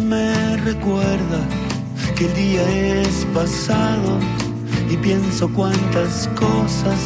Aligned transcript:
me 0.00 0.56
recuerda 0.58 1.40
que 2.16 2.26
el 2.26 2.34
día 2.34 3.02
es 3.02 3.26
pasado 3.34 4.18
y 4.90 4.96
pienso 4.96 5.48
cuántas 5.52 6.28
cosas 6.34 6.98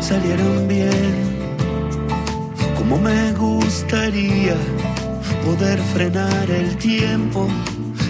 salieron 0.00 0.68
bien. 0.68 1.14
Como 2.78 2.98
me 2.98 3.32
gustaría 3.32 4.56
poder 5.44 5.78
frenar 5.94 6.50
el 6.50 6.76
tiempo 6.76 7.48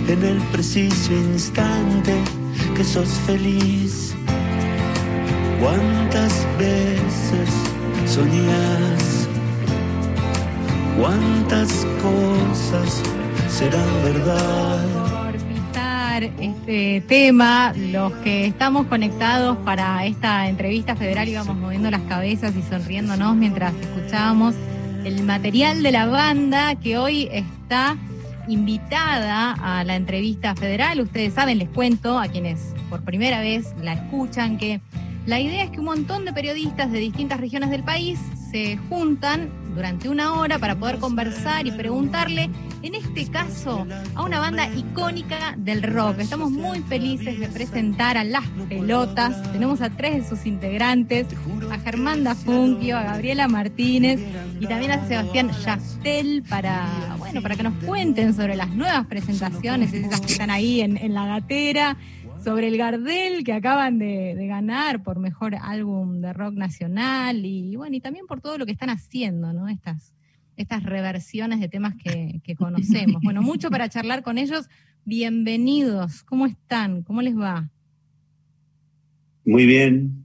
en 0.08 0.22
el 0.22 0.38
preciso 0.52 1.12
instante 1.12 2.14
que 2.76 2.84
sos 2.84 3.08
feliz. 3.26 4.14
¿Cuántas 5.60 6.46
veces 6.58 7.50
soñás? 8.06 9.28
¿Cuántas 10.98 11.86
cosas 12.02 13.11
serán 13.52 14.02
verdad? 14.02 14.82
Por 14.94 15.34
este 16.40 17.02
tema, 17.06 17.74
los 17.76 18.12
que 18.24 18.46
estamos 18.46 18.86
conectados 18.86 19.58
para 19.58 20.06
esta 20.06 20.48
entrevista 20.48 20.96
federal 20.96 21.28
íbamos 21.28 21.56
moviendo 21.56 21.90
las 21.90 22.00
cabezas 22.02 22.54
y 22.56 22.62
sonriéndonos 22.62 23.36
mientras 23.36 23.74
escuchábamos 23.74 24.54
el 25.04 25.22
material 25.24 25.82
de 25.82 25.92
la 25.92 26.06
banda 26.06 26.76
que 26.76 26.96
hoy 26.96 27.28
está 27.30 27.96
invitada 28.48 29.52
a 29.52 29.84
la 29.84 29.96
entrevista 29.96 30.54
federal. 30.54 31.00
Ustedes 31.00 31.34
saben, 31.34 31.58
les 31.58 31.68
cuento 31.68 32.18
a 32.18 32.28
quienes 32.28 32.74
por 32.88 33.02
primera 33.02 33.40
vez 33.40 33.74
la 33.82 33.94
escuchan 33.94 34.56
que 34.56 34.80
la 35.26 35.40
idea 35.40 35.64
es 35.64 35.70
que 35.70 35.78
un 35.78 35.86
montón 35.86 36.24
de 36.24 36.32
periodistas 36.32 36.90
de 36.90 37.00
distintas 37.00 37.38
regiones 37.38 37.70
del 37.70 37.82
país 37.82 38.18
se 38.50 38.78
juntan 38.88 39.50
durante 39.74 40.08
una 40.08 40.34
hora 40.34 40.58
para 40.58 40.74
poder 40.74 40.98
conversar 40.98 41.66
y 41.66 41.70
preguntarle, 41.70 42.50
en 42.82 42.94
este 42.94 43.26
caso, 43.30 43.86
a 44.14 44.22
una 44.22 44.40
banda 44.40 44.68
icónica 44.74 45.54
del 45.56 45.82
rock. 45.82 46.18
Estamos 46.18 46.50
muy 46.50 46.80
felices 46.80 47.38
de 47.38 47.48
presentar 47.48 48.16
a 48.16 48.24
Las 48.24 48.44
Pelotas. 48.68 49.52
Tenemos 49.52 49.80
a 49.80 49.90
tres 49.90 50.22
de 50.22 50.28
sus 50.28 50.46
integrantes, 50.46 51.26
a 51.70 51.78
Germán 51.78 52.24
Dafunquio, 52.24 52.96
a 52.96 53.02
Gabriela 53.02 53.48
Martínez 53.48 54.20
y 54.60 54.66
también 54.66 54.92
a 54.92 55.06
Sebastián 55.06 55.50
Yastel 55.64 56.42
para, 56.48 57.16
bueno, 57.18 57.40
para 57.42 57.56
que 57.56 57.62
nos 57.62 57.74
cuenten 57.84 58.34
sobre 58.34 58.56
las 58.56 58.70
nuevas 58.70 59.06
presentaciones, 59.06 59.92
esas 59.92 60.20
que 60.20 60.32
están 60.32 60.50
ahí 60.50 60.80
en, 60.80 60.96
en 60.96 61.14
la 61.14 61.26
gatera 61.26 61.96
sobre 62.42 62.68
el 62.68 62.76
Gardel 62.76 63.44
que 63.44 63.52
acaban 63.52 63.98
de, 63.98 64.34
ganar 64.48 65.02
por 65.02 65.18
mejor 65.18 65.54
álbum 65.54 66.20
de 66.20 66.32
rock 66.32 66.54
nacional 66.54 67.44
y 67.44 67.76
bueno, 67.76 67.96
y 67.96 68.00
también 68.00 68.26
por 68.26 68.40
todo 68.40 68.58
lo 68.58 68.66
que 68.66 68.72
están 68.72 68.90
haciendo, 68.90 69.52
¿no? 69.52 69.68
Estas, 69.68 70.12
estas 70.62 70.82
reversiones 70.84 71.60
de 71.60 71.68
temas 71.68 71.94
que, 71.94 72.54
conocemos. 72.56 73.20
Bueno, 73.22 73.42
mucho 73.42 73.70
para 73.70 73.88
charlar 73.88 74.22
con 74.22 74.38
ellos. 74.38 74.68
Bienvenidos. 75.04 76.22
¿Cómo 76.22 76.46
están? 76.46 77.02
¿Cómo 77.02 77.22
les 77.22 77.36
va? 77.36 77.68
Muy 79.44 79.66
bien. 79.66 80.24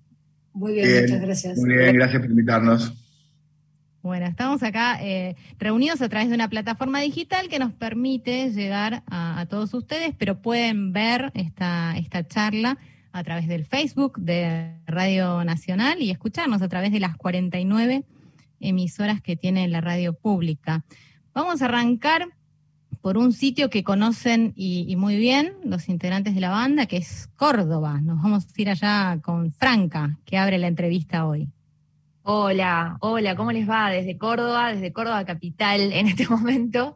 Muy 0.53 0.73
bien, 0.73 1.01
muchas 1.01 1.21
gracias. 1.21 1.57
Muy 1.57 1.75
bien, 1.75 1.95
gracias 1.95 2.21
por 2.21 2.29
invitarnos. 2.29 2.93
Bueno, 4.01 4.25
estamos 4.27 4.63
acá 4.63 4.99
eh, 5.01 5.35
reunidos 5.59 6.01
a 6.01 6.09
través 6.09 6.29
de 6.29 6.35
una 6.35 6.49
plataforma 6.49 7.01
digital 7.01 7.49
que 7.49 7.59
nos 7.59 7.73
permite 7.73 8.51
llegar 8.51 9.03
a, 9.07 9.45
todos 9.49 9.73
ustedes, 9.73 10.13
pero 10.17 10.41
pueden 10.41 10.93
ver 10.93 11.31
esta, 11.33 11.97
esta 11.97 12.25
charla 12.25 12.77
a 13.11 13.23
través 13.23 13.47
del 13.47 13.65
Facebook 13.65 14.19
de 14.19 14.71
Radio 14.85 15.43
Nacional 15.43 16.01
y 16.01 16.11
escucharnos 16.11 16.61
a 16.61 16.69
través 16.69 16.91
de 16.91 16.99
las 16.99 17.17
49 17.17 18.05
emisoras 18.59 19.21
que 19.21 19.35
tiene 19.35 19.67
la 19.67 19.81
radio 19.81 20.13
pública. 20.13 20.83
Vamos 21.33 21.61
a 21.61 21.65
arrancar 21.65 22.29
por 23.01 23.17
un 23.17 23.31
sitio 23.31 23.69
que 23.69 23.83
conocen 23.83 24.53
y, 24.55 24.95
muy 24.95 25.17
bien 25.17 25.53
los 25.63 25.87
integrantes 25.89 26.35
de 26.35 26.41
la 26.41 26.49
banda, 26.49 26.87
que 26.87 26.97
es 26.97 27.29
Córdoba. 27.35 28.01
Nos 28.01 28.21
vamos 28.21 28.45
a 28.45 28.61
ir 28.61 28.69
allá 28.69 29.19
con 29.21 29.51
Franca, 29.51 30.17
que 30.25 30.37
abre 30.37 30.57
la 30.57 30.67
entrevista 30.67 31.25
hoy. 31.25 31.49
Hola, 32.23 32.97
hola, 32.99 33.35
¿cómo 33.35 33.51
les 33.51 33.69
va? 33.69 33.89
Desde 33.89 34.17
Córdoba, 34.17 34.73
desde 34.73 34.91
Córdoba 34.91 35.23
Capital 35.25 35.93
en 35.93 36.07
este 36.07 36.27
momento. 36.29 36.95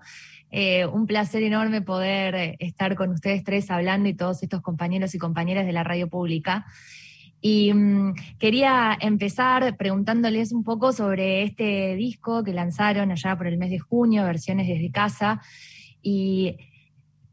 Eh, 0.50 0.86
un 0.86 1.08
placer 1.08 1.44
enorme 1.44 1.82
poder 1.82 2.36
eh, 2.36 2.56
estar 2.60 2.96
con 2.96 3.12
ustedes 3.12 3.46
tres 3.46 3.72
hablando 3.72 4.10
y 4.10 4.14
todos 4.14 4.44
estos 4.44 4.62
compañeros 4.62 5.16
y 5.16 5.18
compañeras 5.18 5.66
de 5.66 5.72
la 5.72 5.86
radio 5.86 6.10
pública. 6.10 6.66
Y 7.42 7.74
mm, 7.74 8.14
quería 8.38 8.98
empezar 9.00 9.76
preguntándoles 9.76 10.52
un 10.52 10.64
poco 10.64 10.94
sobre 10.94 11.44
este 11.44 11.96
disco 11.96 12.44
que 12.44 12.54
lanzaron 12.54 13.12
allá 13.12 13.36
por 13.36 13.48
el 13.48 13.58
mes 13.58 13.72
de 13.72 13.80
junio, 13.80 14.24
versiones 14.24 14.68
desde 14.68 14.92
casa, 14.92 15.42
y 16.02 16.58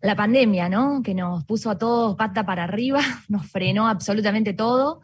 la 0.00 0.16
pandemia, 0.16 0.68
¿no? 0.68 1.02
Que 1.02 1.14
nos 1.14 1.44
puso 1.44 1.70
a 1.70 1.78
todos 1.78 2.16
pata 2.16 2.46
para 2.46 2.64
arriba, 2.64 3.00
nos 3.28 3.46
frenó 3.46 3.88
absolutamente 3.88 4.54
todo 4.54 5.00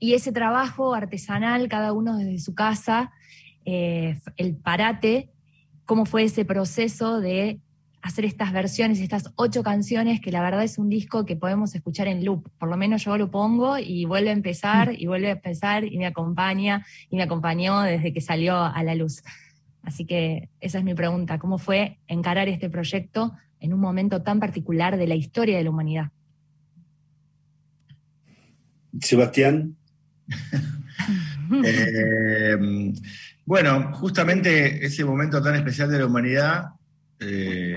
y 0.00 0.14
ese 0.14 0.32
trabajo 0.32 0.94
artesanal, 0.94 1.68
cada 1.68 1.92
uno 1.92 2.16
desde 2.16 2.38
su 2.38 2.54
casa, 2.54 3.12
eh, 3.66 4.18
el 4.38 4.56
parate, 4.56 5.30
cómo 5.84 6.06
fue 6.06 6.24
ese 6.24 6.46
proceso 6.46 7.20
de 7.20 7.60
hacer 8.02 8.24
estas 8.24 8.52
versiones, 8.52 9.00
estas 9.00 9.32
ocho 9.36 9.62
canciones, 9.62 10.20
que 10.20 10.32
la 10.32 10.42
verdad 10.42 10.62
es 10.62 10.78
un 10.78 10.88
disco 10.88 11.26
que 11.26 11.36
podemos 11.36 11.74
escuchar 11.74 12.08
en 12.08 12.24
loop. 12.24 12.48
Por 12.58 12.68
lo 12.68 12.76
menos 12.76 13.04
yo 13.04 13.18
lo 13.18 13.30
pongo 13.30 13.78
y 13.78 14.04
vuelve 14.04 14.30
a 14.30 14.32
empezar 14.32 14.94
y 14.96 15.06
vuelve 15.06 15.28
a 15.28 15.32
empezar 15.32 15.84
y 15.84 15.98
me 15.98 16.06
acompaña 16.06 16.86
y 17.10 17.16
me 17.16 17.22
acompañó 17.22 17.82
desde 17.82 18.12
que 18.12 18.20
salió 18.20 18.56
a 18.56 18.82
la 18.82 18.94
luz. 18.94 19.22
Así 19.82 20.04
que 20.04 20.48
esa 20.60 20.78
es 20.78 20.84
mi 20.84 20.94
pregunta, 20.94 21.38
¿cómo 21.38 21.58
fue 21.58 21.98
encarar 22.06 22.48
este 22.48 22.68
proyecto 22.68 23.32
en 23.60 23.72
un 23.72 23.80
momento 23.80 24.22
tan 24.22 24.40
particular 24.40 24.96
de 24.96 25.06
la 25.06 25.14
historia 25.14 25.56
de 25.56 25.64
la 25.64 25.70
humanidad? 25.70 26.10
Sebastián. 29.00 29.76
Eh, 31.64 32.56
bueno, 33.44 33.92
justamente 33.94 34.86
ese 34.86 35.04
momento 35.04 35.42
tan 35.42 35.56
especial 35.56 35.90
de 35.90 35.98
la 35.98 36.06
humanidad 36.06 36.66
eh, 37.20 37.76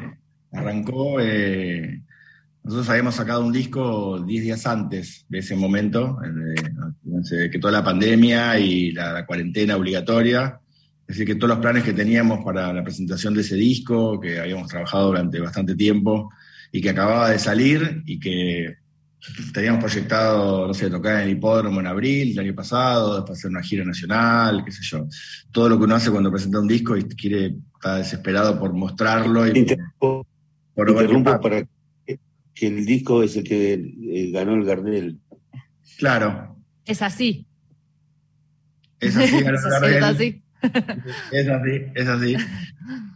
arrancó, 0.51 1.19
eh, 1.19 2.01
nosotros 2.63 2.89
habíamos 2.89 3.15
sacado 3.15 3.45
un 3.45 3.51
disco 3.51 4.21
10 4.21 4.43
días 4.43 4.65
antes 4.65 5.25
de 5.27 5.39
ese 5.39 5.55
momento, 5.55 6.17
que 7.51 7.59
toda 7.59 7.73
la 7.73 7.83
pandemia 7.83 8.57
y 8.57 8.91
la, 8.91 9.25
cuarentena 9.25 9.75
obligatoria, 9.75 10.59
es 11.01 11.07
decir, 11.07 11.25
que 11.25 11.35
todos 11.35 11.49
los 11.49 11.59
planes 11.59 11.83
que 11.83 11.93
teníamos 11.93 12.43
para 12.45 12.71
la 12.71 12.83
presentación 12.83 13.33
de 13.33 13.41
ese 13.41 13.55
disco, 13.55 14.19
que 14.19 14.39
habíamos 14.39 14.69
trabajado 14.69 15.07
durante 15.07 15.41
bastante 15.41 15.75
tiempo 15.75 16.31
y 16.71 16.81
que 16.81 16.91
acababa 16.91 17.29
de 17.29 17.39
salir 17.39 18.01
y 18.05 18.19
que 18.19 18.77
teníamos 19.53 19.81
proyectado, 19.83 20.67
no 20.67 20.73
sé, 20.73 20.89
tocar 20.89 21.17
en 21.17 21.29
el 21.29 21.37
hipódromo 21.37 21.79
en 21.79 21.87
abril 21.87 22.29
del 22.29 22.45
año 22.45 22.55
pasado, 22.55 23.15
después 23.15 23.39
hacer 23.39 23.51
una 23.51 23.63
gira 23.63 23.85
nacional, 23.85 24.63
qué 24.65 24.71
sé 24.71 24.81
yo. 24.83 25.07
Todo 25.51 25.69
lo 25.69 25.77
que 25.77 25.85
uno 25.85 25.95
hace 25.95 26.11
cuando 26.11 26.31
presenta 26.31 26.59
un 26.59 26.67
disco 26.67 26.97
y 26.97 27.03
quiere, 27.03 27.55
está 27.83 27.97
desesperado 27.97 28.57
por 28.57 28.71
mostrarlo. 28.71 29.45
Y 29.45 29.75
por, 29.99 30.25
interrumpo 30.89 31.41
para 31.41 31.67
que 32.05 32.67
el 32.67 32.85
disco 32.85 33.23
es 33.23 33.35
el 33.35 33.43
que 33.43 33.73
eh, 33.73 34.31
ganó 34.31 34.53
el 34.53 34.63
Gardel. 34.63 35.19
Claro. 35.97 36.55
Es 36.85 37.01
así. 37.01 37.45
Es 39.01 39.17
así, 39.17 39.35
es 39.37 40.03
así. 40.03 40.43
Es 41.31 41.49
así, 41.49 41.81
es 41.93 42.07
así. 42.07 42.37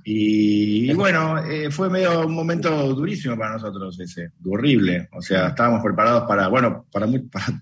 Y, 0.03 0.93
bueno, 0.93 1.37
eh, 1.45 1.71
fue 1.71 1.89
medio 1.89 2.27
un 2.27 2.33
momento 2.33 2.93
durísimo 2.93 3.37
para 3.37 3.53
nosotros 3.53 3.97
ese, 4.01 4.31
horrible. 4.45 5.07
O 5.13 5.21
sea, 5.21 5.47
estábamos 5.47 5.81
preparados 5.81 6.23
para, 6.27 6.49
bueno, 6.49 6.85
para, 6.91 7.07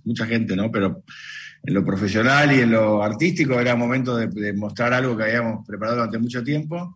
mucha 0.04 0.26
gente, 0.26 0.56
¿no? 0.56 0.72
Pero 0.72 1.04
en 1.66 1.74
lo 1.74 1.84
profesional 1.84 2.52
y 2.56 2.62
en 2.62 2.72
lo 2.72 3.02
artístico 3.02 3.60
era 3.60 3.76
momento 3.76 4.18
de, 4.18 4.54
mostrar 4.54 4.94
algo 4.94 5.18
que 5.18 5.24
habíamos 5.24 5.66
preparado 5.66 5.98
durante 5.98 6.20
mucho 6.20 6.44
tiempo 6.44 6.96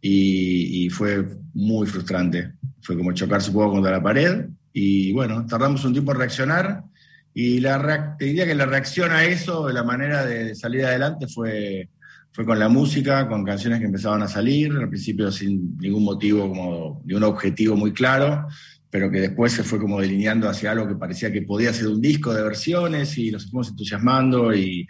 y, 0.00 0.88
fue 0.90 1.24
muy 1.54 1.86
frustrante. 1.86 2.52
Fue 2.80 2.96
como 2.96 3.12
chocarse 3.12 3.50
un 3.50 3.56
poco 3.56 3.72
contra 3.72 3.92
la 3.92 4.02
pared 4.02 4.46
y 4.72 5.12
bueno, 5.12 5.46
tardamos 5.46 5.84
un 5.84 5.92
tiempo 5.92 6.12
en 6.12 6.18
reaccionar 6.18 6.84
y 7.34 7.60
la, 7.60 8.16
te 8.18 8.24
diría 8.24 8.46
que 8.46 8.54
la 8.54 8.66
reacción 8.66 9.12
a 9.12 9.24
eso, 9.24 9.68
la 9.70 9.84
manera 9.84 10.24
de 10.24 10.54
salir 10.54 10.84
adelante 10.84 11.26
fue 11.28 11.88
fue 12.38 12.44
con 12.44 12.60
la 12.60 12.68
música, 12.68 13.26
con 13.26 13.44
canciones 13.44 13.80
que 13.80 13.86
empezaban 13.86 14.22
a 14.22 14.28
salir, 14.28 14.70
al 14.70 14.88
principio 14.88 15.32
sin 15.32 15.76
ningún 15.78 16.04
motivo, 16.04 16.48
como 16.48 17.02
de 17.04 17.16
un 17.16 17.24
objetivo 17.24 17.74
muy 17.74 17.92
claro, 17.92 18.46
pero 18.90 19.10
que 19.10 19.20
después 19.20 19.52
se 19.52 19.64
fue 19.64 19.78
como 19.78 20.00
delineando 20.00 20.48
hacia 20.48 20.70
algo 20.70 20.88
que 20.88 20.94
parecía 20.94 21.32
que 21.32 21.42
podía 21.42 21.72
ser 21.72 21.88
un 21.88 22.00
disco 22.00 22.32
de 22.32 22.42
versiones 22.42 23.16
y 23.18 23.30
nos 23.30 23.50
fuimos 23.50 23.68
entusiasmando 23.68 24.54
y, 24.54 24.86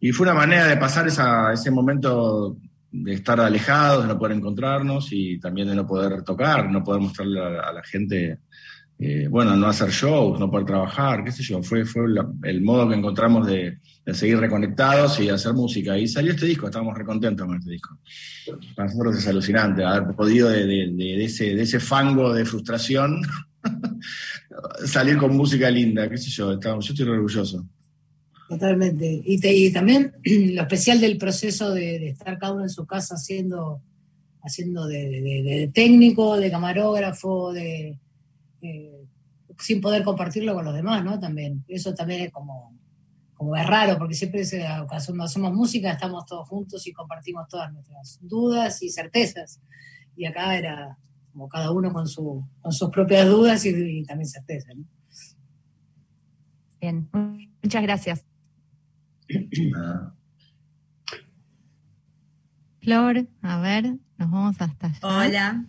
y 0.00 0.12
fue 0.12 0.24
una 0.24 0.34
manera 0.34 0.66
de 0.66 0.76
pasar 0.76 1.08
esa, 1.08 1.52
ese 1.52 1.70
momento 1.70 2.58
de 2.94 3.14
estar 3.14 3.40
alejados, 3.40 4.02
de 4.02 4.08
no 4.08 4.18
poder 4.18 4.36
encontrarnos 4.36 5.08
y 5.10 5.38
también 5.40 5.68
de 5.68 5.74
no 5.74 5.86
poder 5.86 6.22
tocar, 6.22 6.70
no 6.70 6.84
poder 6.84 7.00
mostrarle 7.00 7.40
a, 7.40 7.72
la 7.72 7.82
gente 7.82 8.38
eh, 8.98 9.26
bueno, 9.28 9.56
no 9.56 9.66
hacer 9.66 9.90
shows, 9.90 10.38
no 10.38 10.50
poder 10.50 10.66
trabajar, 10.66 11.24
qué 11.24 11.32
sé 11.32 11.42
yo, 11.42 11.62
fue, 11.62 11.84
fue 11.84 12.04
el 12.44 12.62
modo 12.62 12.88
que 12.88 12.94
encontramos 12.94 13.46
de, 13.46 13.78
seguir 14.12 14.38
reconectados 14.38 15.18
y 15.20 15.28
hacer 15.28 15.52
música. 15.54 15.98
Y 15.98 16.06
salió 16.06 16.32
este 16.32 16.46
disco, 16.46 16.66
estábamos 16.66 16.96
recontentos 16.96 17.46
con 17.46 17.56
este 17.56 17.70
disco. 17.70 17.98
Para 18.76 18.88
nosotros 18.88 19.16
es 19.16 19.26
alucinante 19.26 19.82
haber 19.82 20.14
podido 20.14 20.48
de, 20.48 21.24
ese, 21.24 21.54
de 21.54 21.62
ese 21.62 21.80
fango 21.80 22.32
de 22.32 22.44
frustración 22.44 23.22
salir 24.86 25.16
con 25.16 25.36
música 25.36 25.70
linda, 25.70 26.08
qué 26.08 26.18
sé 26.18 26.30
yo, 26.30 26.60
yo 26.60 26.78
estoy 26.78 27.08
orgulloso. 27.08 27.66
Totalmente. 28.48 29.22
Y, 29.24 29.72
también 29.72 30.12
lo 30.24 30.62
especial 30.62 31.00
del 31.00 31.18
proceso 31.18 31.72
de, 31.72 32.10
estar 32.10 32.38
cada 32.38 32.52
uno 32.52 32.62
en 32.62 32.70
su 32.70 32.86
casa 32.86 33.14
haciendo, 33.16 33.80
haciendo 34.42 34.86
de 34.86 35.70
técnico, 35.74 36.36
de 36.36 36.50
camarógrafo, 36.50 37.52
de 37.52 37.98
eh, 38.64 39.06
sin 39.58 39.80
poder 39.80 40.02
compartirlo 40.02 40.54
con 40.54 40.64
los 40.64 40.74
demás, 40.74 41.04
¿no? 41.04 41.18
También. 41.18 41.64
Eso 41.68 41.94
también 41.94 42.22
es 42.22 42.32
como, 42.32 42.74
como 43.34 43.54
es 43.56 43.66
raro, 43.66 43.98
porque 43.98 44.14
siempre 44.14 44.42
cuando 44.88 45.24
hacemos 45.24 45.52
música 45.52 45.92
estamos 45.92 46.24
todos 46.24 46.48
juntos 46.48 46.86
y 46.86 46.92
compartimos 46.92 47.46
todas 47.48 47.70
nuestras 47.72 48.18
dudas 48.22 48.82
y 48.82 48.88
certezas. 48.88 49.60
Y 50.16 50.24
acá 50.24 50.56
era 50.56 50.98
como 51.32 51.48
cada 51.48 51.72
uno 51.72 51.92
con, 51.92 52.06
su, 52.08 52.42
con 52.62 52.72
sus 52.72 52.88
propias 52.90 53.28
dudas 53.28 53.66
y, 53.66 54.02
también 54.04 54.28
certezas. 54.28 54.74
Bien, 56.80 57.08
muchas 57.62 57.82
gracias. 57.82 58.24
Flor, 62.80 63.28
a 63.42 63.60
ver, 63.60 63.96
nos 64.16 64.30
vamos 64.30 64.56
hasta 64.60 64.86
allá. 64.86 64.98
Hola, 65.02 65.66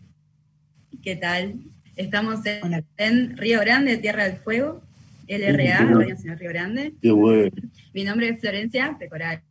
¿qué 1.02 1.16
tal? 1.16 1.75
Estamos 1.96 2.42
en, 2.98 3.38
Río 3.38 3.62
Grande, 3.62 3.98
Tierra 3.98 4.26
del 4.26 4.38
Fuego, 4.38 4.82
LRA, 5.28 5.80
Radio 5.80 6.10
Nacional 6.10 6.40
Río 6.40 6.50
Grande. 6.50 6.94
Qué 7.02 7.12
bueno. 7.12 7.52
Mi 7.94 8.04
nombre 8.04 8.30
es 8.30 8.40
Florencia 8.40 8.98
Pecoraro. 9.00 9.42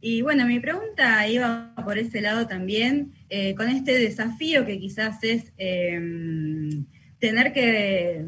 Y 0.00 0.22
bueno, 0.22 0.46
mi 0.46 0.60
pregunta 0.60 1.26
iba 1.28 1.72
por 1.84 1.98
ese 1.98 2.20
lado 2.20 2.46
también, 2.46 3.12
eh, 3.30 3.54
con 3.56 3.68
este 3.68 3.98
desafío 3.98 4.64
que 4.64 4.78
quizás 4.78 5.18
es 5.22 5.52
em, 5.56 6.84
tener 7.18 7.52
que, 7.52 8.24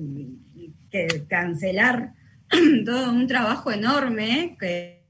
cancelar 1.29 2.13
todo 2.85 3.13
un 3.13 3.27
trabajo 3.29 3.71
enorme 3.71 4.57
que... 4.59 5.05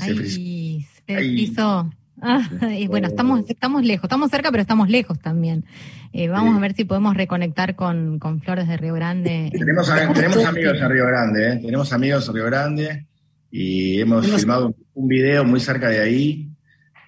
Ay, 0.00 0.86
se 1.06 1.24
hizo. 1.24 1.90
Ah, 2.24 2.48
y 2.78 2.86
bueno, 2.86 3.08
estamos, 3.08 3.42
estamos 3.48 3.84
lejos, 3.84 4.04
estamos 4.04 4.30
cerca, 4.30 4.52
pero 4.52 4.60
estamos 4.60 4.88
lejos 4.88 5.18
también. 5.18 5.64
Eh, 6.12 6.28
vamos 6.28 6.56
a 6.56 6.60
ver 6.60 6.72
si 6.74 6.84
podemos 6.84 7.16
reconectar 7.16 7.74
con, 7.74 8.20
Flores 8.44 8.68
de 8.68 8.76
Río 8.76 8.94
Grande. 8.94 9.50
Tenemos, 9.52 9.90
amigos 9.90 10.78
en 10.80 10.88
Río 10.88 11.06
Grande, 11.06 11.52
¿eh? 11.52 11.56
tenemos 11.56 11.92
amigos 11.92 12.28
en 12.28 12.34
Río 12.34 12.44
Grande 12.44 13.06
y 13.50 14.00
hemos 14.00 14.26
filmado 14.30 14.72
un 14.94 15.08
video 15.08 15.44
muy 15.44 15.58
cerca 15.58 15.88
de 15.88 16.00
ahí. 16.00 16.48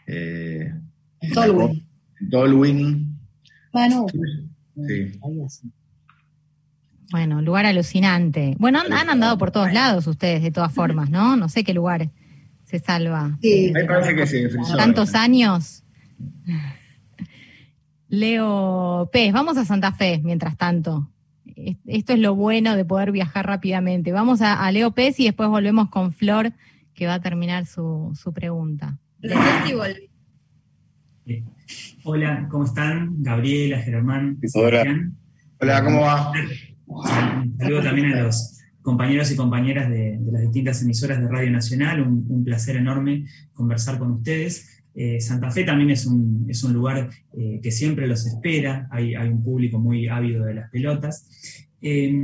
Eh. 0.09 0.73
Sí. 4.75 5.13
Bueno, 7.13 7.41
lugar 7.41 7.67
alucinante. 7.67 8.57
Bueno, 8.59 8.81
han, 8.81 8.93
han 8.93 9.11
andado 9.11 9.39
por 9.39 9.53
todos 9.53 9.73
lados 9.73 10.09
ustedes, 10.09 10.43
de 10.43 10.51
todas 10.51 10.73
formas, 10.73 11.09
¿no? 11.09 11.37
No 11.37 11.49
sé 11.49 11.63
qué 11.63 11.73
lugares 11.73 12.11
se 12.65 12.79
salva. 12.79 13.37
Sí. 13.41 13.73
parece 13.87 14.15
que 14.15 14.27
sí. 14.27 14.45
Tantos 14.77 15.15
años. 15.15 15.85
Leo 18.09 19.09
Pez, 19.13 19.33
vamos 19.33 19.57
a 19.57 19.65
Santa 19.65 19.93
Fe 19.93 20.21
mientras 20.23 20.57
tanto. 20.57 21.11
Esto 21.87 22.13
es 22.15 22.19
lo 22.19 22.35
bueno 22.35 22.77
de 22.77 22.85
poder 22.85 23.13
viajar 23.13 23.47
rápidamente. 23.47 24.13
Vamos 24.13 24.41
a, 24.43 24.71
Leo 24.73 24.93
Pez 24.93 25.21
y 25.21 25.25
después 25.25 25.49
volvemos 25.49 25.89
con 25.89 26.13
Flor, 26.13 26.53
que 26.95 27.07
va 27.07 27.15
a 27.15 27.21
terminar 27.21 27.67
su, 27.67 28.13
pregunta. 28.35 28.99
Hola, 32.03 32.49
¿cómo 32.51 32.65
están? 32.65 33.23
Gabriela, 33.23 33.79
Germán. 33.79 34.39
Hola. 34.55 35.11
Hola, 35.61 35.85
¿cómo 35.85 36.01
va? 36.03 36.33
Saludo 37.59 37.83
también 37.83 38.13
a 38.13 38.23
los 38.23 38.54
compañeros 38.85 39.33
y 39.33 39.37
compañeras 39.37 39.89
de, 39.89 40.21
las 40.31 40.43
distintas 40.43 40.83
emisoras 40.83 41.19
de 41.19 41.27
Radio 41.27 41.51
Nacional, 41.51 42.03
un, 42.03 42.45
placer 42.45 42.77
enorme 42.77 43.25
conversar 43.55 43.99
con 43.99 44.13
ustedes. 44.13 44.83
Eh, 44.95 45.21
Santa 45.21 45.51
Fe 45.51 45.65
también 45.65 45.91
es 45.91 46.07
un, 46.07 46.45
es 46.49 46.63
un 46.63 46.75
lugar 46.75 47.09
eh, 47.33 47.61
que 47.63 47.73
siempre 47.73 48.07
los 48.07 48.27
espera, 48.27 48.87
hay, 48.93 49.15
hay, 49.15 49.29
un 49.31 49.43
público 49.43 49.79
muy 49.79 50.07
ávido 50.07 50.45
de 50.45 50.55
las 50.55 50.71
pelotas. 50.71 51.67
Eh, 51.81 52.15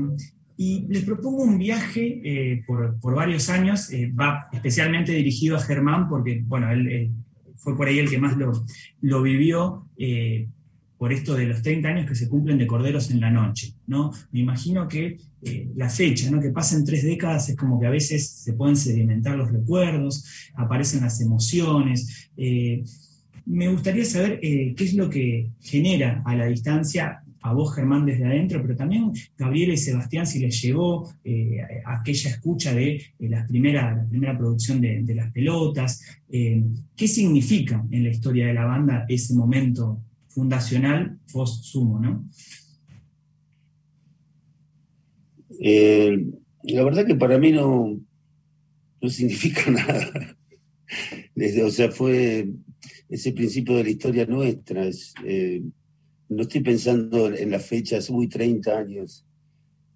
y 0.58 0.86
les 0.90 1.02
propongo 1.04 1.44
un 1.44 1.56
viaje 1.56 2.62
por, 2.66 3.00
por, 3.00 3.14
varios 3.14 3.48
años, 3.48 3.88
va 4.20 4.50
especialmente 4.52 5.12
dirigido 5.12 5.56
a 5.56 5.60
Germán, 5.60 6.10
porque 6.10 6.42
bueno, 6.44 6.70
él, 6.70 7.10
fue 7.56 7.74
por 7.74 7.88
ahí 7.88 7.98
el 7.98 8.10
que 8.10 8.18
más 8.18 8.36
lo, 8.36 8.52
lo 9.00 9.22
vivió 9.22 9.86
por 11.00 11.14
esto 11.14 11.34
de 11.34 11.46
los 11.46 11.62
30 11.62 11.88
años 11.88 12.06
que 12.06 12.14
se 12.14 12.28
cumplen 12.28 12.58
de 12.58 12.66
Corderos 12.66 13.10
en 13.10 13.20
la 13.20 13.30
Noche. 13.30 13.72
¿no? 13.86 14.12
Me 14.32 14.40
imagino 14.40 14.86
que 14.86 15.16
eh, 15.40 15.70
la 15.74 15.88
fecha, 15.88 16.30
¿no? 16.30 16.42
que 16.42 16.50
pasen 16.50 16.84
tres 16.84 17.04
décadas, 17.04 17.48
es 17.48 17.56
como 17.56 17.80
que 17.80 17.86
a 17.86 17.90
veces 17.90 18.28
se 18.28 18.52
pueden 18.52 18.76
sedimentar 18.76 19.34
los 19.34 19.50
recuerdos, 19.50 20.26
aparecen 20.52 21.00
las 21.00 21.18
emociones. 21.22 22.30
Eh, 22.36 22.84
me 23.46 23.68
gustaría 23.68 24.04
saber 24.04 24.40
eh, 24.42 24.74
qué 24.76 24.84
es 24.84 24.92
lo 24.92 25.08
que 25.08 25.48
genera 25.62 26.22
a 26.26 26.36
la 26.36 26.44
distancia 26.44 27.22
a 27.40 27.54
vos, 27.54 27.74
Germán, 27.74 28.04
desde 28.04 28.26
adentro, 28.26 28.60
pero 28.60 28.76
también 28.76 29.10
Gabriela 29.38 29.72
y 29.72 29.78
Sebastián, 29.78 30.26
si 30.26 30.40
les 30.40 30.60
llegó 30.60 31.10
aquella 31.86 32.28
escucha 32.28 32.74
de 32.74 33.02
la, 33.20 33.46
primera, 33.46 33.96
la 33.96 34.06
primera 34.06 34.36
producción 34.36 34.82
de 34.82 35.14
las 35.14 35.32
pelotas, 35.32 36.02
¿qué 36.28 37.08
significa 37.08 37.82
en 37.90 38.04
la 38.04 38.10
historia 38.10 38.48
de 38.48 38.52
la 38.52 38.66
banda 38.66 39.06
ese 39.08 39.32
momento 39.32 40.02
fundacional 40.30 41.18
post-sumo, 41.32 41.98
¿no? 42.00 42.24
Eh, 45.62 46.26
la 46.64 46.84
verdad 46.84 47.06
que 47.06 47.14
para 47.14 47.38
mí 47.38 47.52
no, 47.52 48.00
no 49.00 49.10
significa 49.10 49.70
nada. 49.70 50.36
o 51.64 51.70
sea, 51.70 51.90
fue 51.90 52.50
ese 53.08 53.32
principio 53.32 53.76
de 53.76 53.84
la 53.84 53.90
historia 53.90 54.26
nuestra. 54.26 54.88
Eh, 55.24 55.62
no 56.28 56.42
estoy 56.42 56.60
pensando 56.62 57.26
en 57.34 57.50
la 57.50 57.58
fecha, 57.58 57.98
hace 57.98 58.12
muy 58.12 58.28
30 58.28 58.78
años. 58.78 59.26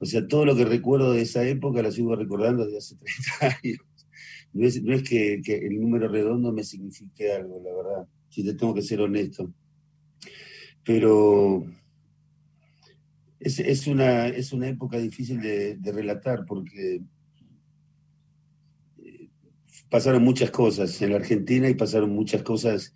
O 0.01 0.07
sea, 0.07 0.27
todo 0.27 0.45
lo 0.45 0.57
que 0.57 0.65
recuerdo 0.65 1.13
de 1.13 1.23
esa 1.23 1.47
época 1.49 1.81
lo 1.81 1.93
sigo 1.93 2.15
recordando 2.17 2.65
desde 2.65 2.79
hace 2.79 2.97
30 3.41 3.57
años. 3.63 3.79
No 4.53 4.67
es, 4.95 5.03
que, 5.03 5.41
el 5.47 5.81
número 5.81 6.09
redondo 6.09 6.53
me 6.53 6.63
signifique 6.63 7.33
algo, 7.33 7.61
la 7.65 7.75
verdad, 7.75 8.09
si 8.29 8.45
te 8.45 8.55
tengo 8.55 8.73
que 8.73 8.83
ser 8.83 9.01
honesto 9.01 9.53
pero 10.85 11.67
es, 13.41 13.87
una, 13.87 14.29
es 14.29 14.53
una 14.53 14.69
época 14.69 14.99
difícil 14.99 15.41
de, 15.41 15.79
relatar 15.93 16.45
porque 16.47 17.03
eh, 18.99 19.29
pasaron 19.89 20.23
muchas 20.23 20.51
cosas 20.51 21.01
en 21.03 21.11
la 21.11 21.17
Argentina 21.17 21.69
y 21.69 21.75
pasaron 21.75 22.11
muchas 22.11 22.43
cosas 22.43 22.95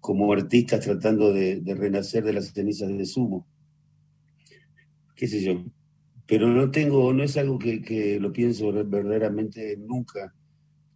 como 0.00 0.32
artistas 0.32 0.80
tratando 0.80 1.32
de, 1.32 1.62
renacer 1.76 2.24
de 2.24 2.32
las 2.32 2.52
cenizas 2.52 2.88
de 2.88 3.06
sumo. 3.06 3.46
¿Qué 5.14 5.28
sé 5.28 5.42
yo? 5.42 5.64
Pero 6.26 6.48
no 6.48 6.70
tengo, 6.70 7.12
no 7.12 7.22
es 7.22 7.36
algo 7.36 7.58
que, 7.58 7.82
que 7.82 8.18
lo 8.18 8.32
pienso 8.32 8.72
verdaderamente 8.72 9.76
nunca. 9.76 10.34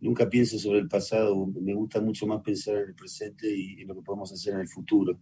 Nunca 0.01 0.29
pienso 0.29 0.59
sobre 0.59 0.81
el 0.81 0.89
pasado. 0.89 1.47
Me 1.47 1.75
gusta 1.75 2.01
mucho 2.01 2.27
más 2.27 2.43
pensar 2.43 2.77
en 2.77 2.89
el 2.89 2.95
presente 2.95 3.49
y 3.49 3.83
en 3.83 3.89
lo 3.89 3.95
que 3.95 4.03
podemos 4.03 4.33
hacer 4.33 4.55
en 4.55 4.61
el 4.61 4.69
futuro 4.69 5.19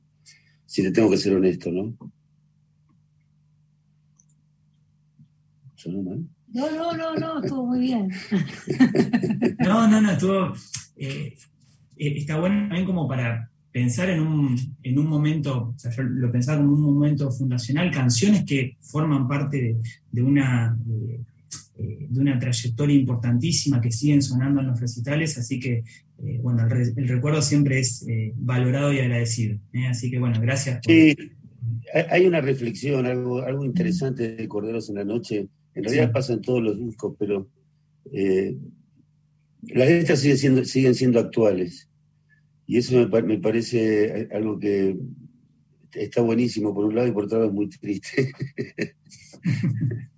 si 0.67 0.83
te 0.83 0.91
tengo 0.91 1.11
que 1.11 1.17
ser 1.17 1.35
honesto, 1.35 1.71
¿no? 1.71 1.97
¿Sonó 5.75 6.03
mal? 6.03 6.27
No, 6.53 6.71
no, 6.71 6.97
no, 6.97 7.17
no, 7.17 7.43
estuvo 7.43 7.67
muy 7.67 7.81
bien. 7.81 8.11
no, 9.59 9.89
no, 9.89 10.01
no, 10.01 10.13
estuvo. 10.13 10.55
Eh, 10.97 11.37
eh, 11.97 12.15
está 12.17 12.39
bueno 12.39 12.69
también 12.69 12.87
como 12.87 13.09
para 13.09 13.51
pensar 13.73 14.09
en 14.09 14.21
un, 14.21 14.77
en 14.85 14.99
un 14.99 15.09
momento, 15.09 15.75
o 15.75 15.79
sea, 15.79 15.91
yo 15.91 16.05
lo 16.05 16.31
pensaba 16.31 16.59
como 16.59 16.75
un 16.75 16.83
momento 16.83 17.29
fundacional, 17.33 17.91
canciones 17.91 18.45
que 18.45 18.77
forman 18.81 19.27
parte 19.27 19.77
de, 20.13 20.23
una. 20.23 20.79
Eh, 20.89 21.21
de 22.09 22.21
una 22.21 22.39
trayectoria 22.39 22.95
importantísima 22.95 23.81
que 23.81 23.91
siguen 23.91 24.23
sonando 24.23 24.61
en 24.61 24.69
los 24.69 24.81
recitales, 24.81 25.37
así 25.37 25.59
que 25.59 25.83
eh, 26.23 26.39
bueno, 26.43 26.67
el, 26.67 27.09
recuerdo 27.09 27.43
siempre 27.43 27.81
es 27.81 28.07
eh, 28.09 28.33
valorado 28.37 28.93
y 28.93 29.01
agradecido. 29.01 29.59
Así 29.89 30.11
que 30.11 30.19
bueno, 30.19 30.41
gracias. 30.41 30.81
Sí, 30.87 31.17
hay 32.11 32.27
una 32.27 32.41
reflexión, 32.41 33.07
algo, 33.07 33.43
algo 33.43 33.65
interesante 33.65 34.37
de 34.37 34.49
Corderos 34.49 34.89
en 34.89 34.97
la 34.97 35.05
Noche. 35.05 35.49
En 35.75 35.85
realidad 35.85 36.13
pasa 36.13 36.33
en 36.35 36.41
todos 36.41 36.63
los 36.63 36.79
discos, 36.79 37.17
pero 37.19 37.49
las 38.13 39.89
letras 39.89 40.21
siguen 40.21 40.39
siendo, 40.39 40.65
siguen 40.65 40.95
siendo 40.95 41.19
actuales. 41.19 41.89
Y 42.67 42.79
eso 42.79 43.09
me, 43.09 43.23
me 43.23 43.39
parece 43.39 44.29
algo 44.33 44.59
que 44.59 44.97
está 45.95 46.23
buenísimo 46.23 46.75
por 46.75 46.85
un 46.87 46.95
lado 46.95 47.09
y 47.09 47.13
por 47.13 47.25
otro 47.25 47.39
lado 47.39 47.51
es 47.51 47.55
muy 47.55 47.69
triste. 47.69 48.33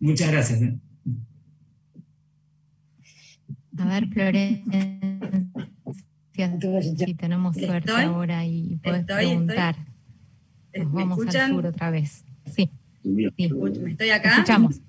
Muchas 0.00 0.32
gracias. 0.32 0.60
A 3.78 3.84
ver, 3.86 4.08
Florencia, 4.08 4.98
si 7.06 7.14
tenemos 7.14 7.56
suerte 7.56 7.92
ahora 7.92 8.44
y 8.44 8.78
puedes 8.82 9.04
preguntar. 9.04 9.76
Nos 10.74 10.92
vamos 10.92 11.18
al 11.34 11.50
sur 11.50 11.66
otra 11.66 11.90
vez. 11.90 12.24
Sí. 12.46 12.70
¿Me 13.02 13.30
estoy 13.90 14.10
acá? 14.10 14.30
Escuchamos. 14.30 14.80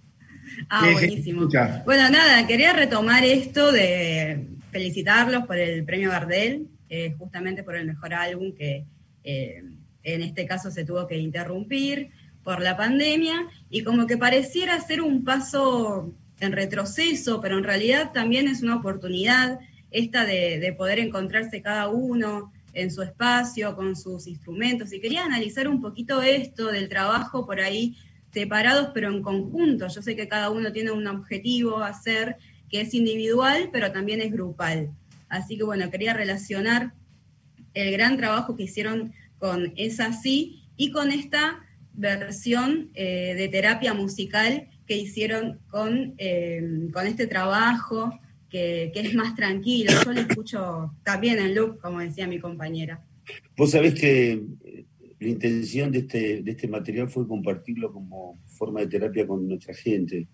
Ah, 0.70 0.90
buenísimo. 0.92 1.48
Bueno, 1.86 2.10
nada, 2.10 2.46
quería 2.46 2.74
retomar 2.74 3.24
esto 3.24 3.72
de 3.72 4.48
felicitarlos 4.72 5.46
por 5.46 5.58
el 5.58 5.84
premio 5.84 6.10
Gardel, 6.10 6.68
eh, 6.90 7.16
justamente 7.18 7.64
por 7.64 7.76
el 7.76 7.86
mejor 7.86 8.14
álbum 8.14 8.54
que 8.54 8.86
eh, 9.24 9.64
en 10.04 10.22
este 10.22 10.46
caso 10.46 10.72
se 10.72 10.84
tuvo 10.84 11.08
que 11.08 11.18
interrumpir 11.18 12.10
por 12.44 12.62
la 12.62 12.76
pandemia 12.76 13.48
y 13.70 13.84
como 13.84 14.08
que 14.08 14.18
pareciera 14.18 14.80
ser 14.80 15.02
un 15.02 15.24
paso 15.24 16.14
en 16.42 16.52
retroceso, 16.52 17.40
pero 17.40 17.58
en 17.58 17.64
realidad 17.64 18.12
también 18.12 18.48
es 18.48 18.62
una 18.62 18.76
oportunidad 18.76 19.60
esta 19.92 20.26
de, 20.26 20.74
poder 20.78 21.00
encontrarse 21.00 21.62
cada 21.62 21.88
uno 21.88 22.52
en 22.74 22.90
su 22.90 23.04
espacio, 23.04 23.76
con 23.76 23.96
sus 23.96 24.28
instrumentos. 24.28 24.92
Y 24.92 25.00
quería 25.00 25.24
analizar 25.24 25.68
un 25.68 25.82
poquito 25.82 26.22
esto 26.22 26.68
del 26.68 26.90
trabajo 26.90 27.46
por 27.46 27.62
ahí 27.62 27.96
separados 28.34 28.90
pero 28.94 29.10
en 29.10 29.22
conjunto. 29.22 29.88
Yo 29.88 30.02
sé 30.02 30.16
que 30.16 30.28
cada 30.28 30.50
uno 30.50 30.72
tiene 30.72 30.92
un 30.92 31.06
objetivo 31.08 31.78
a 31.80 31.90
hacer 31.90 32.38
que 32.70 32.82
es 32.82 32.94
individual, 32.94 33.70
pero 33.72 33.92
también 33.92 34.22
es 34.22 34.32
grupal. 34.32 34.92
Así 35.30 35.58
que 35.58 35.64
bueno, 35.64 35.92
quería 35.92 36.14
relacionar 36.14 36.94
el 37.74 37.92
gran 37.92 38.18
trabajo 38.18 38.56
que 38.56 38.64
hicieron 38.64 39.14
con 39.38 39.74
Es 39.76 40.00
así 40.00 40.64
y 40.78 40.92
con 40.92 41.12
esta 41.12 41.60
versión 41.94 42.90
eh, 42.94 43.36
de 43.36 43.48
terapia 43.50 43.94
musical 43.94 44.70
que 44.86 44.98
hicieron 44.98 45.60
con, 45.70 46.16
eh, 46.18 46.90
con 46.92 47.08
este 47.08 47.28
trabajo 47.28 48.20
que, 48.50 48.92
es 48.94 49.14
más 49.16 49.36
tranquilo. 49.36 49.92
Yo 50.04 50.14
lo 50.14 50.22
escucho 50.22 50.96
también 51.04 51.40
en 51.40 51.56
loop, 51.56 51.80
como 51.80 52.00
decía 52.00 52.28
mi 52.28 52.40
compañera. 52.40 53.04
Vos 53.56 53.72
sabés 53.72 53.94
que 53.94 54.42
la 55.20 55.28
intención 55.28 55.92
de 55.92 56.00
este, 56.00 56.42
de 56.42 56.52
este 56.52 56.68
material 56.68 57.10
fue 57.10 57.28
compartirlo 57.28 57.92
como 57.94 58.40
forma 58.48 58.82
de 58.82 58.88
terapia 58.88 59.26
con 59.26 59.48
nuestra 59.48 59.74
gente. 59.74 60.28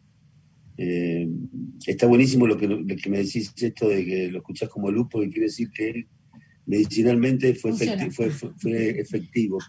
Eh, 0.78 1.28
está 1.86 2.08
buenísimo 2.08 2.48
lo 2.48 2.58
que, 2.58 2.68
me 2.68 3.18
decís 3.18 3.54
esto 3.58 3.90
de 3.90 4.06
que 4.06 4.32
lo 4.32 4.40
escuchás 4.40 4.70
como 4.70 4.92
luz, 4.92 5.08
porque 5.12 5.30
quiere 5.30 5.48
decir 5.48 5.70
que 5.72 6.08
medicinalmente 6.66 7.54
fue, 7.56 7.74
fue, 7.74 8.30
fue, 8.32 9.00
efectivo. 9.00 9.60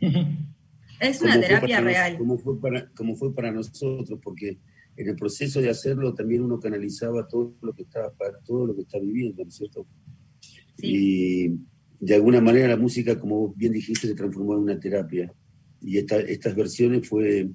Es 1.00 1.22
una 1.22 1.40
terapia 1.40 1.80
real. 1.80 2.18
Como 2.18 2.38
fue, 2.38 2.60
para, 2.60 2.88
como 2.90 3.14
fue 3.14 3.34
para 3.34 3.50
nosotros, 3.52 4.18
porque 4.22 4.58
en 4.96 5.08
el 5.08 5.16
proceso 5.16 5.60
de 5.60 5.70
hacerlo 5.70 6.12
también 6.12 6.42
uno 6.42 6.58
canalizaba 6.58 7.26
todo 7.28 7.54
lo 7.62 7.72
que 7.72 7.82
estaba 7.82 8.12
todo 8.44 8.66
lo 8.66 8.74
que 8.74 8.82
está 8.82 8.98
viviendo, 8.98 9.44
¿no 9.44 9.48
es 9.48 9.54
cierto? 9.54 9.86
Y 10.76 11.50
de 12.00 12.14
alguna 12.14 12.40
manera 12.40 12.68
la 12.68 12.76
música, 12.76 13.18
como 13.18 13.52
bien 13.54 13.72
dijiste, 13.72 14.08
se 14.08 14.14
transformó 14.14 14.54
en 14.54 14.60
una 14.60 14.80
terapia. 14.80 15.32
Y 15.80 15.98
estas 15.98 16.56
versiones 16.56 17.08
fue, 17.08 17.48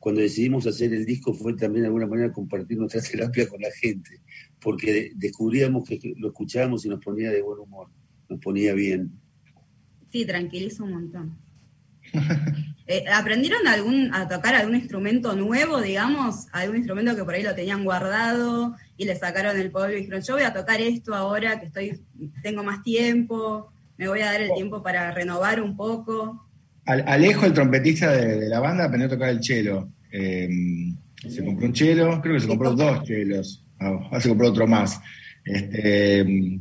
cuando 0.00 0.20
decidimos 0.20 0.66
hacer 0.66 0.92
el 0.92 1.04
disco, 1.04 1.32
fue 1.32 1.54
también 1.54 1.82
de 1.82 1.86
alguna 1.86 2.06
manera 2.06 2.32
compartir 2.32 2.78
nuestra 2.78 3.00
terapia 3.10 3.48
con 3.48 3.60
la 3.60 3.70
gente, 3.70 4.20
porque 4.60 5.12
descubríamos 5.14 5.88
que 5.88 6.00
lo 6.16 6.28
escuchábamos 6.28 6.84
y 6.84 6.88
nos 6.88 7.04
ponía 7.04 7.30
de 7.30 7.42
buen 7.42 7.60
humor, 7.60 7.88
nos 8.28 8.40
ponía 8.40 8.74
bien. 8.74 9.12
Sí, 10.10 10.24
tranquiliza 10.24 10.82
un 10.82 10.92
montón. 10.92 11.38
Eh, 12.88 13.04
¿Aprendieron 13.12 13.68
algún, 13.68 14.12
a 14.14 14.26
tocar 14.26 14.54
algún 14.54 14.74
instrumento 14.74 15.36
nuevo, 15.36 15.80
digamos? 15.80 16.46
¿Algún 16.52 16.78
instrumento 16.78 17.14
que 17.14 17.22
por 17.22 17.34
ahí 17.34 17.42
lo 17.42 17.54
tenían 17.54 17.84
guardado 17.84 18.74
y 18.96 19.04
le 19.04 19.14
sacaron 19.14 19.58
el 19.60 19.70
polvo 19.70 19.92
y 19.92 19.96
dijeron, 19.96 20.22
yo 20.22 20.34
voy 20.34 20.42
a 20.42 20.54
tocar 20.54 20.80
esto 20.80 21.14
ahora 21.14 21.60
que 21.60 21.66
estoy, 21.66 22.00
tengo 22.42 22.64
más 22.64 22.82
tiempo? 22.82 23.70
me 23.98 24.08
voy 24.08 24.20
a 24.20 24.26
dar 24.26 24.40
el 24.40 24.54
tiempo 24.54 24.82
para 24.82 25.10
renovar 25.10 25.60
un 25.60 25.76
poco. 25.76 26.48
Alejo, 26.86 27.44
el 27.44 27.52
trompetista 27.52 28.12
de, 28.12 28.48
la 28.48 28.60
banda, 28.60 28.84
aprendió 28.84 29.08
a 29.08 29.10
tocar 29.10 29.28
el 29.28 29.42
cello. 29.42 29.88
Em, 30.10 30.96
se 31.16 31.44
compró 31.44 31.66
un 31.66 31.74
cello, 31.74 32.20
creo 32.22 32.34
que 32.36 32.40
se 32.40 32.48
compró 32.48 32.74
dos 32.74 33.02
chelos, 33.02 33.66
ahora 33.78 34.20
se 34.20 34.28
compró 34.28 34.48
otro 34.48 34.66
más. 34.66 34.98
Este, 35.44 36.20
em, 36.20 36.60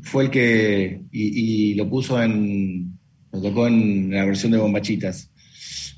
fue 0.00 0.24
el 0.24 0.30
que, 0.30 1.02
y, 1.10 1.74
lo 1.74 1.90
puso 1.90 2.22
en, 2.22 2.96
lo 3.32 3.42
tocó 3.42 3.66
en 3.66 4.10
la 4.12 4.24
versión 4.24 4.52
de 4.52 4.58
Bombachitas. 4.58 5.30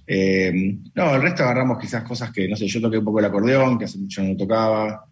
Em, 0.06 0.84
no, 0.94 1.14
el 1.16 1.22
resto 1.22 1.42
agarramos 1.42 1.78
quizás 1.78 2.04
cosas 2.04 2.30
que, 2.30 2.48
no 2.48 2.56
sé, 2.56 2.66
yo 2.68 2.80
toqué 2.80 2.98
un 2.98 3.04
poco 3.04 3.18
el 3.18 3.25
acordeón, 3.25 3.78
que 3.78 3.86
hace 3.86 3.98
mucho 3.98 4.22
no 4.22 4.36
tocaba. 4.36 5.06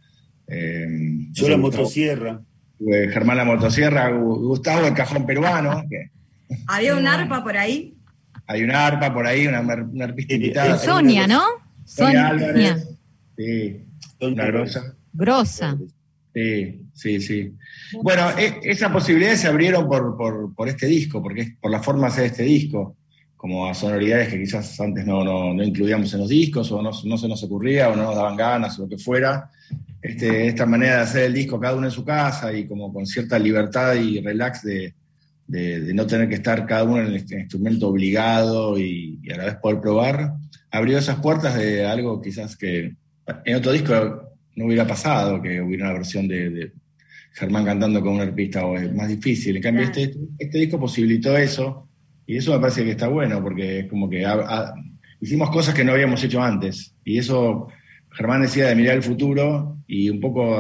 yo 0.49 1.49
la 1.49 1.57
motosierra. 1.57 2.41
Germán 2.79 3.37
La 3.37 3.45
Motosierra, 3.45 4.11
Gustavo 4.11 4.87
el 4.87 4.95
Cajón 4.95 5.27
Peruano. 5.27 5.85
¿Había 6.67 6.97
un 6.97 7.07
arpa 7.07 7.43
por 7.43 7.57
ahí? 7.57 7.95
Hay 8.47 8.63
una 8.63 8.87
arpa 8.87 9.13
por 9.13 9.27
ahí, 9.27 9.47
una, 9.47 9.59
arpista 10.05 10.35
invitada. 10.35 10.79
Sonia, 10.79 11.27
¿no? 11.27 11.43
Sonia, 11.85 12.29
Álvarez. 12.29 12.89
Sí, 13.37 13.85
una 14.21 14.47
grosa. 14.47 14.95
Grosa. 15.13 15.79
Sí, 16.35 16.83
sí, 16.93 17.21
sí. 17.21 17.55
Bueno, 18.03 18.31
e, 18.37 18.61
esas 18.65 18.91
posibilidades 18.91 19.41
se 19.41 19.49
abrieron 19.49 19.89
por, 19.89 20.55
por, 20.55 20.69
este 20.69 20.87
disco, 20.87 21.23
porque 21.23 21.57
por 21.61 21.71
la 21.71 21.83
forma 21.83 22.03
de 22.03 22.07
hacer 22.09 22.25
este 22.27 22.43
disco, 22.43 22.97
como 23.45 23.69
a 23.69 23.75
sonoridades 23.75 24.31
que 24.31 24.41
quizás 24.41 24.81
antes 24.81 25.05
no, 25.05 25.23
no, 25.23 25.63
incluíamos 25.63 26.15
en 26.15 26.21
los 26.21 26.31
discos, 26.31 26.73
o 26.73 26.81
no, 26.81 26.91
no, 27.05 27.19
se 27.19 27.29
nos 27.29 27.43
ocurría, 27.43 27.91
o 27.91 27.95
no 27.95 28.05
nos 28.05 28.15
daban 28.15 28.39
ganas, 28.39 28.79
o 28.79 28.85
lo 28.85 28.89
que 28.89 28.97
fuera. 28.97 29.51
Este, 30.01 30.47
esta 30.47 30.65
manera 30.65 30.97
de 30.97 31.03
hacer 31.03 31.25
el 31.25 31.35
disco 31.35 31.61
cada 31.61 31.77
uno 31.77 31.87
en 31.87 31.93
su 31.93 32.07
casa 32.07 32.55
y 32.55 32.67
como 32.67 32.91
con 32.91 33.05
cierta 33.05 33.39
libertad 33.39 33.97
y 33.97 34.19
relax 34.23 34.63
de, 34.63 34.95
no 35.93 36.07
tener 36.07 36.27
que 36.27 36.37
estar 36.37 36.65
cada 36.65 36.85
uno 36.85 37.03
en 37.03 37.09
el 37.09 37.41
instrumento 37.41 37.89
obligado 37.89 38.79
y, 38.79 39.21
a 39.31 39.37
la 39.37 39.45
vez 39.45 39.57
poder 39.57 39.79
probar, 39.79 40.33
abrió 40.71 40.97
esas 40.97 41.21
puertas 41.21 41.55
de 41.55 41.85
algo 41.85 42.23
quizás 42.23 42.57
que 42.57 42.97
en 43.45 43.57
otro 43.57 43.73
disco 43.73 43.93
no 44.57 44.65
hubiera 44.65 44.87
pasado, 44.87 45.43
que 45.43 45.61
hubiera 45.61 45.91
una 45.91 45.99
versión 45.99 46.27
de, 46.27 46.73
Germán 47.35 47.67
cantando 47.67 48.01
con 48.01 48.15
un 48.15 48.21
arpista 48.23 48.65
o 48.65 48.79
es 48.79 48.91
más 48.95 49.09
difícil. 49.09 49.57
En 49.57 49.63
cambio, 49.63 49.85
este, 49.85 50.15
este 50.39 50.57
disco 50.57 50.81
posibilitó 50.81 51.37
eso 51.37 51.91
y 52.27 52.37
eso 52.37 52.53
me 52.53 52.61
parece 52.61 52.85
que 52.85 52.93
está 52.93 53.09
bueno 53.09 53.43
porque 53.43 53.81
es 53.81 53.87
como 53.89 54.09
que 54.09 54.27
hicimos 55.21 55.51
cosas 55.51 55.75
que 55.75 55.85
no 55.85 55.93
habíamos 55.93 56.23
hecho 56.25 56.43
antes 56.43 56.95
y 57.05 57.19
eso 57.19 57.69
Germán 58.11 58.43
decía 58.43 58.69
de 58.69 58.77
mirar 58.77 58.97
el 58.97 59.03
futuro 59.03 59.79
y 59.87 60.09
un 60.09 60.21
poco 60.21 60.57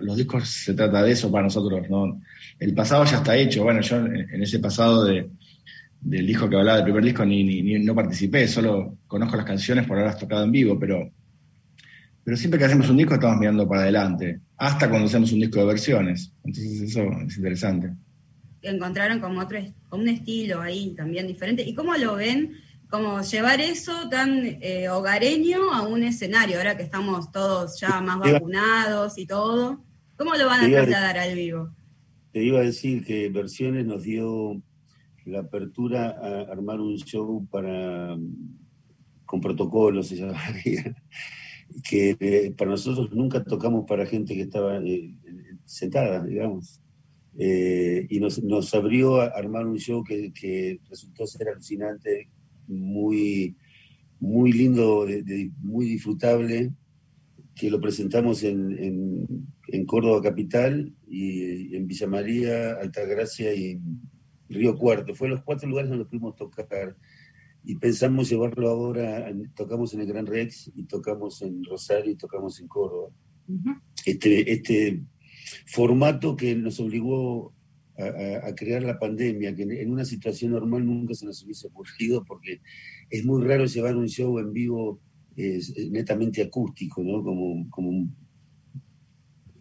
los 0.00 0.16
discos 0.16 0.48
se 0.48 0.74
trata 0.74 1.02
de 1.02 1.12
eso 1.12 1.30
para 1.30 1.44
nosotros. 1.44 1.88
¿no? 1.88 2.20
El 2.58 2.74
pasado 2.74 3.04
ya 3.04 3.18
está 3.18 3.36
hecho. 3.36 3.64
Bueno, 3.64 3.80
yo 3.80 3.96
en, 3.96 4.42
ese 4.42 4.58
pasado 4.58 5.04
de, 5.04 5.30
del 6.00 6.26
disco 6.26 6.48
que 6.48 6.56
hablaba 6.56 6.76
del 6.76 6.84
primer 6.84 7.04
disco 7.04 7.24
ni, 7.24 7.62
no 7.80 7.94
participé, 7.94 8.46
solo 8.48 8.98
conozco 9.06 9.36
las 9.36 9.46
canciones 9.46 9.86
por 9.86 9.96
haberlas 9.96 10.18
tocado 10.18 10.44
en 10.44 10.52
vivo, 10.52 10.78
pero, 10.78 11.10
pero 12.22 12.36
siempre 12.36 12.58
que 12.58 12.66
hacemos 12.66 12.88
un 12.90 12.96
disco 12.96 13.14
estamos 13.14 13.38
mirando 13.38 13.68
para 13.68 13.82
adelante, 13.82 14.40
hasta 14.56 14.88
cuando 14.88 15.06
hacemos 15.06 15.32
un 15.32 15.40
disco 15.40 15.60
de 15.60 15.66
versiones. 15.66 16.32
Entonces 16.44 16.80
eso 16.82 17.02
es 17.26 17.36
interesante. 17.36 17.92
Encontraron 18.64 19.20
como 19.20 19.40
otro, 19.40 19.58
un 19.90 20.08
estilo 20.08 20.60
ahí 20.60 20.94
también 20.96 21.26
diferente. 21.26 21.62
¿Y 21.62 21.74
cómo 21.74 21.94
lo 21.94 22.16
ven? 22.16 22.56
como 22.94 23.20
llevar 23.22 23.60
eso 23.60 24.08
tan 24.08 24.58
eh, 24.60 24.88
hogareño 24.88 25.72
a 25.72 25.82
un 25.82 26.04
escenario, 26.04 26.58
ahora 26.58 26.76
que 26.76 26.84
estamos 26.84 27.32
todos 27.32 27.80
ya 27.80 28.00
más 28.00 28.20
vacunados 28.20 29.18
y 29.18 29.26
todo. 29.26 29.82
¿Cómo 30.16 30.36
lo 30.36 30.46
van 30.46 30.64
a 30.64 30.68
trasladar 30.68 31.18
al 31.18 31.34
vivo? 31.34 31.74
Te 32.30 32.44
iba 32.44 32.60
a 32.60 32.62
decir 32.62 33.04
que 33.04 33.28
Versiones 33.30 33.84
nos 33.84 34.04
dio 34.04 34.62
la 35.24 35.40
apertura 35.40 36.10
a 36.10 36.52
armar 36.52 36.80
un 36.80 36.96
show 36.98 37.44
para 37.50 38.16
con 39.24 39.40
protocolos, 39.40 40.06
se 40.06 40.16
llamaría, 40.16 40.94
que 41.88 42.16
eh, 42.20 42.54
para 42.56 42.70
nosotros 42.70 43.10
nunca 43.10 43.42
tocamos 43.42 43.86
para 43.88 44.06
gente 44.06 44.36
que 44.36 44.42
estaba 44.42 44.78
eh, 44.78 45.16
sentada, 45.64 46.22
digamos. 46.24 46.80
Y 47.36 48.20
nos, 48.20 48.74
abrió 48.74 49.20
a 49.20 49.26
armar 49.26 49.66
un 49.66 49.78
show 49.78 50.04
que, 50.04 50.32
que 50.32 50.80
resultó 50.88 51.26
ser 51.26 51.48
alucinante, 51.48 52.30
muy, 52.66 53.56
muy 54.20 54.52
lindo, 54.52 55.06
muy 55.60 55.86
disfrutable, 55.86 56.72
que 57.54 57.70
lo 57.70 57.80
presentamos 57.80 58.42
en, 58.42 58.76
en, 59.68 59.86
Córdoba 59.86 60.22
Capital 60.22 60.92
y 61.06 61.76
en 61.76 61.86
Villa 61.86 62.06
María, 62.06 62.72
Altagracia 62.74 63.54
y 63.54 63.80
Río 64.48 64.76
Cuarto. 64.76 65.14
Fue 65.14 65.28
los 65.28 65.42
cuatro 65.42 65.68
lugares 65.68 65.90
donde 65.90 66.04
pudimos 66.04 66.36
tocar 66.36 66.96
y 67.64 67.76
pensamos 67.76 68.28
llevarlo 68.28 68.68
ahora, 68.68 69.32
tocamos 69.54 69.94
en 69.94 70.00
el 70.00 70.06
Gran 70.06 70.26
Rex 70.26 70.70
y 70.74 70.84
tocamos 70.84 71.42
en 71.42 71.64
Rosario 71.64 72.12
y 72.12 72.16
tocamos 72.16 72.60
en 72.60 72.68
Córdoba. 72.68 73.10
este, 74.06 74.52
este 74.52 75.02
formato 75.66 76.36
que 76.36 76.54
nos 76.54 76.80
obligó 76.80 77.52
a, 77.96 78.54
crear 78.54 78.82
la 78.82 78.98
pandemia, 78.98 79.54
que 79.54 79.62
en, 79.62 79.90
una 79.90 80.04
situación 80.04 80.52
normal 80.52 80.84
nunca 80.84 81.14
se 81.14 81.26
nos 81.26 81.42
hubiese 81.44 81.68
ocurrido, 81.68 82.24
porque 82.24 82.60
es 83.10 83.24
muy 83.24 83.44
raro 83.44 83.66
llevar 83.66 83.96
un 83.96 84.08
show 84.08 84.38
en 84.38 84.52
vivo 84.52 85.00
netamente 85.90 86.42
acústico, 86.42 87.02
¿no? 87.02 87.22
Como, 87.22 87.68
como 87.70 88.08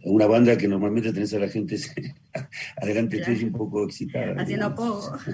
una 0.05 0.27
banda 0.27 0.57
que 0.57 0.67
normalmente 0.67 1.13
tenés 1.13 1.33
a 1.33 1.39
la 1.39 1.47
gente 1.47 1.77
adelante 2.77 3.17
estoy 3.17 3.43
un 3.45 3.53
poco 3.53 3.85
excitada. 3.85 4.41
Haciendo 4.41 4.73
poco. 4.75 5.17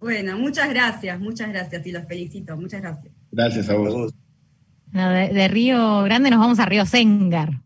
Bueno, 0.00 0.38
muchas 0.38 0.68
gracias, 0.70 1.18
muchas 1.18 1.48
gracias 1.48 1.84
y 1.84 1.90
los 1.90 2.06
felicito, 2.06 2.56
muchas 2.56 2.80
gracias. 2.82 3.12
Gracias 3.32 3.68
a 3.68 3.74
vos. 3.74 4.14
de, 4.92 5.48
Río 5.48 6.04
Grande 6.04 6.30
nos 6.30 6.38
vamos 6.38 6.60
a 6.60 6.66
Río 6.66 6.86
Sengar, 6.86 7.60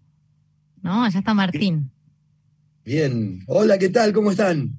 ¿no? 0.83 1.05
Allá 1.05 1.19
está 1.19 1.33
Martín. 1.33 1.91
Bien. 2.85 3.43
Hola, 3.47 3.79
¿qué 3.79 3.89
tal? 3.89 4.13
¿Cómo 4.13 4.33
están? 4.33 4.73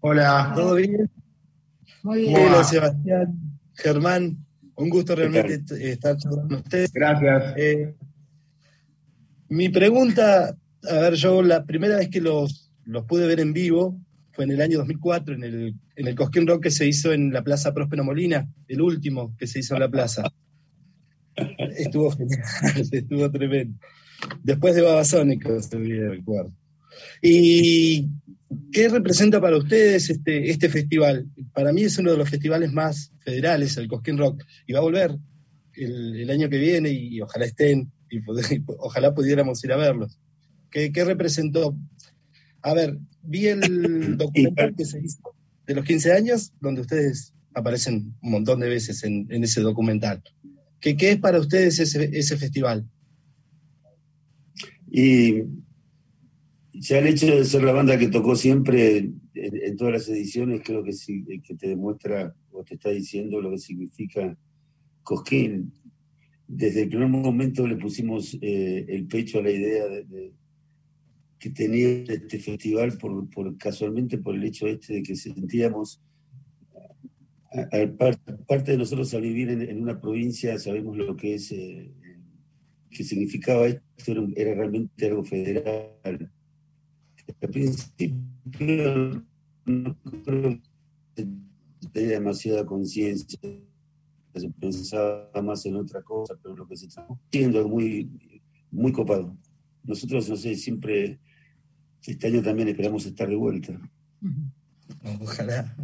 Hola. 0.00 0.52
¿Todo 0.54 0.76
bien? 0.76 1.10
Muy 2.02 2.20
bien. 2.20 2.36
Hola, 2.36 2.64
Sebastián, 2.64 3.38
Germán. 3.74 4.38
Un 4.76 4.88
gusto 4.88 5.14
realmente 5.14 5.60
estar 5.92 6.16
con 6.18 6.54
ustedes. 6.54 6.92
Gracias. 6.92 7.54
Eh, 7.56 7.94
mi 9.48 9.68
pregunta, 9.68 10.56
a 10.88 10.94
ver, 10.94 11.14
yo 11.14 11.42
la 11.42 11.64
primera 11.64 11.96
vez 11.96 12.08
que 12.08 12.20
los, 12.20 12.72
los 12.84 13.04
pude 13.04 13.26
ver 13.26 13.40
en 13.40 13.52
vivo 13.52 14.00
fue 14.32 14.44
en 14.44 14.52
el 14.52 14.62
año 14.62 14.78
2004, 14.78 15.34
en 15.34 15.44
el, 15.44 15.74
en 15.96 16.06
el 16.06 16.14
Cosquín 16.14 16.46
Rock 16.46 16.62
que 16.62 16.70
se 16.70 16.86
hizo 16.86 17.12
en 17.12 17.32
la 17.32 17.42
Plaza 17.42 17.74
Próspero 17.74 18.04
Molina, 18.04 18.48
el 18.68 18.80
último 18.80 19.36
que 19.36 19.46
se 19.46 19.58
hizo 19.58 19.74
en 19.74 19.80
la 19.80 19.90
plaza. 19.90 20.22
estuvo 21.76 22.10
genial, 22.12 22.42
estuvo 22.92 23.30
tremendo. 23.30 23.78
Después 24.42 24.74
de 24.74 24.82
Babasónicos, 24.82 25.66
se 25.66 25.78
recuerdo. 25.78 26.52
¿Y 27.22 28.08
qué 28.72 28.88
representa 28.88 29.40
para 29.40 29.56
ustedes 29.56 30.10
este, 30.10 30.50
este 30.50 30.68
festival? 30.68 31.26
Para 31.52 31.72
mí 31.72 31.82
es 31.82 31.98
uno 31.98 32.12
de 32.12 32.16
los 32.16 32.28
festivales 32.28 32.72
más 32.72 33.12
federales, 33.20 33.76
el 33.76 33.88
Cosquín 33.88 34.18
Rock, 34.18 34.42
y 34.66 34.72
va 34.72 34.80
a 34.80 34.82
volver 34.82 35.16
el, 35.74 36.30
año 36.30 36.48
que 36.48 36.58
viene 36.58 36.90
y, 36.90 37.20
ojalá 37.20 37.46
estén, 37.46 37.90
y, 38.10 38.20
ojalá 38.78 39.14
pudiéramos 39.14 39.62
ir 39.64 39.72
a 39.72 39.76
verlos. 39.76 40.18
¿Qué, 40.70 40.92
representó? 41.04 41.76
A 42.62 42.74
ver, 42.74 42.98
vi 43.22 43.46
el 43.46 43.60
documental 44.16 44.74
que 44.76 44.84
se 44.84 45.00
hizo 45.00 45.34
de 45.66 45.74
los 45.74 45.84
15 45.84 46.12
años, 46.12 46.52
donde 46.60 46.80
ustedes 46.80 47.32
aparecen 47.54 48.14
un 48.22 48.30
montón 48.30 48.60
de 48.60 48.68
veces 48.68 49.02
en, 49.04 49.26
ese 49.30 49.60
documental. 49.60 50.22
¿Qué, 50.80 50.96
¿Qué, 50.96 51.12
es 51.12 51.18
para 51.18 51.38
ustedes 51.38 51.78
ese, 51.78 52.10
ese 52.12 52.36
festival? 52.36 52.86
Y 54.90 55.44
ya 56.72 56.98
el 56.98 57.06
hecho 57.06 57.26
de 57.26 57.44
ser 57.44 57.62
la 57.62 57.72
banda 57.72 57.98
que 57.98 58.08
tocó 58.08 58.34
siempre 58.36 59.10
en, 59.34 59.76
todas 59.76 59.92
las 59.92 60.08
ediciones, 60.08 60.62
creo 60.64 60.82
que, 60.82 60.92
sí, 60.92 61.24
que 61.42 61.54
te 61.54 61.68
demuestra 61.68 62.34
o 62.50 62.64
te 62.64 62.74
está 62.74 62.90
diciendo 62.90 63.40
lo 63.40 63.50
que 63.50 63.58
significa 63.58 64.36
Cosquín. 65.02 65.72
Desde 66.46 66.82
el 66.82 66.88
primer 66.88 67.08
momento 67.08 67.66
le 67.66 67.76
pusimos 67.76 68.36
eh, 68.40 68.84
el 68.88 69.06
pecho 69.06 69.38
a 69.38 69.42
la 69.42 69.50
idea 69.50 69.86
de, 69.86 70.32
que 71.38 71.50
tenía 71.50 71.88
este 71.88 72.38
festival 72.38 72.98
por, 72.98 73.30
por, 73.30 73.56
casualmente 73.56 74.18
por 74.18 74.34
el 74.34 74.44
hecho 74.44 74.66
este 74.66 74.94
de 74.94 75.02
que 75.02 75.14
sentíamos 75.14 76.00
parte 78.46 78.72
de 78.72 78.78
nosotros 78.78 79.12
al 79.14 79.22
vivir 79.22 79.48
en, 79.50 79.82
una 79.82 80.00
provincia 80.00 80.56
sabemos 80.58 80.96
lo 80.96 81.16
que 81.16 81.34
es 81.34 81.50
eh, 81.50 81.90
que 82.90 83.04
significaba 83.04 83.66
esto 83.66 84.12
era 84.36 84.54
realmente 84.54 85.06
algo 85.06 85.24
federal 85.24 86.30
al 87.42 87.50
principio 87.50 88.16
no 89.66 89.96
creo 90.24 90.60
que 91.14 91.28
tenía 91.92 92.10
demasiada 92.12 92.66
conciencia, 92.66 93.38
se 94.34 94.50
pensaba 94.58 95.30
más 95.42 95.64
en 95.66 95.76
otra 95.76 96.02
cosa, 96.02 96.34
pero 96.42 96.56
lo 96.56 96.66
que 96.66 96.76
se 96.76 96.86
está 96.86 97.06
haciendo 97.08 97.60
es 97.60 97.66
muy, 97.66 98.10
muy 98.70 98.92
copado. 98.92 99.36
Nosotros, 99.84 100.28
no 100.28 100.36
sé, 100.36 100.54
siempre, 100.56 101.18
este 102.04 102.26
año 102.26 102.42
también 102.42 102.68
esperamos 102.68 103.06
estar 103.06 103.28
de 103.28 103.36
vuelta. 103.36 103.80
Ojalá. 105.20 105.74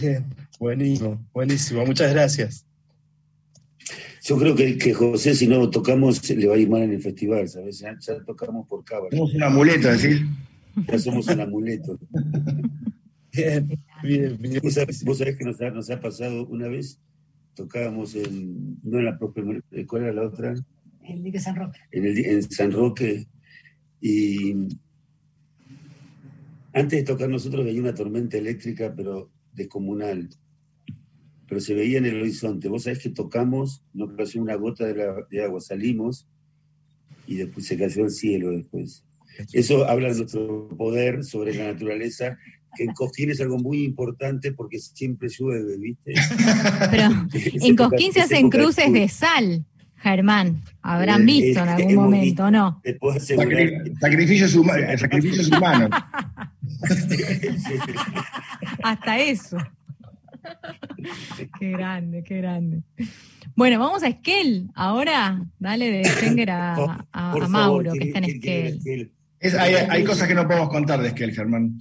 Bien, 0.00 0.26
buenísimo, 0.58 1.26
buenísimo. 1.32 1.84
Muchas 1.84 2.12
gracias. 2.12 2.66
Yo 4.30 4.38
creo 4.38 4.54
que, 4.54 4.78
que 4.78 4.94
José, 4.94 5.34
si 5.34 5.48
no 5.48 5.68
tocamos, 5.70 6.30
le 6.30 6.46
va 6.46 6.54
a 6.54 6.58
ir 6.58 6.70
mal 6.70 6.82
en 6.82 6.92
el 6.92 7.02
festival, 7.02 7.48
¿sabes? 7.48 7.80
Ya, 7.80 7.98
tocamos 8.24 8.64
por 8.68 8.84
cámara. 8.84 9.08
Somos 9.10 9.34
una 9.34 9.50
muleta, 9.50 9.98
¿sí? 9.98 10.20
Ya 10.86 10.98
somos 11.00 11.26
un 11.26 11.40
amuleto. 11.40 11.98
Bien, 13.32 13.76
bien, 14.04 14.38
bien. 14.40 14.60
¿Vos, 14.62 14.74
sabés, 14.74 15.36
que 15.36 15.44
nos 15.44 15.60
ha, 15.60 15.70
nos 15.70 15.90
ha, 15.90 16.00
pasado 16.00 16.46
una 16.46 16.68
vez? 16.68 17.00
Tocábamos 17.54 18.14
en, 18.14 18.78
no 18.84 19.00
en 19.00 19.06
la 19.06 19.18
propia, 19.18 19.42
¿cuál 19.88 20.02
era 20.02 20.12
la 20.12 20.22
otra? 20.22 20.54
En 21.02 21.26
el 21.26 21.32
de 21.32 21.40
San 21.40 21.56
Roque. 21.56 21.80
En, 21.90 22.06
el, 22.06 22.24
en 22.24 22.42
San 22.42 22.70
Roque. 22.70 23.26
Y 24.00 24.52
antes 26.72 27.00
de 27.00 27.02
tocar 27.02 27.28
nosotros 27.28 27.64
veía 27.64 27.80
una 27.80 27.96
tormenta 27.96 28.38
eléctrica, 28.38 28.94
pero 28.96 29.28
descomunal. 29.52 30.28
Pero 31.50 31.60
se 31.60 31.74
veía 31.74 31.98
en 31.98 32.06
el 32.06 32.20
horizonte. 32.20 32.68
Vos 32.68 32.84
sabés 32.84 33.00
que 33.00 33.10
tocamos, 33.10 33.82
no 33.92 34.14
cayó 34.16 34.40
una 34.40 34.54
gota 34.54 34.86
de, 34.86 34.94
de 35.30 35.44
agua, 35.44 35.60
salimos 35.60 36.28
y 37.26 37.36
después 37.36 37.66
se 37.66 37.76
cayó 37.76 38.04
el 38.04 38.10
cielo 38.10 38.50
después. 38.52 39.04
Eso 39.52 39.88
habla 39.88 40.10
de 40.10 40.18
nuestro 40.18 40.68
poder 40.76 41.24
sobre 41.24 41.54
la 41.54 41.72
naturaleza, 41.72 42.38
que 42.76 42.84
en 42.84 42.92
Cosquín 42.92 43.30
es 43.30 43.40
algo 43.40 43.58
muy 43.58 43.82
importante 43.82 44.52
porque 44.52 44.78
siempre 44.78 45.28
llueve, 45.28 45.76
¿viste? 45.76 46.14
Pero 46.90 47.08
en 47.66 47.76
Cosquín 47.76 48.12
se 48.12 48.20
hacen 48.20 48.48
cruces 48.48 48.92
de 48.92 49.08
sal, 49.08 49.64
Germán. 49.96 50.62
Habrán 50.82 51.22
eh, 51.22 51.24
visto 51.24 51.62
en 51.62 51.68
algún 51.68 51.94
momento, 51.94 52.50
¿no? 52.50 52.80
Sacrificios, 54.00 54.54
humanos. 54.54 55.00
Sacrificios 55.00 55.48
humanos. 55.56 55.90
Hasta 58.82 59.18
eso. 59.20 59.58
qué 61.58 61.70
grande, 61.70 62.22
qué 62.22 62.36
grande. 62.38 62.82
Bueno, 63.56 63.78
vamos 63.78 64.02
a 64.02 64.08
Esquel. 64.08 64.68
Ahora, 64.74 65.44
dale 65.58 65.90
de 65.90 66.04
Stenger 66.04 66.50
a, 66.50 67.06
Mauro, 67.48 67.92
que 67.92 68.04
está 68.04 68.18
en 68.18 68.24
Esquel 68.24 69.10
hay, 69.40 70.04
cosas 70.04 70.28
que 70.28 70.34
no 70.34 70.46
podemos 70.46 70.68
contar 70.68 71.00
de 71.00 71.08
Esquel, 71.08 71.32
Germán. 71.32 71.78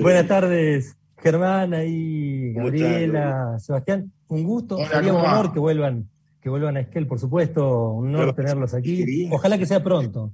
Buenas 0.00 0.28
tardes, 0.28 0.96
Germán, 1.18 1.74
ahí, 1.74 2.52
Gabriela, 2.52 3.58
Sebastián. 3.58 4.12
Un 4.28 4.44
gusto, 4.44 4.78
sería 4.86 5.12
un 5.12 5.20
honor 5.20 5.52
que 5.52 5.58
vuelvan, 5.58 6.08
que 6.40 6.48
vuelvan 6.48 6.76
a 6.76 6.80
Esquel, 6.80 7.06
por 7.06 7.18
supuesto, 7.18 7.92
un 7.92 8.14
honor 8.14 8.34
tenerlos 8.34 8.72
aquí. 8.74 9.28
Ojalá 9.32 9.58
que 9.58 9.66
sea 9.66 9.82
pronto. 9.82 10.32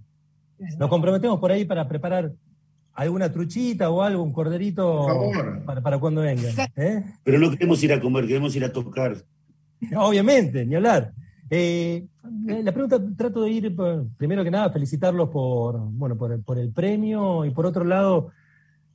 Nos 0.79 0.88
comprometemos 0.88 1.38
por 1.40 1.53
ahí 1.53 1.64
para 1.64 1.88
preparar 1.88 2.33
alguna 2.96 3.30
truchita 3.30 3.90
o 3.90 4.02
algo, 4.02 4.22
un 4.22 4.32
corderito 4.32 5.06
para, 5.64 5.80
para, 5.82 5.98
cuando 5.98 6.22
vengan. 6.22 6.52
¿eh? 6.76 7.04
Pero 7.22 7.38
no 7.38 7.50
queremos 7.50 7.82
ir 7.85 7.92
a 7.92 8.00
comer, 8.00 8.26
queremos 8.26 8.56
ir 8.56 8.64
a 8.64 8.72
tocar. 8.72 9.16
Obviamente, 9.94 10.64
ni 10.64 10.74
hablar. 10.74 11.12
Eh, 11.50 12.06
la 12.46 12.72
pregunta, 12.72 12.98
trato 13.16 13.42
de 13.42 13.50
ir, 13.50 13.76
primero 14.16 14.42
que 14.42 14.50
nada, 14.50 14.70
felicitarlos 14.70 15.28
por, 15.28 15.78
bueno, 15.78 16.16
por, 16.16 16.59
el 16.59 16.72
premio 16.72 17.44
y 17.44 17.50
por 17.50 17.66
otro 17.66 17.85
lado, 17.85 18.30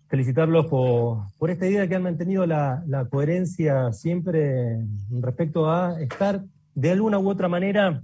felicitarlos 0.07 0.65
por, 0.65 1.49
esta 1.49 1.67
idea 1.67 1.87
que 1.87 1.95
han 1.95 2.03
mantenido 2.03 2.45
la, 2.45 2.83
coherencia 3.09 3.93
siempre 3.93 4.79
respecto 5.11 5.71
a 5.71 6.01
estar 6.01 6.43
de 6.73 6.91
alguna 6.91 7.19
u 7.19 7.29
otra 7.29 7.47
manera 7.47 8.01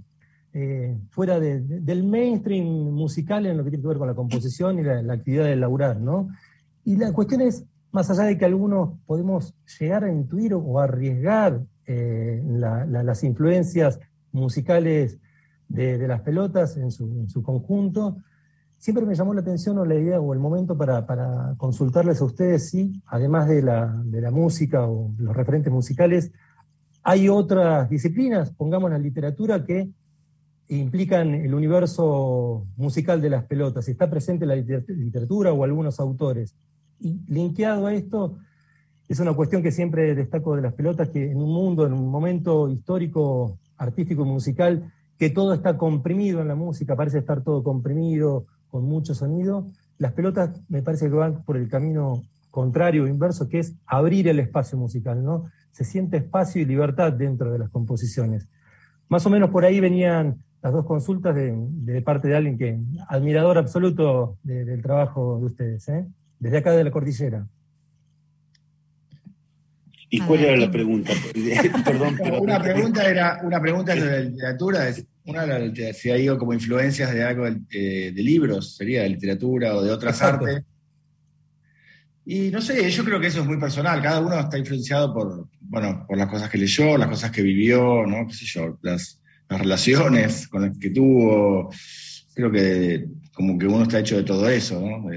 eh, 0.60 0.98
fuera 1.10 1.38
del 1.38 2.02
mainstream 2.02 2.66
musical 2.66 3.46
en 3.46 3.56
lo 3.56 3.62
que 3.62 3.70
tiene 3.70 3.82
que 3.82 3.88
ver 3.88 3.98
con 3.98 4.08
la 4.08 4.14
composición 4.16 4.80
y 4.80 4.82
la, 4.82 5.12
actividad 5.12 5.44
de 5.44 5.54
laburar, 5.54 6.00
¿no? 6.00 6.30
Y 6.84 6.96
la 6.96 7.12
cuestión 7.12 7.42
es, 7.42 7.64
más 7.92 8.10
allá 8.10 8.24
de 8.24 8.36
que 8.36 8.44
algunos 8.44 8.98
podemos 9.06 9.54
llegar 9.78 10.02
a 10.02 10.12
intuir 10.12 10.54
o 10.54 10.80
arriesgar 10.80 11.60
eh, 11.86 12.42
las 12.44 13.22
influencias 13.22 14.00
musicales 14.32 15.20
de, 15.68 16.08
las 16.08 16.22
pelotas 16.22 16.76
en 16.76 16.90
su, 16.90 17.40
conjunto. 17.44 18.16
Siempre 18.78 19.06
me 19.06 19.14
llamó 19.14 19.34
la 19.34 19.42
atención 19.42 19.78
o 19.78 19.84
la 19.84 19.94
idea 19.94 20.20
o 20.20 20.32
el 20.32 20.40
momento 20.40 20.76
para, 20.76 21.54
consultarles 21.56 22.20
a 22.20 22.24
ustedes 22.24 22.68
si, 22.68 23.00
además 23.06 23.46
de 23.46 23.62
la, 23.62 23.94
música 24.32 24.88
o 24.88 25.14
los 25.18 25.36
referentes 25.36 25.72
musicales, 25.72 26.32
hay 27.04 27.28
otras 27.28 27.88
disciplinas, 27.88 28.50
pongamos 28.50 28.90
la 28.90 28.98
literatura, 28.98 29.64
que 29.64 29.88
implican 30.68 31.34
el 31.34 31.54
universo 31.54 32.66
musical 32.76 33.20
de 33.20 33.30
las 33.30 33.44
pelotas, 33.44 33.88
está 33.88 34.10
presente 34.10 34.46
la 34.46 34.54
literatura 34.56 35.52
o 35.52 35.64
algunos 35.64 35.98
autores. 36.00 36.54
Y 37.00 37.20
linkeado 37.28 37.86
a 37.86 37.94
esto, 37.94 38.38
es 39.08 39.18
una 39.20 39.32
cuestión 39.32 39.62
que 39.62 39.72
siempre 39.72 40.14
destaco 40.14 40.54
de 40.56 40.62
las 40.62 40.74
pelotas, 40.74 41.08
que 41.08 41.30
en 41.30 41.38
un 41.38 41.50
mundo, 41.50 41.86
en 41.86 41.94
un 41.94 42.10
momento 42.10 42.68
histórico 42.68 43.58
artístico 43.78 44.24
musical, 44.24 44.92
que 45.18 45.30
todo 45.30 45.54
está 45.54 45.78
comprimido 45.78 46.42
en 46.42 46.48
la 46.48 46.54
música, 46.54 46.94
parece 46.94 47.18
estar 47.18 47.42
todo 47.42 47.62
comprimido, 47.62 48.46
con 48.68 48.84
mucho 48.84 49.14
sonido. 49.14 49.66
Las 49.96 50.12
pelotas 50.12 50.60
me 50.68 50.82
parece 50.82 51.08
que 51.08 51.14
van 51.14 51.42
por 51.44 51.56
el 51.56 51.68
camino 51.68 52.22
contrario 52.50 53.04
o 53.04 53.06
inverso, 53.06 53.48
que 53.48 53.60
es 53.60 53.74
abrir 53.86 54.28
el 54.28 54.40
espacio 54.40 54.76
musical, 54.78 55.24
¿no? 55.24 55.46
Se 55.72 55.84
siente 55.84 56.18
espacio 56.18 56.60
y 56.60 56.64
libertad 56.64 57.12
dentro 57.12 57.52
de 57.52 57.58
las 57.58 57.70
composiciones. 57.70 58.48
Más 59.08 59.24
o 59.26 59.30
menos 59.30 59.50
por 59.50 59.64
ahí 59.64 59.80
venían 59.80 60.42
las 60.62 60.72
dos 60.72 60.84
consultas 60.84 61.34
de, 61.34 62.02
parte 62.02 62.28
de 62.28 62.36
alguien 62.36 62.58
que 62.58 62.78
admirador 63.08 63.58
absoluto 63.58 64.38
del 64.42 64.82
trabajo 64.82 65.38
de 65.38 65.46
ustedes, 65.46 65.88
¿eh? 65.88 66.04
desde 66.38 66.58
acá 66.58 66.72
de 66.72 66.84
la 66.84 66.90
cordillera. 66.90 67.46
¿Y 70.10 70.20
cuál 70.20 70.40
era 70.40 70.56
la 70.56 70.70
pregunta? 70.70 71.12
Perdón, 71.84 72.16
pero 72.16 72.40
una 72.40 72.60
pregunta 72.60 73.08
era 73.08 73.40
una 73.42 73.60
pregunta 73.60 73.94
de 73.94 74.00
la 74.00 74.18
literatura, 74.20 74.94
una 75.26 75.44
de 75.44 75.92
si 75.92 76.10
ha 76.10 76.18
ido 76.18 76.38
como 76.38 76.54
influencias 76.54 77.12
de 77.12 77.22
algo 77.22 77.44
de, 77.44 78.12
libros, 78.16 78.76
sería 78.76 79.02
de 79.02 79.10
literatura 79.10 79.76
o 79.76 79.82
de 79.82 79.92
otras 79.92 80.20
artes. 80.22 80.64
Y 82.24 82.50
no 82.50 82.60
sé, 82.60 82.90
yo 82.90 83.04
creo 83.04 83.20
que 83.20 83.28
eso 83.28 83.40
es 83.40 83.46
muy 83.46 83.58
personal. 83.58 84.02
Cada 84.02 84.20
uno 84.20 84.38
está 84.38 84.58
influenciado 84.58 85.14
por, 85.14 85.48
bueno, 85.60 86.04
por 86.06 86.18
las 86.18 86.28
cosas 86.28 86.50
que 86.50 86.58
leyó, 86.58 86.98
las 86.98 87.08
cosas 87.08 87.30
que 87.30 87.42
vivió, 87.42 88.06
¿no? 88.06 88.26
¿Qué 88.26 88.34
sé 88.34 88.44
yo? 88.44 88.78
Las, 88.82 89.18
relaciones 89.48 90.48
con 90.48 90.62
las 90.62 90.78
que 90.78 90.90
tuvo. 90.90 91.70
Creo 92.34 92.50
que 92.50 93.06
como 93.32 93.58
que 93.58 93.66
uno 93.66 93.82
está 93.82 94.00
hecho 94.00 94.16
de 94.16 94.24
todo 94.24 94.48
eso, 94.48 94.80
¿no? 94.80 95.10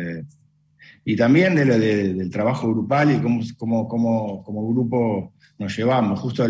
y 1.03 1.15
también 1.15 1.55
de, 1.55 1.65
del 2.13 2.29
trabajo 2.29 2.69
grupal 2.69 3.11
y 3.11 3.19
cómo, 3.57 3.87
cómo, 3.87 4.43
como 4.43 4.67
grupo 4.69 5.33
nos 5.57 5.75
llevamos. 5.75 6.19
Justo 6.19 6.45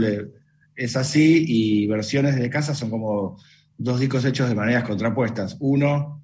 es 0.76 0.96
así 0.96 1.46
y 1.48 1.88
versiones 1.88 2.36
de 2.36 2.50
casa 2.50 2.76
son 2.76 2.90
como 2.90 3.38
dos 3.78 4.00
discos 4.00 4.26
hechos 4.26 4.50
de 4.50 4.56
maneras 4.56 4.84
contrapuestas. 4.84 5.58
Uno, 5.60 6.24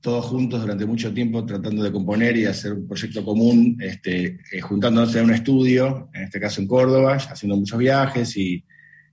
todos 0.00 0.26
juntos 0.26 0.60
durante 0.60 0.86
mucho 0.86 1.12
tiempo 1.12 1.44
tratando 1.44 1.82
de 1.82 1.92
componer 1.92 2.36
y 2.36 2.46
hacer 2.46 2.72
un 2.72 2.86
proyecto 2.86 3.24
común, 3.24 3.76
este, 3.80 4.38
eh, 4.52 4.60
juntándonos 4.60 5.14
en 5.16 5.24
un 5.24 5.34
estudio, 5.34 6.10
en 6.14 6.24
este 6.24 6.40
caso 6.40 6.60
en 6.60 6.66
Córdoba, 6.66 7.16
haciendo 7.16 7.56
muchos 7.56 7.78
viajes 7.78 8.36
y, 8.36 8.64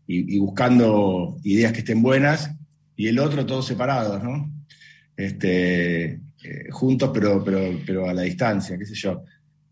y, 0.08 0.38
buscando 0.40 1.38
ideas 1.44 1.72
que 1.72 1.80
estén 1.80 2.02
buenas, 2.02 2.52
y 2.96 3.08
el 3.08 3.20
otro 3.20 3.46
todos 3.46 3.66
separados, 3.66 4.24
¿no? 4.24 4.52
Este, 5.16 6.06
eh, 6.44 6.70
juntos, 6.72 7.12
pero, 7.14 7.44
pero, 7.44 7.80
pero 7.86 8.10
a 8.10 8.14
la 8.14 8.24
distancia, 8.24 8.78
qué 8.78 8.86
sé 8.86 8.96
yo. 8.96 9.24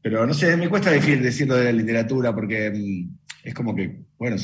Pero 0.02 0.26
no 0.26 0.34
sé, 0.34 0.58
me 0.58 0.70
cuesta 0.70 0.92
decir, 0.92 1.22
decirlo 1.22 1.56
de 1.56 1.66
la 1.66 1.72
literatura 1.72 2.34
porque 2.34 2.72
mm, 2.72 3.18
es 3.44 3.54
como 3.54 3.76
que, 3.76 4.04
bueno, 4.18 4.38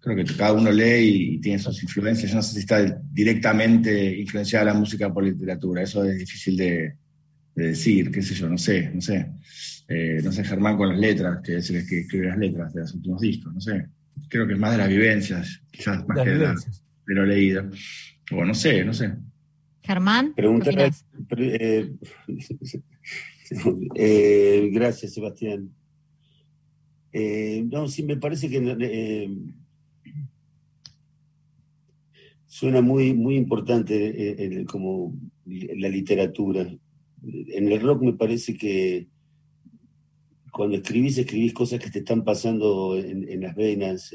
creo 0.00 0.16
que 0.16 0.24
cada 0.36 0.52
uno 0.52 0.70
lee 0.70 1.34
y, 1.34 1.40
tiene 1.40 1.58
sus 1.58 1.82
influencias. 1.82 2.30
Yo 2.30 2.36
no 2.36 2.42
sé 2.42 2.54
si 2.54 2.60
está 2.60 3.00
directamente 3.10 4.16
influenciada 4.18 4.66
la 4.66 4.74
música 4.74 5.12
por 5.12 5.24
literatura. 5.24 5.82
Eso 5.82 6.04
es 6.04 6.18
difícil 6.18 6.56
de, 6.56 6.96
decir, 7.54 8.10
qué 8.10 8.22
sé 8.22 8.34
yo, 8.34 8.48
no 8.48 8.58
sé, 8.58 8.90
no 8.94 9.00
sé. 9.00 9.32
Eh, 9.88 10.20
no 10.22 10.32
sé, 10.32 10.44
Germán 10.44 10.76
con 10.76 10.88
las 10.88 10.98
letras, 10.98 11.40
que 11.42 11.56
es 11.56 11.70
el 11.70 11.86
que 11.86 12.00
escribe 12.00 12.28
las 12.28 12.38
letras 12.38 12.72
de 12.72 12.80
los 12.80 12.94
últimos 12.94 13.20
discos, 13.20 13.52
no 13.52 13.60
sé. 13.60 13.86
Creo 14.28 14.46
que 14.46 14.54
es 14.54 14.58
más 14.58 14.72
de 14.72 14.78
las 14.78 14.88
vivencias, 14.88 15.62
quizás 15.70 16.06
más 16.06 16.22
que 16.22 16.30
de, 16.30 16.54
lo 17.06 17.26
leído. 17.26 17.70
O 18.32 18.44
no 18.44 18.54
sé, 18.54 18.84
no 18.84 18.92
sé. 18.92 19.12
Germán. 19.82 20.34
Eh, 21.36 21.90
eh, 23.96 24.70
gracias, 24.72 25.14
Sebastián. 25.14 25.70
Eh, 27.12 27.64
no, 27.70 27.88
sí, 27.88 28.04
me 28.04 28.16
parece 28.16 28.48
que 28.48 29.36
suena 32.46 32.80
muy, 32.80 33.14
muy 33.14 33.36
importante 33.36 34.64
como 34.66 35.18
la 35.44 35.88
literatura. 35.88 36.72
En 37.22 37.72
el 37.72 37.80
rock 37.80 38.02
me 38.02 38.12
parece 38.12 38.56
que 38.56 39.08
cuando 40.52 40.76
escribís, 40.76 41.18
escribís 41.18 41.52
cosas 41.52 41.80
que 41.80 41.90
te 41.90 42.00
están 42.00 42.24
pasando 42.24 42.96
en, 42.96 43.40
las 43.40 43.54
venas. 43.54 44.12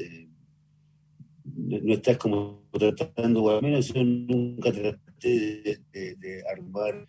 no, 1.44 1.92
estás 1.92 2.18
como 2.18 2.68
tratando, 2.72 3.44
o 3.44 3.50
al 3.50 3.62
menos 3.62 3.92
yo 3.92 4.04
nunca 4.04 4.72
traté 4.72 5.80
de, 5.92 6.16
de, 6.16 6.42
armar, 6.52 7.06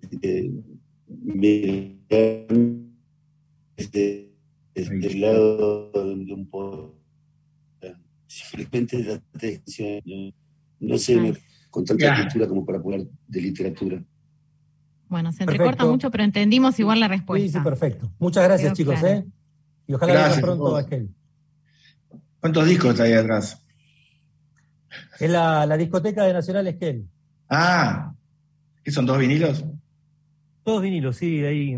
de 0.00 0.52
desde, 3.76 4.28
el 4.74 5.20
lado 5.20 5.90
de 5.92 6.32
un 6.32 6.48
poco 6.48 6.98
simplemente 8.26 9.02
la 9.02 9.14
atención, 9.14 10.00
no, 10.80 10.98
sé, 10.98 11.34
con 11.70 11.84
tanta 11.84 12.22
cultura 12.22 12.46
como 12.46 12.64
para 12.64 12.80
poner 12.80 13.08
de 13.26 13.40
literatura. 13.40 14.04
Bueno, 15.08 15.32
se 15.32 15.44
entrecorta 15.44 15.84
mucho, 15.84 16.10
pero 16.10 16.24
entendimos 16.24 16.78
igual 16.78 17.00
la 17.00 17.08
respuesta. 17.08 17.46
Sí, 17.46 17.52
sí, 17.52 17.60
perfecto. 17.60 18.10
Muchas 18.18 18.44
gracias, 18.44 18.72
chicos, 18.74 19.02
¿eh? 19.02 19.24
Y 19.86 19.94
ojalá 19.94 20.28
venga 20.28 20.40
pronto 20.40 20.76
aquel. 20.76 21.08
¿Cuántos 22.40 22.66
discos 22.66 22.90
está 22.90 23.04
ahí 23.04 23.14
atrás? 23.14 23.62
Es 25.18 25.30
la, 25.30 25.66
la 25.66 25.76
discoteca 25.76 26.24
de 26.24 26.32
Nacional 26.32 26.66
Esquel. 26.66 27.06
Ah, 27.48 28.12
¿qué 28.82 28.90
son 28.90 29.06
dos 29.06 29.18
vinilos? 29.18 29.64
Todos 30.62 30.82
vinilos, 30.82 31.16
sí, 31.16 31.44
hay 31.44 31.74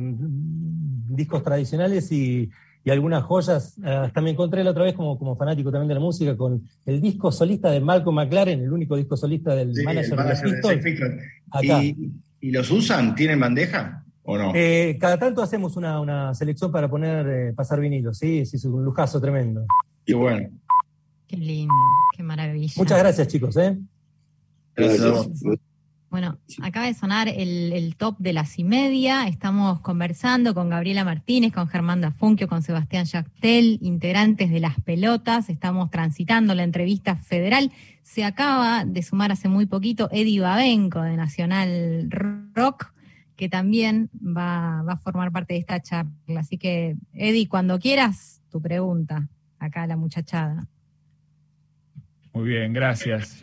discos 1.08 1.42
tradicionales 1.42 2.10
y, 2.12 2.50
algunas 2.90 3.22
joyas. 3.22 3.78
Hasta 3.84 4.20
me 4.20 4.30
encontré 4.30 4.64
la 4.64 4.72
otra 4.72 4.82
vez 4.82 4.94
como, 4.94 5.16
como 5.16 5.36
fanático 5.36 5.70
también 5.70 5.86
de 5.88 5.94
la 5.94 6.00
música 6.00 6.36
con 6.36 6.68
el 6.86 7.00
disco 7.00 7.30
solista 7.30 7.70
de 7.70 7.80
Malcolm 7.80 8.16
McLaren, 8.16 8.60
el 8.60 8.72
único 8.72 8.96
disco 8.96 9.16
solista 9.16 9.54
del 9.54 9.72
manager, 9.84 10.18
de 10.18 10.76
¿Y, 11.62 12.12
los 12.42 12.70
usan? 12.70 13.14
¿Tienen 13.14 13.38
bandeja? 13.38 14.04
¿O 14.22 14.38
no? 14.38 14.52
Eh, 14.54 14.96
cada 15.00 15.18
tanto 15.18 15.42
hacemos 15.42 15.76
una, 15.76 16.34
selección 16.34 16.72
para 16.72 16.88
poner, 16.88 17.26
eh, 17.28 17.52
pasar 17.52 17.80
vinilos, 17.80 18.18
sí, 18.18 18.46
sí, 18.46 18.56
es 18.56 18.64
un 18.64 18.84
lujazo 18.84 19.20
tremendo. 19.20 19.66
Y 20.04 20.12
bueno. 20.12 20.48
Qué 21.26 21.36
lindo, 21.36 21.74
qué 22.16 22.22
maravilla. 22.22 22.72
Muchas 22.76 22.98
gracias, 22.98 23.28
chicos. 23.28 23.56
¿eh? 23.56 23.78
Bueno, 26.10 26.40
acaba 26.60 26.86
de 26.86 26.94
sonar 26.94 27.28
el, 27.28 27.94
top 27.96 28.18
de 28.18 28.32
las 28.32 28.58
y 28.58 28.64
media. 28.64 29.28
Estamos 29.28 29.78
conversando 29.78 30.54
con 30.54 30.68
Gabriela 30.68 31.04
Martínez, 31.04 31.52
con 31.52 31.68
Germán 31.68 32.00
Dafunquio, 32.00 32.48
con 32.48 32.62
Sebastián 32.62 33.04
Yactel, 33.04 33.78
integrantes 33.80 34.50
de 34.50 34.58
Las 34.58 34.80
Pelotas. 34.80 35.48
Estamos 35.48 35.88
transitando 35.92 36.56
la 36.56 36.64
entrevista 36.64 37.14
federal. 37.14 37.70
Se 38.02 38.24
acaba 38.24 38.84
de 38.84 39.04
sumar 39.04 39.30
hace 39.30 39.48
muy 39.48 39.66
poquito 39.66 40.08
Eddie 40.10 40.40
Babenco 40.40 41.00
de 41.00 41.16
Nacional 41.16 42.08
Rock, 42.54 42.92
que 43.36 43.48
también 43.48 44.10
va, 44.14 44.80
a 44.80 44.96
formar 44.96 45.30
parte 45.30 45.54
de 45.54 45.60
esta 45.60 45.80
charla. 45.80 46.40
Así 46.40 46.58
que, 46.58 46.96
Eddie, 47.12 47.48
cuando 47.48 47.78
quieras, 47.78 48.42
tu 48.50 48.60
pregunta. 48.60 49.28
Acá 49.60 49.86
la 49.86 49.96
muchachada. 49.96 50.66
Muy 52.32 52.48
bien, 52.48 52.72
gracias. 52.72 53.40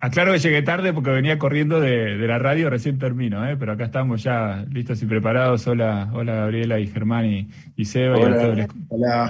aclaro 0.00 0.32
que 0.32 0.38
llegué 0.38 0.62
tarde 0.62 0.92
porque 0.92 1.10
venía 1.10 1.38
corriendo 1.38 1.80
de, 1.80 2.16
la 2.16 2.38
radio, 2.38 2.70
recién 2.70 2.98
termino, 2.98 3.46
¿eh? 3.46 3.56
pero 3.58 3.72
acá 3.72 3.84
estamos 3.84 4.22
ya 4.22 4.64
listos 4.70 5.02
y 5.02 5.06
preparados. 5.06 5.66
Hola, 5.66 6.10
hola 6.12 6.34
Gabriela 6.34 6.78
y 6.78 6.86
Germán 6.86 7.26
y, 7.76 7.84
Seba 7.84 8.18
y 8.18 8.22
a 8.22 8.38
todos 8.38 8.58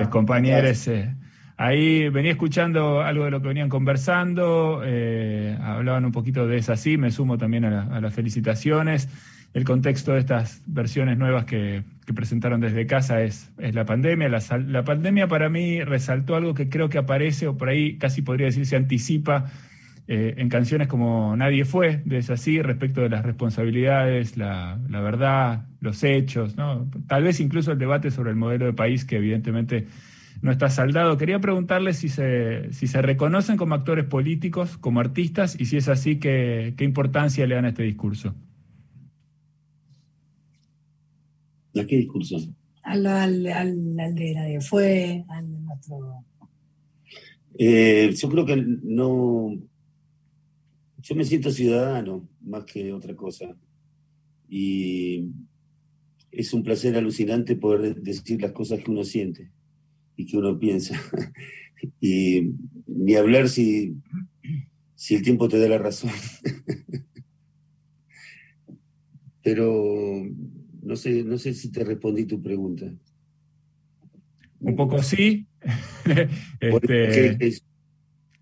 los, 0.00 0.08
compañeros. 0.08 0.86
Eh. 0.88 1.12
ahí 1.56 2.08
venía 2.08 2.30
escuchando 2.32 3.02
algo 3.02 3.24
de 3.24 3.30
lo 3.32 3.42
que 3.42 3.48
venían 3.48 3.68
conversando, 3.68 4.82
eh, 4.84 5.58
hablaban 5.60 6.04
un 6.04 6.12
poquito 6.12 6.46
de 6.46 6.58
esa 6.58 6.76
sí, 6.76 6.96
me 6.96 7.10
sumo 7.10 7.38
también 7.38 7.64
a 7.64 8.00
las 8.00 8.14
felicitaciones 8.14 9.08
el 9.52 9.64
contexto 9.64 10.12
de 10.12 10.20
estas 10.20 10.62
versiones 10.66 11.18
nuevas 11.18 11.44
que, 11.44 11.82
presentaron 12.12 12.60
desde 12.60 12.86
casa 12.86 13.22
es, 13.22 13.52
es 13.58 13.74
la 13.74 13.84
pandemia. 13.84 14.28
La, 14.28 14.84
pandemia 14.84 15.28
para 15.28 15.48
mí 15.48 15.82
resaltó 15.82 16.36
algo 16.36 16.54
que 16.54 16.68
creo 16.68 16.88
que 16.88 16.98
aparece, 16.98 17.46
o 17.46 17.56
por 17.56 17.68
ahí 17.68 17.98
casi 17.98 18.22
podría 18.22 18.46
decir 18.46 18.66
se 18.66 18.76
anticipa 18.76 19.50
eh, 20.08 20.34
en 20.38 20.48
canciones 20.48 20.88
como 20.88 21.36
Nadie 21.36 21.64
fue, 21.64 22.02
de 22.04 22.18
así, 22.18 22.62
respecto 22.62 23.00
de 23.00 23.08
las 23.08 23.24
responsabilidades, 23.24 24.36
la, 24.36 24.78
verdad, 24.88 25.66
los 25.80 26.02
hechos, 26.02 26.56
¿no? 26.56 26.90
tal 27.06 27.24
vez 27.24 27.40
incluso 27.40 27.72
el 27.72 27.78
debate 27.78 28.10
sobre 28.10 28.30
el 28.30 28.36
modelo 28.36 28.66
de 28.66 28.72
país 28.72 29.04
que 29.04 29.16
evidentemente 29.16 29.86
no 30.42 30.50
está 30.50 30.70
saldado. 30.70 31.16
Quería 31.16 31.38
preguntarles 31.38 31.98
si 31.98 32.08
se, 32.08 32.72
si 32.72 32.86
se 32.86 33.02
reconocen 33.02 33.56
como 33.56 33.74
actores 33.74 34.04
políticos, 34.04 34.78
como 34.78 35.00
artistas, 35.00 35.58
y 35.60 35.66
si 35.66 35.76
es 35.76 35.88
así, 35.88 36.18
¿qué, 36.18 36.74
qué 36.76 36.84
importancia 36.84 37.46
le 37.46 37.54
dan 37.54 37.66
a 37.66 37.68
este 37.68 37.82
discurso? 37.82 38.34
¿A 41.78 41.86
qué 41.86 41.96
discurso? 41.96 42.36
Al, 42.82 43.06
al, 43.06 43.46
al, 43.46 44.14
de 44.14 44.34
Nadie 44.34 44.60
Fue, 44.60 45.24
al 45.28 45.64
nuestro... 45.64 46.24
Eh, 47.58 48.12
yo 48.16 48.28
creo 48.28 48.46
que 48.46 48.56
no... 48.56 49.56
Yo 50.98 51.14
me 51.14 51.24
siento 51.24 51.50
ciudadano 51.50 52.28
más 52.40 52.64
que 52.64 52.92
otra 52.92 53.14
cosa. 53.14 53.56
Y 54.48 55.28
es 56.30 56.52
un 56.52 56.62
placer 56.62 56.96
alucinante 56.96 57.56
poder 57.56 57.96
decir 57.96 58.40
las 58.40 58.52
cosas 58.52 58.82
que 58.82 58.90
uno 58.90 59.04
siente 59.04 59.50
y 60.16 60.26
que 60.26 60.36
uno 60.36 60.58
piensa. 60.58 61.00
y 62.00 62.52
ni 62.86 63.14
hablar 63.14 63.48
si, 63.48 63.96
si 64.94 65.14
el 65.14 65.22
tiempo 65.22 65.48
te 65.48 65.58
da 65.58 65.68
la 65.68 65.78
razón. 65.78 66.10
pero 69.42 70.22
no 70.90 70.96
sé, 70.96 71.22
no 71.22 71.38
sé 71.38 71.54
si 71.54 71.70
te 71.70 71.84
respondí 71.84 72.24
tu 72.24 72.42
pregunta. 72.42 72.86
Un 74.58 74.74
poco 74.74 75.00
sí. 75.04 75.46
este, 76.60 77.62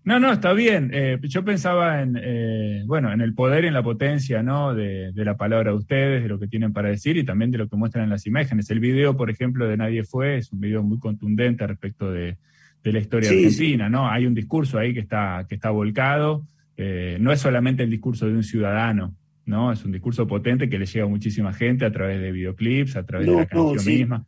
no, 0.03 0.19
no, 0.19 0.31
está 0.31 0.53
bien. 0.53 0.89
Eh, 0.91 1.19
yo 1.21 1.45
pensaba 1.45 2.01
en, 2.01 2.19
eh, 2.19 2.81
bueno, 2.87 3.13
en 3.13 3.21
el 3.21 3.35
poder 3.35 3.65
y 3.65 3.67
en 3.67 3.75
la 3.75 3.83
potencia 3.83 4.41
¿no? 4.41 4.73
de, 4.73 5.11
la 5.13 5.37
palabra 5.37 5.69
de 5.69 5.77
ustedes, 5.77 6.23
de 6.23 6.27
lo 6.27 6.39
que 6.39 6.47
tienen 6.47 6.73
para 6.73 6.89
decir 6.89 7.17
y 7.17 7.23
también 7.23 7.51
de 7.51 7.59
lo 7.59 7.69
que 7.69 7.75
muestran 7.75 8.05
en 8.05 8.09
las 8.09 8.25
imágenes. 8.25 8.67
El 8.71 8.79
video, 8.79 9.15
por 9.15 9.29
ejemplo, 9.29 9.67
de 9.67 9.77
Nadie 9.77 10.03
Fue 10.03 10.37
es 10.37 10.51
un 10.51 10.59
video 10.59 10.81
muy 10.81 10.97
contundente 10.97 11.67
respecto 11.67 12.11
de, 12.11 12.37
la 12.83 12.97
historia 12.97 13.29
argentina, 13.29 13.89
¿no? 13.89 14.09
Hay 14.09 14.25
un 14.25 14.33
discurso 14.33 14.79
ahí 14.79 14.95
que 14.95 15.01
está, 15.01 15.45
que 15.47 15.53
está 15.53 15.69
volcado. 15.69 16.47
Eh, 16.77 17.17
no 17.21 17.31
es 17.31 17.41
solamente 17.41 17.83
el 17.83 17.91
discurso 17.91 18.25
de 18.25 18.33
un 18.33 18.43
ciudadano, 18.43 19.13
¿no? 19.49 19.73
Es 19.73 19.83
un 19.83 19.91
discurso 19.91 20.27
potente 20.27 20.69
que 20.69 20.77
le 20.77 20.85
llega 20.85 21.05
a 21.05 21.09
muchísima 21.09 21.51
gente 21.51 21.83
a 21.83 21.91
través 21.91 22.21
de 22.21 22.31
videoclips, 22.31 22.95
a 22.95 23.05
través 23.05 23.27
de 23.27 23.35
la 23.35 23.47
canción 23.47 23.85
misma. 23.85 24.27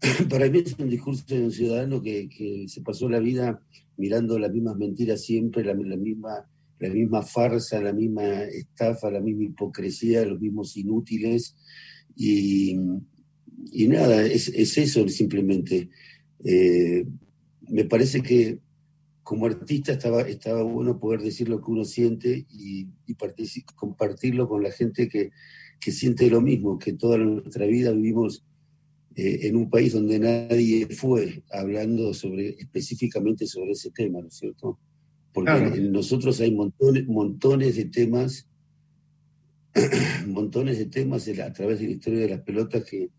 Para 0.28 0.50
mí 0.50 0.58
es 0.58 0.76
un 0.78 0.90
discurso 0.90 1.24
de 1.28 1.44
un 1.44 1.52
ciudadano 1.52 2.02
que, 2.02 2.66
se 2.68 2.82
pasó 2.82 3.08
la 3.08 3.20
vida 3.20 3.62
mirando 3.96 4.38
las 4.38 4.52
mismas 4.52 4.76
mentiras 4.76 5.24
siempre, 5.24 5.64
la, 5.64 5.74
misma, 5.74 6.44
la 6.80 6.88
misma 6.90 7.22
farsa, 7.22 7.80
la 7.80 7.92
misma 7.92 8.42
estafa, 8.42 9.10
la 9.10 9.20
misma 9.20 9.44
hipocresía, 9.44 10.26
los 10.26 10.40
mismos 10.40 10.76
inútiles. 10.76 11.56
Y, 12.16 12.76
nada, 13.88 14.22
es, 14.22 14.48
eso 14.48 15.08
simplemente. 15.08 15.88
Eh, 16.44 17.06
me 17.68 17.84
parece 17.84 18.22
que 18.22 18.58
como 19.26 19.46
artista 19.46 19.90
estaba, 19.90 20.20
estaba 20.20 20.62
bueno 20.62 21.00
poder 21.00 21.20
decir 21.20 21.48
lo 21.48 21.60
que 21.60 21.72
uno 21.72 21.84
siente 21.84 22.46
y, 22.48 22.86
compartirlo 23.74 24.48
con 24.48 24.62
la 24.62 24.70
gente 24.70 25.08
que, 25.08 25.32
que 25.80 25.90
siente 25.90 26.30
lo 26.30 26.40
mismo, 26.40 26.78
que 26.78 26.92
toda 26.92 27.18
nuestra 27.18 27.66
vida 27.66 27.90
vivimos 27.90 28.44
eh, 29.16 29.48
en 29.48 29.56
un 29.56 29.68
país 29.68 29.94
donde 29.94 30.20
nadie 30.20 30.86
fue 30.90 31.42
hablando 31.50 32.14
sobre 32.14 32.50
específicamente 32.50 33.48
sobre 33.48 33.72
ese 33.72 33.90
tema, 33.90 34.20
¿no 34.20 34.28
es 34.28 34.34
cierto? 34.34 34.78
Porque 35.32 35.50
en 35.50 35.90
nosotros 35.90 36.40
hay 36.40 36.54
montones, 36.54 37.08
montones 37.08 37.74
de 37.74 37.86
temas, 37.86 38.48
montones 40.28 40.78
de 40.78 40.86
temas 40.86 41.28
a 41.28 41.52
través 41.52 41.80
de 41.80 41.86
la 41.86 41.92
historia 41.94 42.20
de 42.20 42.28
las 42.28 42.42
pelotas 42.42 42.84
que, 42.84 43.10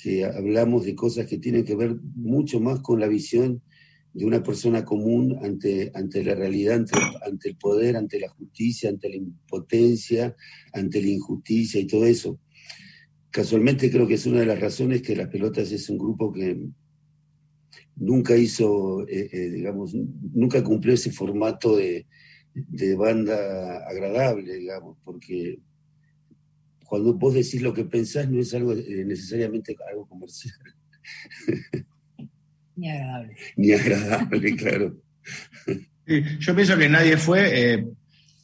que 0.00 0.24
hablamos 0.24 0.84
de 0.84 0.94
cosas 0.94 1.26
que 1.26 1.38
tienen 1.38 1.64
que 1.64 1.74
ver 1.74 1.96
mucho 2.14 2.60
más 2.60 2.78
con 2.78 3.00
la 3.00 3.08
visión 3.08 3.62
de 4.12 4.24
una 4.24 4.42
persona 4.42 4.84
común 4.84 5.38
ante, 5.42 5.92
ante 5.94 6.24
la 6.24 6.34
realidad, 6.34 6.84
ante, 7.24 7.48
el 7.48 7.56
poder, 7.56 7.96
ante 7.96 8.18
la 8.18 8.28
justicia, 8.28 8.90
ante 8.90 9.08
la 9.08 9.16
impotencia, 9.16 10.34
ante 10.72 11.00
la 11.00 11.08
injusticia 11.08 11.80
y 11.80 11.86
todo 11.86 12.06
eso 12.06 12.40
casualmente 13.30 13.90
creo 13.90 14.06
que 14.06 14.14
es 14.14 14.26
una 14.26 14.40
de 14.40 14.46
las 14.46 14.60
razones 14.60 15.02
que 15.02 15.16
las 15.16 15.28
pelotas 15.28 15.70
es 15.70 15.88
un 15.88 15.98
grupo 15.98 16.32
que 16.32 16.60
nunca 17.96 18.36
hizo, 18.36 19.06
eh, 19.08 19.28
eh, 19.32 19.50
digamos, 19.50 19.94
nunca 19.94 20.62
cumplió 20.64 20.94
ese 20.94 21.12
formato 21.12 21.76
de, 21.76 22.06
banda 22.96 23.86
agradable, 23.88 24.54
digamos, 24.54 24.98
porque 25.04 25.60
cuando 26.84 27.14
vos 27.14 27.34
decís 27.34 27.62
lo 27.62 27.72
que 27.72 27.84
pensás 27.84 28.28
no 28.28 28.40
es 28.40 28.52
algo 28.52 28.72
eh, 28.72 29.04
necesariamente 29.06 29.76
algo 29.88 30.06
comercial. 30.08 30.54
Ni 32.80 32.90
agradable. 32.90 33.36
Ni 33.56 33.72
agradable, 33.72 34.56
claro. 34.56 34.96
yo 36.38 36.54
pienso 36.54 36.78
que 36.78 36.88
nadie 36.88 37.16
fue 37.16 37.84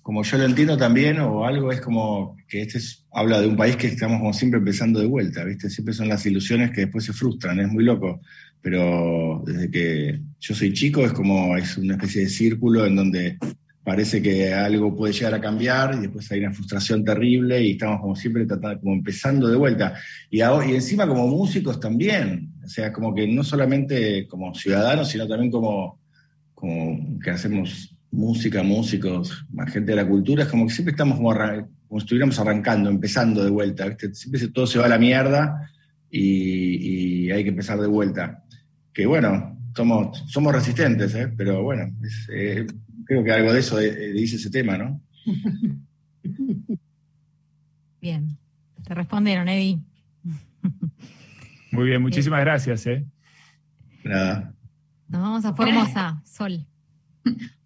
como 0.06 0.22
yo 0.22 0.38
lo 0.38 0.44
entiendo 0.44 0.76
también, 0.76 1.18
o 1.18 1.44
algo 1.44 1.72
es 1.72 1.80
como 1.80 2.36
que 2.46 2.62
este 2.62 2.78
habla 3.10 3.40
de 3.40 3.48
un 3.48 3.56
país 3.56 3.74
que 3.74 3.88
estamos 3.88 4.20
como 4.20 4.32
siempre 4.32 4.58
empezando 4.58 5.00
de 5.00 5.06
vuelta, 5.06 5.42
¿viste? 5.42 5.68
Siempre 5.68 5.94
son 5.94 6.06
las 6.06 6.24
ilusiones 6.24 6.70
que 6.70 6.82
después 6.82 7.04
se 7.04 7.12
frustran, 7.12 7.58
es 7.58 7.66
muy 7.66 7.82
loco. 7.82 8.20
Pero 8.62 9.42
desde 9.44 9.68
que 9.68 10.20
yo 10.38 10.54
soy 10.54 10.72
chico 10.72 11.04
es 11.04 11.10
como, 11.10 11.56
es 11.56 11.76
una 11.76 11.94
especie 11.94 12.22
de 12.22 12.28
círculo 12.28 12.86
en 12.86 12.94
donde 12.94 13.36
parece 13.82 14.22
que 14.22 14.54
algo 14.54 14.94
puede 14.94 15.12
llegar 15.12 15.34
a 15.34 15.40
cambiar 15.40 15.96
y 15.96 16.02
después 16.02 16.30
hay 16.30 16.38
una 16.38 16.52
frustración 16.52 17.04
terrible 17.04 17.60
y 17.60 17.72
estamos 17.72 18.00
como 18.00 18.14
siempre 18.14 18.46
tratando, 18.46 18.80
como 18.80 18.94
empezando 18.94 19.48
de 19.48 19.56
vuelta. 19.56 19.94
Y, 20.30 20.38
y 20.38 20.74
encima 20.74 21.08
como 21.08 21.26
músicos 21.26 21.80
también, 21.80 22.52
o 22.66 22.68
sea, 22.68 22.92
como 22.92 23.14
que 23.14 23.28
no 23.28 23.44
solamente 23.44 24.26
como 24.26 24.52
ciudadanos, 24.54 25.08
sino 25.08 25.28
también 25.28 25.52
como, 25.52 26.00
como 26.52 27.18
que 27.20 27.30
hacemos 27.30 27.96
música, 28.10 28.64
músicos, 28.64 29.46
más 29.52 29.72
gente 29.72 29.92
de 29.92 29.96
la 29.96 30.08
cultura, 30.08 30.42
es 30.42 30.48
como 30.48 30.66
que 30.66 30.74
siempre 30.74 30.90
estamos 30.90 31.16
como, 31.16 31.32
como 31.32 32.00
si 32.00 32.04
estuviéramos 32.04 32.38
arrancando, 32.40 32.90
empezando 32.90 33.44
de 33.44 33.50
vuelta. 33.50 33.96
Siempre 34.12 34.48
todo 34.48 34.66
se 34.66 34.80
va 34.80 34.86
a 34.86 34.88
la 34.88 34.98
mierda 34.98 35.70
y, 36.10 37.30
hay 37.30 37.44
que 37.44 37.50
empezar 37.50 37.80
de 37.80 37.86
vuelta. 37.86 38.44
Que 38.92 39.06
bueno, 39.06 39.56
somos, 39.76 40.24
somos 40.26 40.52
resistentes, 40.52 41.14
¿eh? 41.14 41.32
pero 41.36 41.62
bueno, 41.62 41.88
eh, 42.32 42.66
creo 43.04 43.22
que 43.22 43.32
algo 43.32 43.52
de 43.52 43.60
eso 43.60 43.78
eh, 43.78 44.12
dice 44.12 44.36
ese 44.36 44.50
tema, 44.50 44.76
¿no? 44.76 45.00
Bien, 48.00 48.28
te 48.82 48.92
respondieron, 48.92 49.48
Eddie. 49.48 49.78
Muy 51.70 51.86
bien, 51.86 52.02
muchísimas 52.02 52.40
gracias. 52.40 52.86
¿eh? 52.86 53.04
Nada. 54.04 54.54
Nos 55.08 55.20
vamos 55.20 55.44
a 55.44 55.54
Formosa, 55.54 56.22
Sol. 56.24 56.66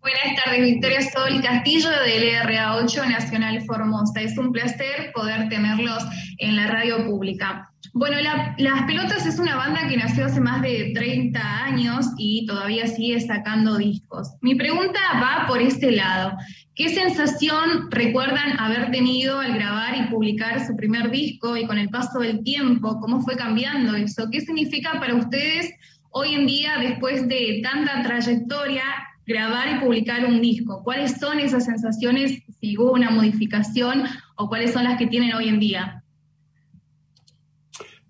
Buenas 0.01 0.43
tardes, 0.43 0.63
Victoria 0.63 1.03
Sol 1.03 1.43
Castillo 1.43 1.91
del 1.91 2.23
LRA8 2.33 3.07
Nacional 3.07 3.61
Formosa. 3.67 4.23
Es 4.23 4.39
un 4.39 4.51
placer 4.51 5.13
poder 5.15 5.51
tenerlos 5.51 6.03
en 6.39 6.57
la 6.57 6.69
radio 6.69 7.05
pública. 7.05 7.71
Bueno, 7.93 8.17
Las 8.57 8.83
Pelotas 8.85 9.27
es 9.27 9.39
una 9.39 9.57
banda 9.57 9.89
que 9.89 9.99
nació 9.99 10.25
hace 10.25 10.41
más 10.41 10.63
de 10.63 10.93
30 10.95 11.65
años 11.65 12.07
y 12.17 12.47
todavía 12.47 12.87
sigue 12.87 13.21
sacando 13.21 13.77
discos. 13.77 14.31
Mi 14.41 14.55
pregunta 14.55 14.99
va 15.23 15.47
por 15.47 15.61
este 15.61 15.91
lado. 15.93 16.33
¿Qué 16.75 16.89
sensación 16.89 17.91
recuerdan 17.91 18.59
haber 18.59 18.91
tenido 18.91 19.39
al 19.39 19.53
grabar 19.53 19.99
y 19.99 20.05
publicar 20.05 20.67
su 20.67 20.77
primer 20.77 21.11
disco 21.11 21.59
y 21.59 21.67
con 21.67 21.77
el 21.77 21.91
paso 21.91 22.21
del 22.21 22.43
tiempo? 22.43 22.99
¿Cómo 23.01 23.21
fue 23.21 23.37
cambiando 23.37 23.95
eso? 23.95 24.29
¿Qué 24.33 24.41
significa 24.41 24.99
para 24.99 25.15
ustedes 25.15 25.75
hoy 26.11 26.35
en 26.35 26.47
día, 26.47 26.79
después 26.79 27.29
de 27.29 27.61
tanta 27.63 28.03
trayectoria, 28.03 28.83
grabar 29.31 29.77
y 29.77 29.81
publicar 29.81 30.27
un 30.27 30.41
disco. 30.43 30.83
¿Cuáles 30.83 31.13
son 31.13 31.39
esas 31.39 31.65
sensaciones 31.65 32.43
si 32.61 32.77
hubo 32.77 32.93
una 32.93 33.11
modificación 33.11 34.03
o 34.37 34.49
cuáles 34.49 34.73
son 34.73 34.85
las 34.85 34.99
que 34.99 35.07
tienen 35.07 35.33
hoy 35.35 35.49
en 35.49 35.61
día? 35.61 36.05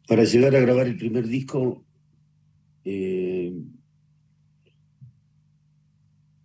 Para 0.09 0.25
llegar 0.25 0.57
a 0.57 0.61
grabar 0.61 0.87
el 0.87 0.97
primer 0.97 1.29
disco, 1.29 1.85
eh, 2.85 3.53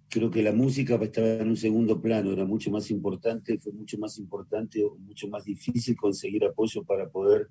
creo 0.10 0.30
que 0.30 0.44
la 0.44 0.52
música 0.52 0.96
estaba 0.96 1.28
en 1.28 1.50
un 1.50 1.58
segundo 1.58 2.02
plano, 2.02 2.32
era 2.32 2.46
mucho 2.46 2.70
más 2.70 2.92
importante, 2.92 3.58
fue 3.58 3.72
mucho 3.72 3.98
más 3.98 4.18
importante 4.18 4.84
o 4.84 4.98
mucho 4.98 5.28
más 5.30 5.46
difícil 5.46 5.96
conseguir 5.96 6.44
apoyo 6.46 6.84
para 6.84 7.10
poder 7.10 7.48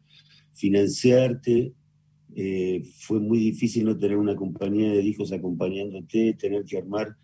financiarte 0.52 1.72
eh, 2.36 2.82
fue 2.98 3.20
muy 3.20 3.38
difícil 3.38 3.84
no 3.84 3.96
tener 3.96 4.16
una 4.16 4.34
compañía 4.34 4.90
de 4.92 5.02
hijos 5.02 5.32
acompañándote, 5.32 6.34
tener 6.34 6.64
que 6.64 6.78
armar. 6.78 7.16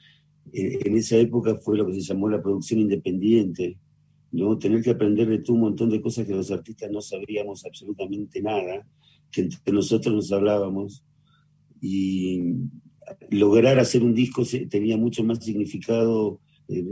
Eh, 0.53 0.79
en 0.85 0.97
esa 0.97 1.17
época 1.17 1.57
fue 1.57 1.77
lo 1.77 1.87
que 1.87 1.95
se 1.95 2.01
llamó 2.03 2.29
la 2.29 2.41
producción 2.41 2.81
independiente, 2.81 3.79
¿no? 4.31 4.57
Tener 4.59 4.83
que 4.83 4.91
aprender 4.91 5.29
de 5.29 5.39
tú 5.39 5.55
un 5.55 5.63
montón 5.63 5.91
de 5.91 6.01
cosas 6.01 6.27
que 6.27 6.35
los 6.35 6.53
artistas 6.53 6.91
no 6.93 7.01
sabíamos 7.01 7.65
absolutamente 7.67 8.41
nada, 8.41 8.87
que 9.33 9.43
entre 9.43 9.73
nosotros 9.73 10.15
nos 10.15 10.31
hablábamos. 10.31 11.05
Y 11.81 12.43
lograr 13.31 13.81
hacer 13.81 14.05
un 14.05 14.15
disco 14.15 14.45
tenía 14.69 14.97
mucho 14.97 15.25
más 15.25 15.45
significado, 15.45 16.41
eh, 16.69 16.85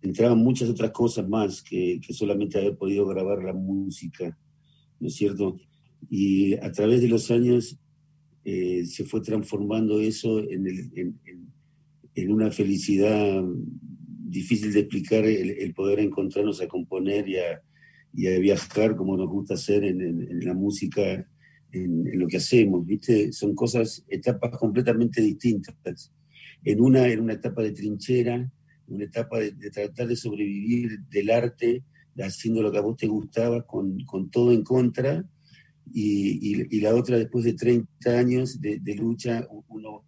entraban 0.00 0.38
muchas 0.38 0.70
otras 0.70 0.90
cosas 0.90 1.28
más 1.28 1.62
que, 1.62 2.00
que 2.00 2.14
solamente 2.14 2.58
haber 2.58 2.78
podido 2.78 3.06
grabar 3.06 3.42
la 3.44 3.52
música, 3.52 4.38
¿no 4.98 5.08
es 5.08 5.14
cierto? 5.16 5.58
Y 6.10 6.54
a 6.54 6.70
través 6.72 7.00
de 7.00 7.08
los 7.08 7.30
años 7.30 7.78
eh, 8.44 8.84
se 8.86 9.04
fue 9.04 9.20
transformando 9.20 10.00
eso 10.00 10.40
en, 10.40 10.66
en, 12.14 12.32
una 12.32 12.50
felicidad 12.50 13.42
difícil 14.32 14.72
de 14.72 14.80
explicar, 14.80 15.24
el, 15.24 15.72
poder 15.74 16.00
encontrarnos 16.00 16.60
a 16.60 16.66
componer 16.66 17.28
y 17.28 17.36
a, 17.36 17.62
y 18.12 18.26
a, 18.26 18.38
viajar 18.38 18.96
como 18.96 19.16
nos 19.16 19.28
gusta 19.28 19.54
hacer 19.54 19.84
en, 19.84 20.44
la 20.44 20.54
música, 20.54 21.26
en, 21.70 22.18
lo 22.18 22.26
que 22.26 22.38
hacemos, 22.38 22.84
¿viste? 22.84 23.32
Son 23.32 23.54
cosas, 23.54 24.04
etapas 24.08 24.58
completamente 24.58 25.20
distintas. 25.20 26.12
En 26.64 26.80
una, 26.80 27.08
en 27.08 27.20
una 27.20 27.34
etapa 27.34 27.62
de 27.62 27.72
trinchera, 27.72 28.50
una 28.88 29.04
etapa 29.04 29.38
de, 29.38 29.52
de 29.52 29.70
tratar 29.70 30.08
de 30.08 30.16
sobrevivir 30.16 31.00
del 31.10 31.30
arte, 31.30 31.84
haciendo 32.18 32.62
lo 32.62 32.72
que 32.72 32.78
a 32.78 32.82
vos 32.82 32.96
te 32.96 33.06
gustaba, 33.06 33.66
con, 33.66 34.04
con 34.04 34.30
todo 34.30 34.52
en 34.52 34.62
contra, 34.62 35.24
y, 35.92 36.80
la 36.80 36.94
otra 36.94 37.18
después 37.18 37.44
de 37.44 37.54
30 37.54 38.18
años 38.18 38.60
de, 38.60 38.94
lucha, 38.96 39.46
uno 39.68 40.04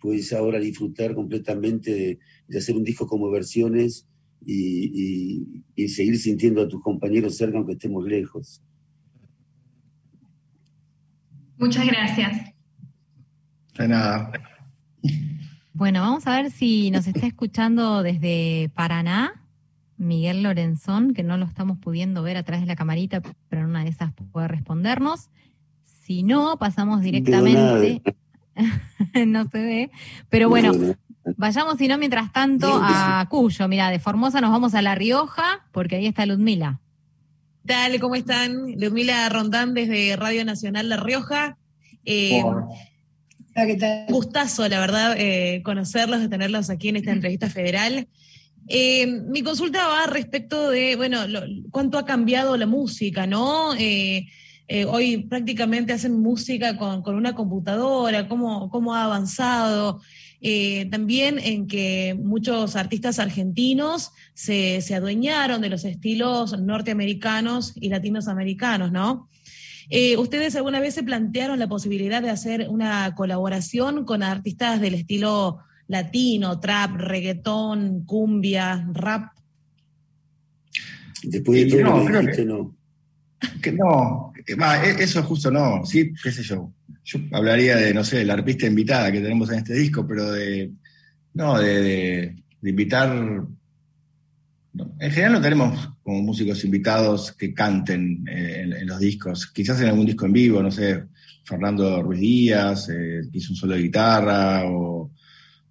puede 0.00 0.22
ahora 0.36 0.58
disfrutar 0.58 1.14
completamente 1.14 2.18
de, 2.48 2.58
hacer 2.58 2.76
un 2.76 2.84
disco 2.84 3.06
como 3.06 3.30
versiones 3.30 4.06
y, 4.44 5.62
y, 5.74 5.88
seguir 5.88 6.18
sintiendo 6.18 6.62
a 6.62 6.68
tus 6.68 6.82
compañeros 6.82 7.36
cerca 7.36 7.58
aunque 7.58 7.72
estemos 7.72 8.04
lejos. 8.04 8.62
Muchas 11.56 11.86
gracias. 11.86 12.52
De 13.78 13.88
nada. 13.88 14.32
Bueno, 15.72 16.00
vamos 16.00 16.26
a 16.26 16.36
ver 16.36 16.50
si 16.50 16.90
nos 16.90 17.06
está 17.06 17.26
escuchando 17.26 18.02
desde 18.02 18.70
Paraná. 18.74 19.42
Miguel 19.96 20.42
Lorenzón, 20.42 21.14
que 21.14 21.22
no 21.22 21.36
lo 21.36 21.46
estamos 21.46 21.78
pudiendo 21.78 22.22
ver 22.22 22.36
atrás 22.36 22.60
de 22.60 22.66
la 22.66 22.76
camarita, 22.76 23.22
una 23.72 23.84
de 23.84 23.90
esas 23.90 24.12
puede 24.30 24.48
respondernos. 24.48 25.30
Si 26.04 26.22
no, 26.22 26.58
pasamos 26.58 27.00
directamente. 27.00 28.02
no 29.26 29.48
se 29.48 29.58
ve. 29.58 29.90
Pero 30.28 30.48
bueno, 30.48 30.72
vayamos, 31.36 31.78
si 31.78 31.88
no, 31.88 31.98
mientras 31.98 32.32
tanto, 32.32 32.80
a 32.82 33.26
Cuyo. 33.28 33.68
Mira, 33.68 33.90
de 33.90 33.98
Formosa 33.98 34.40
nos 34.40 34.50
vamos 34.50 34.74
a 34.74 34.82
La 34.82 34.94
Rioja, 34.94 35.66
porque 35.72 35.96
ahí 35.96 36.06
está 36.06 36.26
Ludmila. 36.26 36.80
Tal, 37.66 37.98
¿cómo 38.00 38.14
están? 38.14 38.72
Ludmila 38.78 39.28
Rondán 39.28 39.74
desde 39.74 40.16
Radio 40.16 40.44
Nacional 40.44 40.88
La 40.88 40.96
Rioja. 40.96 41.56
Eh, 42.04 42.42
Gustazo, 44.08 44.68
la 44.68 44.80
verdad, 44.80 45.14
eh, 45.16 45.62
conocerlos, 45.64 46.20
de 46.20 46.28
tenerlos 46.28 46.70
aquí 46.70 46.88
en 46.88 46.96
esta 46.96 47.12
entrevista 47.12 47.48
federal. 47.50 48.08
Eh, 48.68 49.06
mi 49.06 49.42
consulta 49.42 49.88
va 49.88 50.06
respecto 50.06 50.70
de, 50.70 50.96
bueno, 50.96 51.18
cuánto 51.70 51.98
ha 51.98 52.04
cambiado 52.04 52.56
la 52.56 52.66
música, 52.66 53.26
¿no? 53.26 53.74
Eh, 53.74 54.28
eh, 54.68 54.84
hoy 54.84 55.24
prácticamente 55.24 55.92
hacen 55.92 56.20
música 56.20 56.76
con, 56.76 57.02
una 57.14 57.34
computadora, 57.34 58.28
cómo, 58.28 58.70
cómo 58.70 58.94
ha 58.94 59.04
avanzado. 59.04 60.00
también 60.90 61.38
en 61.38 61.66
que 61.66 62.16
muchos 62.20 62.74
artistas 62.76 63.18
argentinos 63.18 64.10
se, 64.34 64.80
se, 64.80 64.94
adueñaron 64.94 65.60
de 65.60 65.68
los 65.68 65.84
estilos 65.84 66.58
norteamericanos 66.60 67.74
y 67.76 67.88
latinoamericanos, 67.88 68.92
¿no? 68.92 69.28
¿Ustedes 70.18 70.56
alguna 70.56 70.80
vez 70.80 70.94
se 70.94 71.02
plantearon 71.02 71.58
la 71.58 71.68
posibilidad 71.68 72.22
de 72.22 72.30
hacer 72.30 72.68
una 72.70 73.14
colaboración 73.14 74.04
con 74.04 74.22
artistas 74.22 74.80
del 74.80 74.94
estilo 74.94 75.58
latino, 75.92 76.58
trap, 76.58 76.96
reggaetón, 76.96 78.04
cumbia, 78.04 78.88
rap? 78.92 79.32
Después 81.22 81.70
de 81.70 81.82
todo 81.82 82.08
no, 82.08 82.32
que, 82.32 82.44
no. 82.44 84.32
Que 84.44 84.56
no, 84.56 84.74
e, 84.82 85.02
eso 85.02 85.22
justo 85.22 85.50
no, 85.50 85.84
sí, 85.84 86.12
qué 86.20 86.32
sé 86.32 86.42
yo. 86.42 86.72
Yo 87.04 87.18
hablaría 87.32 87.76
de, 87.76 87.94
no 87.94 88.04
sé, 88.04 88.24
la 88.24 88.34
artista 88.34 88.66
invitada 88.66 89.12
que 89.12 89.20
tenemos 89.20 89.50
en 89.50 89.58
este 89.58 89.74
disco, 89.74 90.06
pero 90.06 90.32
de, 90.32 90.72
no, 91.34 91.58
de, 91.58 92.36
invitar, 92.62 93.12
en 93.14 95.10
general 95.10 95.32
no 95.32 95.40
tenemos 95.40 95.90
como 96.02 96.22
músicos 96.22 96.64
invitados 96.64 97.32
que 97.32 97.52
canten 97.52 98.24
eh, 98.28 98.62
en, 98.80 98.86
los 98.86 99.00
discos, 99.00 99.46
quizás 99.46 99.80
en 99.80 99.88
algún 99.88 100.06
disco 100.06 100.26
en 100.26 100.32
vivo, 100.32 100.62
no 100.62 100.70
sé, 100.70 101.04
Fernando 101.44 102.02
Ruiz 102.02 102.20
Díaz, 102.20 102.88
eh, 102.88 103.22
hizo 103.32 103.52
un 103.52 103.56
solo 103.56 103.74
de 103.74 103.82
guitarra, 103.82 104.64
o 104.66 105.01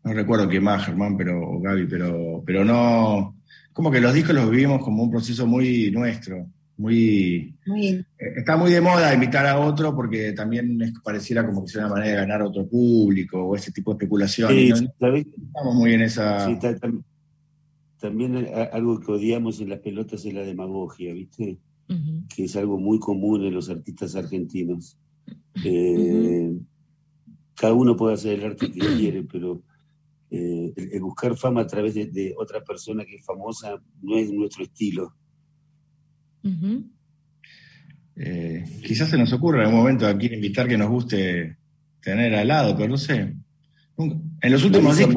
no 0.04 0.14
recuerdo 0.14 0.50
quién 0.50 0.64
más, 0.64 0.86
Germán, 0.86 1.18
pero, 1.18 1.42
o 1.42 1.60
Gaby, 1.60 1.86
pero, 1.86 2.44
pero 2.46 2.66
no, 2.66 3.36
como 3.74 3.92
que 3.92 4.02
los 4.02 4.14
discos 4.14 4.36
los 4.36 4.50
vivimos 4.50 4.84
como 4.84 5.04
un 5.04 5.12
proceso 5.12 5.46
muy 5.46 5.92
nuestro, 5.92 6.48
muy, 6.78 7.56
eh, 7.78 8.04
está 8.38 8.58
muy 8.58 8.72
de 8.72 8.82
moda 8.82 9.14
invitar 9.14 9.46
a 9.46 9.60
otro 9.60 9.96
porque 9.96 10.32
también 10.34 10.80
pareciera 11.04 11.46
como 11.46 11.64
que 11.64 11.72
sea 11.72 11.86
una 11.86 11.94
manera 11.94 12.12
de 12.12 12.18
ganar 12.18 12.42
a 12.42 12.48
otro 12.48 12.68
público 12.68 13.44
o 13.44 13.56
ese 13.56 13.72
tipo 13.72 13.92
de 13.92 13.98
especulación. 13.98 14.50
Sí, 14.50 14.70
estamos 14.70 15.76
muy 15.76 15.94
en 15.94 16.02
esa... 16.02 16.48
Sí, 16.48 16.58
también 18.00 18.48
algo 18.74 19.00
que 19.00 19.12
odiamos 19.12 19.62
en 19.62 19.70
las 19.70 19.80
pelotas 19.80 20.26
es 20.26 20.34
la 20.34 20.42
demagogia, 20.42 21.14
¿viste? 21.14 21.60
Que 22.34 22.46
es 22.46 22.56
algo 22.56 22.80
muy 22.80 22.98
común 22.98 23.46
en 23.46 23.54
los 23.54 23.70
artistas 23.70 24.16
argentinos. 24.16 24.98
Eh, 25.64 26.52
cada 27.56 27.74
uno 27.74 27.96
puede 27.96 28.16
hacer 28.16 28.40
el 28.40 28.46
arte 28.46 28.72
que 28.72 28.80
quiere, 28.80 29.24
pero 29.24 29.62
eh, 30.34 30.74
el, 30.78 31.02
buscar 31.02 31.36
fama 31.36 31.62
a 31.62 31.68
través 31.68 31.94
de, 31.94 32.34
otra 32.38 32.64
persona 32.64 33.04
que 33.04 33.16
es 33.16 33.26
famosa 33.26 33.76
no 34.02 34.18
es 34.18 34.32
nuestro 34.32 34.64
estilo. 34.64 35.14
Eh, 38.16 38.64
quizás 38.82 39.10
se 39.10 39.18
nos 39.18 39.34
ocurra 39.34 39.60
en 39.60 39.66
algún 39.66 39.82
momento 39.82 40.08
a 40.08 40.18
quien 40.18 40.34
invitar 40.36 40.70
que 40.70 40.78
nos 40.78 40.90
guste 40.90 41.58
tener 42.02 42.34
al 42.34 42.48
lado, 42.48 42.78
pero 42.78 42.88
no 42.88 42.98
sé. 42.98 43.36
En 43.98 44.52
los 44.52 44.64
últimos 44.64 44.98
días. 44.98 45.10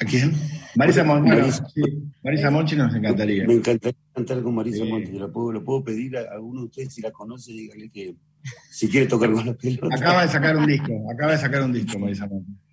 ¿A 0.00 0.04
quién? 0.04 0.34
Marisa, 0.76 1.02
Marisa, 1.02 2.50
Monchi 2.50 2.76
nos 2.76 2.94
encantaría. 2.94 3.46
Me 3.46 3.54
encantaría 3.54 3.98
cantar 4.12 4.42
con 4.42 4.54
Marisa 4.54 4.84
Monchi. 4.84 5.12
Lo 5.12 5.32
puedo, 5.32 5.50
lo 5.50 5.64
puedo 5.64 5.82
pedir 5.82 6.18
a 6.18 6.34
alguno 6.34 6.60
de 6.60 6.66
ustedes 6.66 6.92
si 6.92 7.00
la 7.00 7.10
conoce, 7.10 7.52
dígale 7.52 7.88
que 7.88 8.14
si 8.70 8.86
quiere 8.86 9.06
tocar 9.06 9.32
con 9.32 9.46
la 9.46 9.54
pelota. 9.54 9.96
Acaba 9.96 10.22
de 10.22 10.28
sacar 10.28 10.56
un 10.58 10.66
disco, 10.66 10.92
acaba 11.10 11.32
de 11.32 11.38
sacar 11.38 11.62
un 11.62 11.72
disco, 11.72 11.98
Marisa 11.98 12.26
Monchi. 12.26 12.67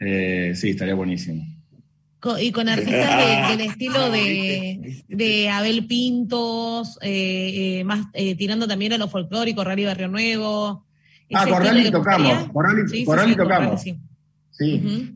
Eh, 0.00 0.52
sí, 0.54 0.70
estaría 0.70 0.94
buenísimo. 0.94 1.44
y 2.40 2.52
con 2.52 2.68
artistas 2.68 3.50
del 3.58 3.60
estilo 3.60 4.10
de, 4.10 5.48
Abel 5.50 5.86
Pintos, 5.86 6.98
eh, 7.02 7.80
eh, 7.80 7.84
más 7.84 8.06
tirando 8.12 8.66
también 8.66 8.92
a 8.94 8.98
lo 8.98 9.08
folclórico, 9.08 9.64
Rally 9.64 9.84
Barrio 9.84 10.08
Nuevo. 10.08 10.84
Ah, 11.32 11.46
con 11.48 11.62
Rally 11.62 11.90
tocamos. 11.90 12.48
Con 12.52 12.64
Rally, 12.64 13.36
tocamos. 13.36 13.82
sí. 13.82 13.98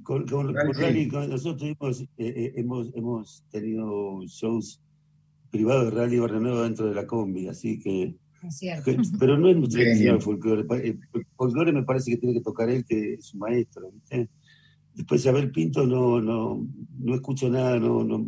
Con, 0.03 0.27
Rally, 0.75 1.07
nosotros 1.07 1.77
hemos, 1.79 2.93
hemos, 2.95 3.45
tenido 3.51 4.23
shows 4.27 4.81
privados 5.51 5.87
de 5.87 5.91
Rally 5.99 6.19
Barrio 6.19 6.41
Nuevo 6.41 6.63
dentro 6.63 6.87
de 6.87 6.95
la 6.95 7.07
combi, 7.07 7.49
así 7.49 7.79
que. 7.79 8.15
pero 9.19 9.37
no 9.39 9.49
es 9.49 9.57
mucho 9.57 9.79
el 9.79 10.21
folclore. 10.21 10.67
El 10.83 10.99
folclore 11.37 11.73
me 11.73 11.83
parece 11.83 12.13
que 12.13 12.17
tiene 12.17 12.35
que 12.35 12.43
tocar 12.43 12.69
él, 12.69 12.85
que 12.85 13.15
es 13.15 13.27
su 13.27 13.39
maestro, 13.39 13.91
¿viste? 13.93 14.29
Después 14.99 15.23
de 15.23 15.31
Abel 15.31 15.53
Pinto 15.53 15.87
no, 15.87 16.21
no, 16.21 16.67
no 16.99 17.15
escucho 17.15 17.49
nada, 17.49 17.79
no, 17.79 18.03
no, 18.03 18.27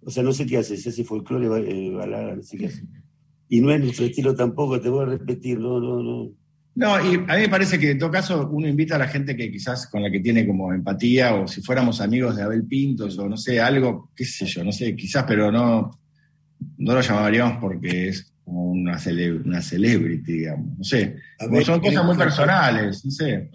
o 0.00 0.10
sea, 0.10 0.24
no 0.24 0.32
sé 0.32 0.44
qué 0.44 0.58
hace, 0.58 0.76
si 0.76 0.88
hace 0.88 1.04
folclore, 1.04 1.46
eh, 1.70 1.90
balada, 1.92 2.34
no 2.34 2.42
sé 2.42 2.58
qué 2.58 2.66
hace. 2.66 2.82
Y 3.48 3.60
no 3.60 3.70
es 3.70 3.80
nuestro 3.80 4.06
estilo 4.06 4.34
tampoco, 4.34 4.80
te 4.80 4.88
voy 4.88 5.04
a 5.04 5.10
repetir, 5.10 5.60
no, 5.60 5.78
no, 5.78 6.02
no. 6.02 6.32
No, 6.74 7.00
y 7.00 7.14
a 7.14 7.36
mí 7.36 7.42
me 7.42 7.48
parece 7.48 7.78
que 7.78 7.92
en 7.92 7.98
todo 8.00 8.10
caso 8.10 8.50
uno 8.50 8.66
invita 8.66 8.96
a 8.96 8.98
la 8.98 9.06
gente 9.06 9.36
que 9.36 9.52
quizás 9.52 9.86
con 9.86 10.02
la 10.02 10.10
que 10.10 10.18
tiene 10.18 10.44
como 10.44 10.72
empatía, 10.72 11.36
o 11.36 11.46
si 11.46 11.62
fuéramos 11.62 12.00
amigos 12.00 12.34
de 12.34 12.42
Abel 12.42 12.66
Pintos, 12.66 13.16
o 13.16 13.28
no 13.28 13.36
sé, 13.36 13.60
algo, 13.60 14.10
qué 14.16 14.24
sé 14.24 14.46
yo, 14.46 14.64
no 14.64 14.72
sé, 14.72 14.96
quizás, 14.96 15.24
pero 15.28 15.52
no, 15.52 15.92
no 16.78 16.92
lo 16.92 17.00
llamaríamos 17.00 17.58
porque 17.60 18.08
es 18.08 18.33
como 18.44 18.70
una, 18.70 18.98
una 19.44 19.62
celebrity, 19.62 20.32
digamos. 20.32 20.78
No 20.78 20.84
sé. 20.84 21.16
son 21.64 21.80
cosas 21.80 22.04
muy 22.04 22.16
personales, 22.16 23.04
no 23.04 23.10
sé. 23.10 23.50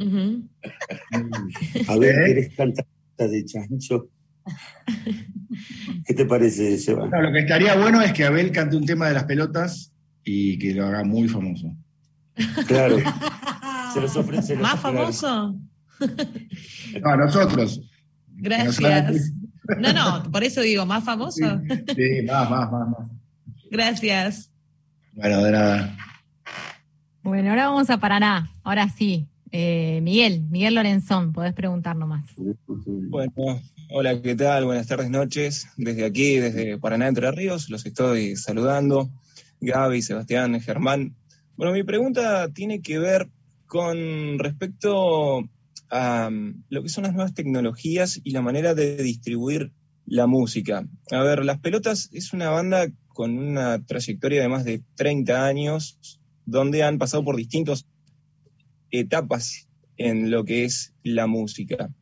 A 1.87 1.97
ver, 1.97 2.15
¿Eh? 2.15 2.31
¿eres 2.31 2.55
cantante 2.55 2.87
de 3.17 3.45
chancho? 3.45 4.09
¿Qué 6.05 6.13
te 6.13 6.25
parece, 6.25 6.77
Seba? 6.77 7.07
No, 7.07 7.21
lo 7.21 7.31
que 7.31 7.39
estaría 7.39 7.75
bueno 7.75 8.01
es 8.01 8.13
que 8.13 8.25
Abel 8.25 8.51
cante 8.51 8.77
un 8.77 8.85
tema 8.85 9.07
de 9.07 9.13
las 9.13 9.25
pelotas 9.25 9.93
y 10.23 10.57
que 10.57 10.73
lo 10.73 10.87
haga 10.87 11.03
muy 11.03 11.27
famoso. 11.27 11.75
Claro. 12.67 12.97
Se 13.93 14.01
los 14.01 14.15
ofrece. 14.15 14.55
¿Más 14.55 14.79
famoso? 14.79 15.55
No, 17.01 17.09
a 17.09 17.17
nosotros. 17.17 17.81
Gracias. 18.37 19.33
No, 19.79 19.93
no, 19.93 20.31
por 20.31 20.43
eso 20.43 20.61
digo, 20.61 20.85
¿más 20.85 21.03
famoso? 21.03 21.61
Sí, 21.95 22.21
más, 22.25 22.49
más, 22.49 22.71
más, 22.71 22.89
más. 22.89 23.09
Gracias. 23.69 24.51
Bueno, 25.19 25.43
de 25.43 25.51
nada. 25.51 25.97
Bueno, 27.23 27.49
ahora 27.49 27.67
vamos 27.67 27.89
a 27.89 27.97
Paraná. 27.97 28.49
Ahora 28.63 28.87
sí. 28.87 29.27
Eh, 29.51 29.99
Miguel, 30.01 30.43
Miguel 30.49 30.75
Lorenzón, 30.75 31.33
podés 31.33 31.53
preguntar 31.53 31.97
nomás. 31.97 32.23
Bueno, 32.37 33.33
hola, 33.89 34.21
¿qué 34.21 34.35
tal? 34.35 34.63
Buenas 34.63 34.87
tardes, 34.87 35.09
noches. 35.09 35.67
Desde 35.75 36.05
aquí, 36.05 36.37
desde 36.37 36.77
Paraná, 36.77 37.09
Entre 37.09 37.29
Ríos, 37.31 37.69
los 37.69 37.85
estoy 37.85 38.37
saludando. 38.37 39.09
Gaby, 39.59 40.01
Sebastián, 40.01 40.57
Germán. 40.61 41.15
Bueno, 41.57 41.73
mi 41.73 41.83
pregunta 41.83 42.47
tiene 42.53 42.81
que 42.81 42.97
ver 42.97 43.27
con 43.67 44.39
respecto 44.39 45.43
a 45.89 46.29
um, 46.31 46.63
lo 46.69 46.81
que 46.81 46.89
son 46.89 47.03
las 47.03 47.13
nuevas 47.13 47.33
tecnologías 47.33 48.21
y 48.23 48.31
la 48.31 48.41
manera 48.41 48.73
de 48.73 48.95
distribuir 49.03 49.73
la 50.09 50.27
música. 50.27 50.87
A 51.11 51.23
ver, 51.23 51.45
Las 51.45 51.59
Pelotas 51.59 52.09
es 52.11 52.33
una 52.33 52.49
banda 52.49 52.87
con 53.07 53.37
una 53.37 53.83
trayectoria 53.85 54.41
de 54.41 54.49
más 54.49 54.65
de 54.65 54.81
30 54.95 55.45
años, 55.45 55.99
donde 56.45 56.83
han 56.83 56.97
pasado 56.97 57.23
por 57.23 57.35
distintas 57.35 57.85
etapas 58.89 59.67
en 59.97 60.31
lo 60.31 60.43
que 60.45 60.65
es 60.65 60.93
la 61.03 61.27
música. 61.27 61.93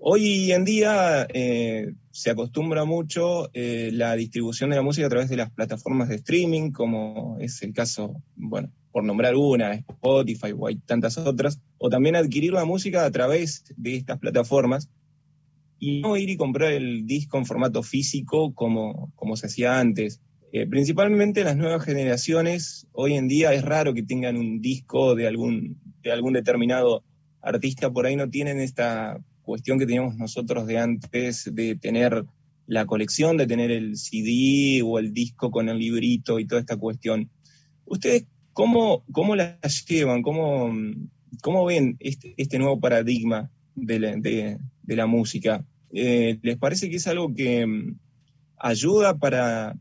Hoy 0.00 0.50
en 0.50 0.64
día 0.64 1.26
eh, 1.32 1.92
se 2.10 2.30
acostumbra 2.30 2.84
mucho 2.84 3.50
eh, 3.52 3.90
la 3.92 4.16
distribución 4.16 4.70
de 4.70 4.76
la 4.76 4.82
música 4.82 5.06
a 5.06 5.10
través 5.10 5.28
de 5.28 5.36
las 5.36 5.50
plataformas 5.50 6.08
de 6.08 6.16
streaming, 6.16 6.72
como 6.72 7.36
es 7.38 7.62
el 7.62 7.72
caso, 7.72 8.14
bueno, 8.34 8.72
por 8.90 9.04
nombrar 9.04 9.36
una, 9.36 9.74
Spotify 9.74 10.52
o 10.56 10.66
hay 10.66 10.76
tantas 10.76 11.16
otras, 11.18 11.60
o 11.78 11.90
también 11.90 12.16
adquirir 12.16 12.54
la 12.54 12.64
música 12.64 13.04
a 13.04 13.10
través 13.10 13.64
de 13.76 13.96
estas 13.96 14.18
plataformas. 14.18 14.88
Y 15.80 16.00
no 16.02 16.16
ir 16.16 16.30
y 16.30 16.36
comprar 16.36 16.72
el 16.72 17.06
disco 17.06 17.38
en 17.38 17.46
formato 17.46 17.82
físico 17.82 18.54
como, 18.54 19.10
como 19.16 19.36
se 19.36 19.46
hacía 19.46 19.80
antes. 19.80 20.20
Eh, 20.52 20.66
principalmente 20.66 21.42
las 21.42 21.56
nuevas 21.56 21.84
generaciones, 21.84 22.86
hoy 22.92 23.14
en 23.14 23.26
día 23.26 23.52
es 23.54 23.64
raro 23.64 23.94
que 23.94 24.02
tengan 24.02 24.36
un 24.36 24.60
disco 24.60 25.14
de 25.14 25.26
algún, 25.26 25.80
de 26.02 26.12
algún 26.12 26.34
determinado 26.34 27.02
artista, 27.40 27.90
por 27.90 28.06
ahí 28.06 28.14
no 28.14 28.28
tienen 28.28 28.60
esta 28.60 29.18
cuestión 29.42 29.78
que 29.78 29.86
teníamos 29.86 30.16
nosotros 30.16 30.66
de 30.66 30.78
antes 30.78 31.48
de 31.52 31.76
tener 31.76 32.24
la 32.66 32.86
colección, 32.86 33.36
de 33.36 33.46
tener 33.46 33.70
el 33.70 33.96
CD 33.96 34.82
o 34.84 34.98
el 34.98 35.12
disco 35.12 35.50
con 35.50 35.68
el 35.68 35.78
librito 35.78 36.38
y 36.38 36.46
toda 36.46 36.60
esta 36.60 36.76
cuestión. 36.76 37.30
¿Ustedes 37.84 38.26
cómo, 38.52 39.04
cómo 39.10 39.34
las 39.34 39.84
llevan? 39.86 40.22
¿Cómo, 40.22 40.72
cómo 41.42 41.64
ven 41.64 41.96
este, 41.98 42.34
este 42.36 42.58
nuevo 42.58 42.78
paradigma 42.78 43.50
de 43.74 43.98
la, 43.98 44.16
de, 44.16 44.58
la 44.84 45.06
música? 45.06 45.64
Eh, 45.92 46.38
¿Les 46.42 46.56
parece 46.56 46.88
que 46.88 46.96
es 46.96 47.06
algo 47.06 47.34
que 47.34 47.66
mm, 47.66 47.96
ayuda 48.58 49.18
para 49.18 49.76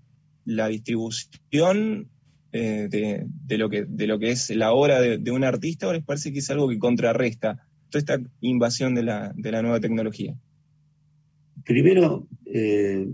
la 0.45 0.67
distribución 0.67 2.09
eh, 2.51 2.87
de, 2.89 3.57
lo 3.57 3.69
que, 3.69 3.85
de 3.85 4.07
lo 4.07 4.17
que 4.17 4.31
es 4.31 4.49
la 4.49 4.73
obra 4.73 4.99
de, 5.01 5.31
un 5.31 5.43
artista 5.43 5.87
o 5.87 5.93
les 5.93 6.03
parece 6.03 6.33
que 6.33 6.39
es 6.39 6.49
algo 6.49 6.67
que 6.67 6.79
contrarresta 6.79 7.67
toda 7.89 7.99
esta 7.99 8.19
invasión 8.41 8.95
de 8.95 9.03
la, 9.03 9.33
nueva 9.35 9.79
tecnología? 9.79 10.35
Primero, 11.63 12.27
eh, 12.45 13.07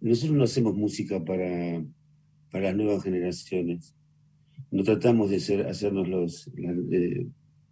nosotros 0.00 0.36
no 0.36 0.44
hacemos 0.44 0.76
música 0.76 1.24
para, 1.24 1.82
para 2.50 2.68
las 2.68 2.76
nuevas 2.76 3.02
generaciones. 3.02 3.94
No 4.70 4.84
tratamos 4.84 5.30
de 5.30 5.40
ser, 5.40 5.66
hacernos 5.66 6.06
los 6.06 6.50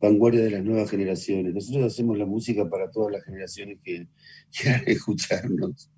vanguardia 0.01 0.43
de 0.43 0.51
las 0.51 0.65
nuevas 0.65 0.91
generaciones. 0.91 1.55
Nosotros 1.55 1.85
hacemos 1.85 2.19
la 2.19 2.27
música 2.27 2.69
para 2.69 2.91
todas 2.91 3.13
las 3.13 3.25
generaciones 3.25 3.79
que 3.83 4.07
quieran 4.57 4.83
escucharnos. 4.87 5.91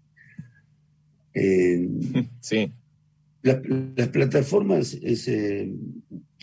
sí. 2.40 2.72
Las, 3.42 4.08
plataformas, 4.08 4.98
es, 5.00 5.28
eh, 5.28 5.72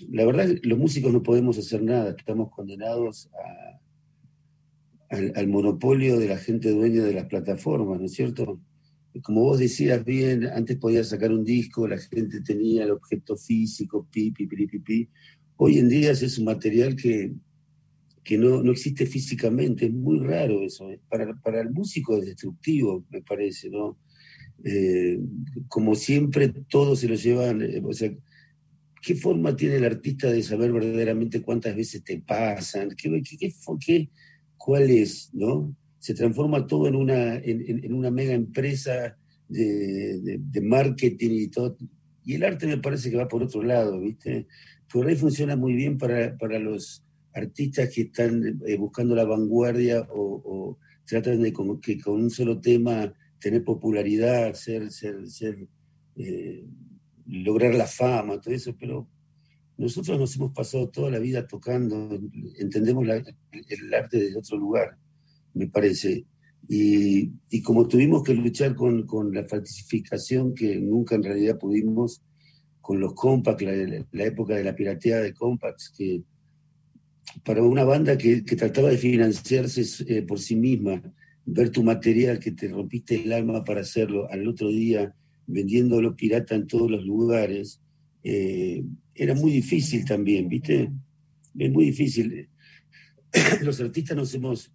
la 0.09 0.25
verdad, 0.25 0.49
los 0.63 0.79
músicos 0.79 1.11
no 1.11 1.21
podemos 1.21 1.57
hacer 1.57 1.83
nada, 1.83 2.15
estamos 2.17 2.49
condenados 2.49 3.29
al, 5.09 5.47
monopolio 5.47 6.17
de 6.17 6.27
la 6.29 6.37
gente 6.37 6.71
dueña 6.71 7.03
de 7.03 7.13
las 7.13 7.25
plataformas, 7.25 7.99
¿no 7.99 8.05
es 8.05 8.13
cierto? 8.13 8.59
Como 9.21 9.41
vos 9.41 9.59
decías 9.59 10.03
bien, 10.03 10.47
antes 10.47 10.77
podías 10.77 11.09
sacar 11.09 11.31
un 11.31 11.43
disco, 11.43 11.87
la 11.87 11.97
gente 11.97 12.41
tenía 12.41 12.83
el 12.83 12.91
objeto 12.91 13.35
físico, 13.37 14.07
pi, 14.11 14.31
pi, 14.31 14.47
pi, 14.47 14.67
pi, 14.67 14.79
pi. 14.79 15.09
Hoy 15.57 15.77
en 15.77 15.89
día 15.89 16.11
es 16.11 16.37
un 16.37 16.45
material 16.45 16.95
que, 16.95 17.33
que 18.25 18.39
no, 18.39 18.63
no, 18.63 18.71
existe 18.71 19.05
físicamente, 19.05 19.85
es 19.85 19.93
muy 19.93 20.17
raro 20.19 20.63
eso. 20.63 20.89
Para, 21.07 21.39
para 21.41 21.61
el 21.61 21.69
músico 21.69 22.17
es 22.17 22.25
destructivo, 22.25 23.05
me 23.11 23.21
parece, 23.21 23.69
¿no? 23.69 23.99
Eh, 24.63 25.19
como 25.67 25.93
siempre, 25.93 26.49
todos 26.67 26.99
se 26.99 27.07
lo 27.07 27.13
llevan, 27.13 27.61
eh, 27.61 27.81
o 27.83 27.93
sea, 27.93 28.11
¿qué 28.99 29.13
forma 29.13 29.55
tiene 29.55 29.75
el 29.75 29.85
artista 29.85 30.31
de 30.31 30.41
saber 30.41 30.73
verdaderamente 30.73 31.43
cuántas 31.43 31.75
veces 31.75 32.03
te 32.03 32.19
pasan? 32.19 32.89
¿Qué, 32.97 33.21
qué, 33.21 33.53
qué, 33.79 34.09
cuál 34.57 34.89
es? 34.89 35.29
¿no? 35.31 35.75
Se 35.99 36.15
transforma 36.15 36.65
todo 36.65 36.87
en 36.87 36.95
una, 36.95 37.35
en, 37.35 37.93
una 37.93 38.09
mega 38.09 38.33
empresa 38.33 39.15
de, 39.47 40.39
de, 40.39 40.61
marketing 40.61 41.29
y 41.29 41.47
todo. 41.49 41.77
Y 42.23 42.33
el 42.33 42.43
arte 42.43 42.65
me 42.65 42.79
parece 42.79 43.11
que 43.11 43.17
va 43.17 43.27
por 43.27 43.43
otro 43.43 43.61
lado, 43.61 43.99
¿viste? 43.99 44.47
Por 44.91 45.05
ahí 45.05 45.15
funciona 45.15 45.55
muy 45.55 45.75
bien 45.75 45.99
para, 45.99 46.35
para 46.39 46.57
los 46.57 47.04
artistas 47.35 47.89
que 47.93 48.03
están 48.03 48.61
eh, 48.65 48.77
buscando 48.77 49.15
la 49.15 49.25
vanguardia 49.25 50.07
o, 50.09 50.77
tratan 51.05 51.43
de 51.43 51.53
que 51.81 51.99
con 52.01 52.15
un 52.15 52.29
solo 52.31 52.59
tema 52.59 53.13
tener 53.39 53.63
popularidad, 53.63 54.55
ser, 54.55 54.89
ser, 54.89 55.29
ser 55.29 55.67
lograr 57.27 57.75
la 57.75 57.85
fama, 57.85 58.41
todo 58.41 58.53
eso, 58.53 58.75
pero 58.79 59.07
nosotros 59.77 60.17
nos 60.17 60.35
hemos 60.35 60.51
pasado 60.53 60.89
toda 60.89 61.11
la 61.11 61.19
vida 61.19 61.45
tocando, 61.45 62.19
entendemos 62.57 63.03
el 63.05 63.93
arte 63.93 64.17
desde 64.17 64.37
otro 64.37 64.57
lugar, 64.57 64.97
me 65.53 65.67
parece. 65.67 66.25
Y, 66.67 67.31
y 67.49 67.61
como 67.61 67.87
tuvimos 67.87 68.23
que 68.23 68.33
luchar 68.33 68.75
con, 68.75 69.05
con, 69.05 69.31
la 69.33 69.45
falsificación 69.45 70.55
que 70.55 70.79
nunca 70.79 71.15
en 71.15 71.23
realidad 71.23 71.59
pudimos, 71.59 72.23
con 72.81 72.99
los 72.99 73.13
compacts, 73.13 73.63
la, 73.63 74.23
época 74.23 74.55
de 74.55 74.63
la 74.63 74.75
pirateada 74.75 75.21
de 75.21 75.33
compacts, 75.33 75.91
que 75.95 76.23
para 77.43 77.63
una 77.63 77.83
banda 77.83 78.17
que, 78.17 78.43
que 78.43 78.55
trataba 78.55 78.89
de 78.89 78.97
financiarse 78.97 79.83
eh, 80.07 80.21
por 80.21 80.39
sí 80.39 80.55
misma, 80.55 81.01
ver 81.45 81.69
tu 81.69 81.83
material 81.83 82.39
que 82.39 82.51
te 82.51 82.67
rompiste 82.67 83.15
el 83.23 83.33
alma 83.33 83.63
para 83.63 83.81
hacerlo 83.81 84.29
al 84.31 84.47
otro 84.47 84.69
día 84.69 85.15
vendiéndolo 85.47 86.15
pirata 86.15 86.55
en 86.55 86.67
todos 86.67 86.89
los 86.89 87.05
lugares, 87.05 87.81
eh, 88.23 88.83
era 89.13 89.35
muy 89.35 89.51
difícil 89.51 90.05
también, 90.05 90.49
¿viste? 90.49 90.91
Es 91.57 91.71
muy 91.71 91.85
difícil. 91.85 92.49
Los 93.61 93.79
artistas 93.79 94.17
nos 94.17 94.33
hemos, 94.33 94.71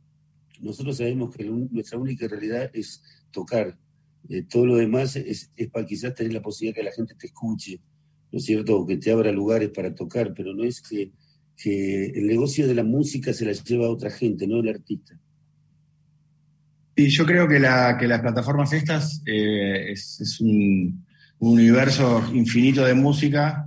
nosotros 0.60 0.96
sabemos 0.96 1.34
que 1.34 1.44
nuestra 1.44 1.98
única 1.98 2.28
realidad 2.28 2.70
es 2.72 3.02
tocar. 3.30 3.76
Eh, 4.28 4.42
todo 4.42 4.66
lo 4.66 4.76
demás 4.76 5.16
es, 5.16 5.50
para 5.72 5.86
quizás 5.86 6.14
tener 6.14 6.32
la 6.32 6.42
posibilidad 6.42 6.76
que 6.76 6.84
la 6.84 6.92
gente 6.92 7.14
te 7.18 7.26
escuche, 7.26 7.80
¿no 8.30 8.38
es 8.38 8.44
cierto? 8.44 8.78
O 8.78 8.86
que 8.86 8.96
te 8.96 9.10
abra 9.10 9.32
lugares 9.32 9.70
para 9.70 9.94
tocar, 9.94 10.32
pero 10.34 10.54
no 10.54 10.64
es 10.64 10.80
que, 10.80 11.10
que 11.62 12.06
el 12.06 12.26
negocio 12.26 12.66
de 12.66 12.74
la 12.74 12.84
música 12.84 13.32
se 13.32 13.44
la 13.44 13.52
lleva 13.52 13.86
a 13.86 13.90
otra 13.90 14.10
gente, 14.10 14.46
no 14.46 14.60
el 14.60 14.68
artista. 14.68 15.18
Y 16.96 17.08
yo 17.08 17.24
creo 17.24 17.46
que, 17.48 17.58
la, 17.58 17.96
que 17.98 18.08
las 18.08 18.20
plataformas 18.20 18.72
estas 18.72 19.22
eh, 19.26 19.92
es, 19.92 20.40
un, 20.40 21.04
universo 21.38 22.22
infinito 22.34 22.84
de 22.84 22.92
música 22.92 23.64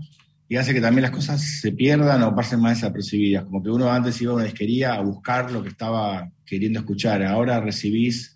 y 0.48 0.58
hace 0.58 0.76
que 0.76 0.82
también 0.82 1.02
las 1.02 1.12
cosas 1.12 1.42
se 1.42 1.72
pierdan 1.72 2.22
o 2.22 2.36
pasen 2.36 2.60
más 2.60 2.78
desapercibidas. 2.78 3.46
Como 3.46 3.64
que 3.64 3.72
uno 3.72 3.92
antes 3.92 4.22
iba 4.22 4.34
a 4.34 4.36
una 4.36 4.46
a 4.94 5.02
buscar 5.02 5.52
lo 5.52 5.64
que 5.64 5.70
estaba 5.70 6.30
queriendo 6.46 6.80
escuchar. 6.80 7.24
Ahora 7.24 7.60
recibís, 7.60 8.33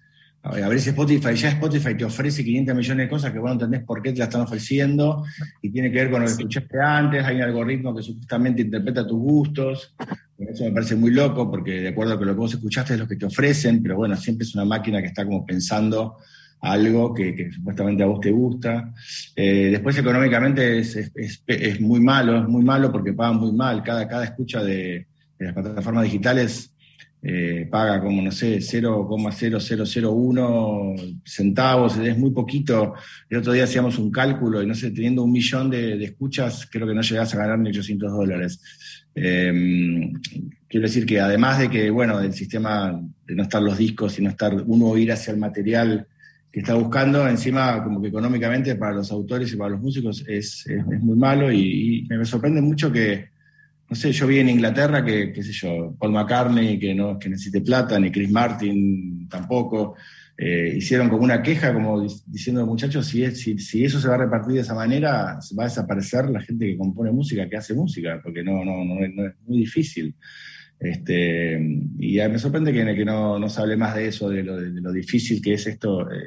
abrís 0.63 0.87
Spotify, 0.87 1.35
ya 1.35 1.49
Spotify 1.49 1.95
te 1.95 2.05
ofrece 2.05 2.43
500 2.43 2.75
millones 2.75 3.05
de 3.05 3.09
cosas 3.09 3.31
que 3.31 3.39
vos 3.39 3.47
no 3.47 3.53
entendés 3.53 3.83
por 3.83 4.01
qué 4.01 4.11
te 4.11 4.19
las 4.19 4.27
están 4.27 4.41
ofreciendo 4.41 5.23
y 5.61 5.69
tiene 5.69 5.91
que 5.91 5.97
ver 5.97 6.11
con 6.11 6.21
lo 6.21 6.27
que 6.27 6.33
escuchaste 6.33 6.79
antes. 6.81 7.23
Hay 7.23 7.37
un 7.37 7.41
algoritmo 7.43 7.95
que 7.95 8.03
supuestamente 8.03 8.61
interpreta 8.61 9.05
tus 9.05 9.19
gustos. 9.19 9.93
Eso 10.37 10.63
me 10.65 10.71
parece 10.71 10.95
muy 10.95 11.11
loco 11.11 11.49
porque 11.49 11.81
de 11.81 11.89
acuerdo 11.89 12.17
con 12.17 12.27
lo 12.27 12.33
que 12.33 12.39
vos 12.39 12.53
escuchaste 12.53 12.93
es 12.93 12.99
lo 12.99 13.07
que 13.07 13.15
te 13.15 13.25
ofrecen, 13.25 13.81
pero 13.81 13.95
bueno, 13.97 14.15
siempre 14.15 14.45
es 14.45 14.53
una 14.55 14.65
máquina 14.65 15.01
que 15.01 15.07
está 15.07 15.25
como 15.25 15.45
pensando 15.45 16.17
algo 16.61 17.13
que, 17.13 17.51
supuestamente 17.51 18.03
a 18.03 18.07
vos 18.07 18.19
te 18.19 18.31
gusta. 18.31 18.93
Eh, 19.35 19.69
después 19.71 19.97
económicamente 19.97 20.79
es, 20.79 20.95
es, 21.45 21.81
muy 21.81 21.99
malo, 21.99 22.41
es 22.41 22.47
muy 22.47 22.63
malo 22.63 22.91
porque 22.91 23.13
pagan 23.13 23.37
muy 23.37 23.51
mal. 23.51 23.83
Cada, 23.83 24.07
cada 24.07 24.25
escucha 24.25 24.63
de, 24.63 25.07
las 25.39 25.53
plataformas 25.53 26.03
digitales 26.03 26.71
eh, 27.23 27.67
paga 27.69 28.01
como, 28.01 28.21
no 28.21 28.31
sé, 28.31 28.57
0,0001 28.57 31.21
centavos, 31.25 31.97
es 31.97 32.17
muy 32.17 32.31
poquito. 32.31 32.93
El 33.29 33.39
otro 33.39 33.51
día 33.53 33.65
hacíamos 33.65 33.97
un 33.97 34.11
cálculo 34.11 34.61
y 34.61 34.67
no 34.67 34.75
sé, 34.75 34.91
teniendo 34.91 35.23
un 35.23 35.31
millón 35.31 35.69
de, 35.69 36.03
escuchas, 36.03 36.67
creo 36.71 36.87
que 36.87 36.93
no 36.93 37.01
llegás 37.01 37.33
a 37.33 37.37
ganar 37.37 37.59
ni 37.59 37.69
800 37.69 38.11
dólares. 38.11 38.61
Eh, 39.15 40.11
quiero 40.67 40.85
decir 40.85 41.05
que 41.05 41.19
además 41.19 41.59
de 41.59 41.69
que, 41.69 41.89
bueno, 41.89 42.19
del 42.19 42.33
sistema 42.33 43.01
de 43.25 43.35
no 43.35 43.43
estar 43.43 43.61
los 43.61 43.77
discos 43.77 44.17
y 44.19 44.21
no 44.21 44.29
estar 44.29 44.53
uno 44.65 44.97
ir 44.97 45.11
hacia 45.11 45.33
el 45.33 45.39
material 45.39 46.07
que 46.51 46.61
está 46.61 46.75
buscando, 46.75 47.27
encima 47.27 47.83
como 47.83 48.01
que 48.01 48.07
económicamente 48.07 48.75
para 48.75 48.95
los 48.95 49.11
autores 49.11 49.51
y 49.51 49.57
para 49.57 49.71
los 49.71 49.81
músicos 49.81 50.23
es, 50.27 50.65
muy 51.01 51.17
malo 51.17 51.51
y, 51.51 52.07
me 52.09 52.25
sorprende 52.25 52.61
mucho 52.61 52.91
que, 52.91 53.29
no 53.89 53.95
sé, 53.95 54.11
yo 54.11 54.27
vi 54.27 54.39
en 54.39 54.49
Inglaterra 54.49 55.03
que, 55.03 55.31
qué 55.31 55.43
sé 55.43 55.53
yo, 55.53 55.95
Paul 55.97 56.11
McCartney 56.11 56.77
que 56.77 56.93
no 56.93 57.17
que 57.17 57.29
necesite 57.29 57.61
plata, 57.61 57.97
ni 57.99 58.11
Chris 58.11 58.29
Martin 58.29 59.27
tampoco. 59.29 59.95
Eh, 60.37 60.75
hicieron 60.77 61.09
como 61.09 61.23
una 61.23 61.41
queja, 61.41 61.73
como 61.73 62.05
diciendo, 62.27 62.65
muchachos, 62.65 63.07
si, 63.07 63.25
si, 63.31 63.83
eso 63.83 63.99
se 63.99 64.07
va 64.07 64.15
a 64.15 64.19
repartir 64.19 64.55
de 64.55 64.61
esa 64.61 64.75
manera, 64.75 65.39
va 65.57 65.63
a 65.63 65.67
desaparecer 65.67 66.29
la 66.29 66.41
gente 66.41 66.67
que 66.67 66.77
compone 66.77 67.11
música, 67.11 67.49
que 67.49 67.57
hace 67.57 67.73
música, 67.73 68.19
porque 68.21 68.43
no, 68.43 68.63
no, 68.63 68.85
no, 68.85 69.03
es, 69.03 69.33
muy 69.47 69.59
difícil. 69.59 70.13
Este, 70.79 71.59
y 71.97 72.17
me 72.17 72.37
sorprende 72.37 72.71
que, 72.71 72.85
que 72.93 73.05
no, 73.05 73.39
no, 73.39 73.49
se 73.49 73.61
hable 73.61 73.77
más 73.77 73.95
de 73.95 74.09
eso, 74.09 74.29
de 74.29 74.43
lo, 74.43 74.57
de, 74.57 74.79
lo 74.79 74.91
difícil 74.91 75.41
que 75.41 75.53
es 75.53 75.65
esto. 75.65 76.01
Eh, 76.11 76.21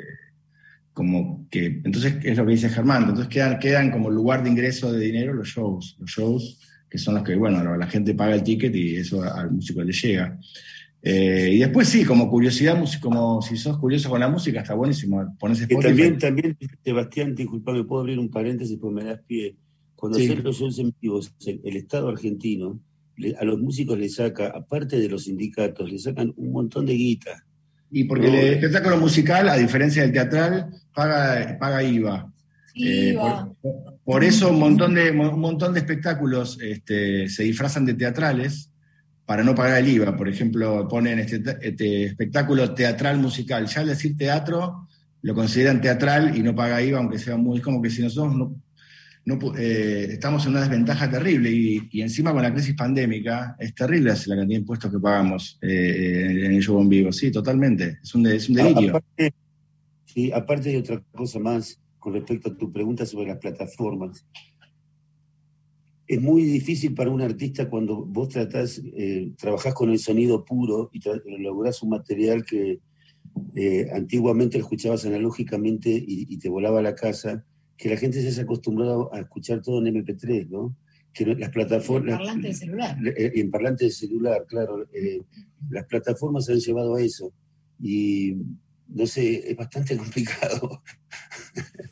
como 0.92 1.46
que, 1.48 1.66
entonces, 1.66 2.16
es 2.24 2.36
lo 2.36 2.44
que 2.44 2.52
dice 2.52 2.68
Germán, 2.68 3.02
entonces 3.02 3.28
quedan, 3.28 3.60
quedan 3.60 3.90
como 3.92 4.10
lugar 4.10 4.42
de 4.42 4.50
ingreso 4.50 4.92
de 4.92 4.98
dinero 4.98 5.34
los 5.34 5.48
shows, 5.48 5.96
los 6.00 6.10
shows 6.10 6.58
que 6.90 6.98
son 6.98 7.14
los 7.14 7.22
que, 7.22 7.36
bueno, 7.36 7.76
la 7.76 7.86
gente 7.86 8.14
paga 8.14 8.34
el 8.34 8.42
ticket 8.42 8.74
y 8.74 8.96
eso 8.96 9.22
al 9.22 9.52
músico 9.52 9.82
le 9.82 9.92
llega. 9.92 10.38
Eh, 11.02 11.52
y 11.54 11.58
después 11.60 11.88
sí, 11.88 12.04
como 12.04 12.28
curiosidad, 12.28 12.82
como 13.00 13.40
si 13.40 13.56
sos 13.56 13.78
curioso 13.78 14.10
con 14.10 14.20
la 14.20 14.28
música, 14.28 14.60
está 14.60 14.74
buenísimo. 14.74 15.34
Pones 15.38 15.60
Spotify. 15.60 15.88
también, 15.88 16.18
también, 16.18 16.58
Sebastián, 16.84 17.34
disculpame, 17.34 17.84
puedo 17.84 18.02
abrir 18.02 18.18
un 18.18 18.30
paréntesis 18.30 18.76
porque 18.78 18.96
me 18.96 19.04
das 19.04 19.20
pie. 19.26 19.56
Cuando 19.94 20.18
sí. 20.18 20.34
los 20.34 20.58
shows 20.58 20.78
en 20.78 20.94
vivo, 21.00 21.20
el 21.46 21.76
Estado 21.76 22.08
argentino 22.08 22.80
a 23.38 23.44
los 23.44 23.60
músicos 23.60 23.98
le 23.98 24.08
saca, 24.08 24.48
aparte 24.48 24.98
de 24.98 25.08
los 25.08 25.24
sindicatos, 25.24 25.90
le 25.90 25.98
sacan 25.98 26.32
un 26.36 26.52
montón 26.52 26.86
de 26.86 26.94
guita. 26.94 27.44
Y 27.90 28.04
porque 28.04 28.28
el 28.28 28.54
espectáculo 28.54 28.96
musical, 28.98 29.48
a 29.48 29.56
diferencia 29.56 30.02
del 30.02 30.12
teatral, 30.12 30.70
paga, 30.94 31.58
paga 31.58 31.82
IVA. 31.82 32.32
Eh, 32.74 33.16
por, 34.04 34.24
eso 34.24 34.50
un 34.50 34.60
montón 34.60 34.94
de, 34.94 35.10
un 35.10 35.40
montón 35.40 35.72
de 35.74 35.80
espectáculos 35.80 36.58
este, 36.60 37.28
se 37.28 37.42
disfrazan 37.42 37.84
de 37.84 37.94
teatrales 37.94 38.70
para 39.26 39.44
no 39.44 39.54
pagar 39.54 39.78
el 39.78 39.88
IVA. 39.88 40.16
Por 40.16 40.28
ejemplo, 40.28 40.88
ponen 40.88 41.18
este, 41.18 41.42
este, 41.60 42.04
espectáculo 42.04 42.74
teatral 42.74 43.18
musical. 43.18 43.66
Ya 43.66 43.80
al 43.80 43.88
decir 43.88 44.16
teatro, 44.16 44.88
lo 45.22 45.34
consideran 45.34 45.80
teatral 45.80 46.36
y 46.36 46.42
no 46.42 46.54
paga 46.54 46.82
IVA, 46.82 46.98
aunque 46.98 47.18
sea 47.18 47.36
muy... 47.36 47.58
Es 47.58 47.64
como 47.64 47.80
que 47.80 47.90
si 47.90 48.02
nosotros 48.02 48.34
no, 48.34 48.56
eh, 49.56 50.08
estamos 50.12 50.44
en 50.44 50.52
una 50.52 50.62
desventaja 50.62 51.10
terrible 51.10 51.50
y, 51.50 52.00
encima 52.00 52.32
con 52.32 52.42
la 52.42 52.52
crisis 52.52 52.74
pandémica 52.74 53.54
es 53.58 53.74
terrible 53.74 54.10
la 54.10 54.16
cantidad 54.16 54.46
de 54.46 54.54
impuestos 54.54 54.90
que 54.90 54.98
pagamos 54.98 55.58
eh, 55.62 56.44
en 56.46 56.52
el 56.52 56.62
show 56.62 56.80
en 56.80 56.88
vivo. 56.88 57.12
Sí, 57.12 57.30
totalmente. 57.30 57.98
Es 58.02 58.14
un, 58.14 58.26
es 58.26 58.48
un 58.48 58.56
delirio. 58.56 58.90
Aparte, 58.90 59.34
sí, 60.06 60.32
aparte 60.32 60.70
de 60.70 60.78
otra 60.78 61.02
cosa 61.12 61.38
más 61.38 61.78
con 62.00 62.14
respecto 62.14 62.50
a 62.50 62.56
tu 62.56 62.72
pregunta 62.72 63.06
sobre 63.06 63.28
las 63.28 63.38
plataformas. 63.38 64.26
Es 66.08 66.20
muy 66.20 66.42
difícil 66.42 66.92
para 66.94 67.10
un 67.10 67.22
artista 67.22 67.70
cuando 67.70 68.04
vos 68.04 68.30
tratás, 68.30 68.82
eh, 68.96 69.32
trabajás 69.38 69.74
con 69.74 69.90
el 69.90 70.00
sonido 70.00 70.44
puro 70.44 70.90
y 70.92 71.00
lográs 71.38 71.82
un 71.84 71.90
material 71.90 72.44
que 72.44 72.80
antiguamente 73.94 74.58
lo 74.58 74.64
escuchabas 74.64 75.06
analógicamente 75.06 75.90
y, 75.90 76.26
y 76.28 76.38
te 76.38 76.48
volaba 76.48 76.80
a 76.80 76.82
la 76.82 76.96
casa 76.96 77.44
que 77.80 77.88
la 77.88 77.96
gente 77.96 78.20
se 78.20 78.38
ha 78.38 78.44
acostumbrado 78.44 79.12
a 79.12 79.20
escuchar 79.20 79.62
todo 79.62 79.84
en 79.84 79.94
MP3, 79.94 80.50
¿no? 80.50 80.76
Que 81.14 81.24
las 81.24 81.48
plataformas... 81.48 82.12
En 82.12 82.18
parlante 82.18 82.48
de 82.48 82.54
celular. 82.54 82.98
Eh, 83.16 83.32
en 83.36 83.50
parlante 83.50 83.84
de 83.86 83.90
celular, 83.90 84.44
claro. 84.46 84.86
Eh, 84.92 85.22
las 85.70 85.86
plataformas 85.86 86.44
se 86.44 86.52
han 86.52 86.60
llevado 86.60 86.96
a 86.96 87.00
eso. 87.00 87.32
Y, 87.80 88.36
no 88.86 89.06
sé, 89.06 89.50
es 89.50 89.56
bastante 89.56 89.96
complicado. 89.96 90.82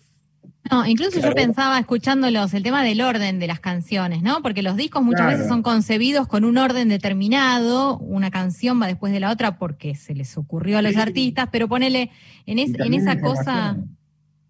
No, 0.70 0.86
incluso 0.86 1.20
yo 1.20 1.32
pensaba 1.32 1.78
escuchándolos 1.78 2.54
el 2.54 2.62
tema 2.62 2.84
del 2.84 3.00
orden 3.00 3.38
de 3.38 3.46
las 3.46 3.60
canciones, 3.60 4.22
¿no? 4.22 4.42
Porque 4.42 4.62
los 4.62 4.76
discos 4.76 5.02
muchas 5.02 5.26
veces 5.26 5.48
son 5.48 5.62
concebidos 5.62 6.28
con 6.28 6.44
un 6.44 6.58
orden 6.58 6.88
determinado, 6.88 7.98
una 7.98 8.30
canción 8.30 8.80
va 8.80 8.86
después 8.86 9.12
de 9.12 9.20
la 9.20 9.30
otra 9.30 9.58
porque 9.58 9.94
se 9.94 10.14
les 10.14 10.36
ocurrió 10.36 10.78
a 10.78 10.82
los 10.82 10.96
artistas, 10.96 11.48
pero 11.50 11.68
ponele 11.68 12.10
en, 12.46 12.58
en 12.58 12.94
esa 12.94 13.20
cosa 13.20 13.76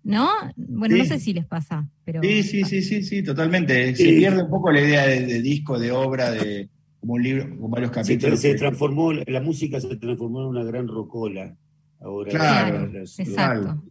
¿no? 0.08 0.30
Bueno, 0.56 0.96
no 0.96 1.04
sé 1.04 1.18
si 1.20 1.34
les 1.34 1.44
pasa, 1.44 1.86
pero... 2.02 2.22
Sí, 2.22 2.42
sí, 2.42 2.64
sí, 2.64 2.80
sí, 2.80 3.02
sí, 3.02 3.22
totalmente. 3.22 3.94
Se 3.94 4.04
pierde 4.04 4.42
un 4.42 4.48
poco 4.48 4.72
la 4.72 4.80
idea 4.80 5.06
de, 5.06 5.42
disco, 5.42 5.78
de 5.78 5.92
obra, 5.92 6.30
de 6.30 6.70
como 6.98 7.12
un 7.14 7.22
libro 7.22 7.60
con 7.60 7.70
varios 7.70 7.90
capítulos. 7.90 8.40
Se, 8.40 8.54
transformó, 8.54 9.12
la 9.12 9.40
música 9.42 9.78
se 9.80 9.94
transformó 9.96 10.40
en 10.40 10.46
una 10.46 10.64
gran 10.64 10.88
rocola. 10.88 11.54
Ahora, 12.00 12.30
claro, 12.30 12.90
exacto. 12.94 13.82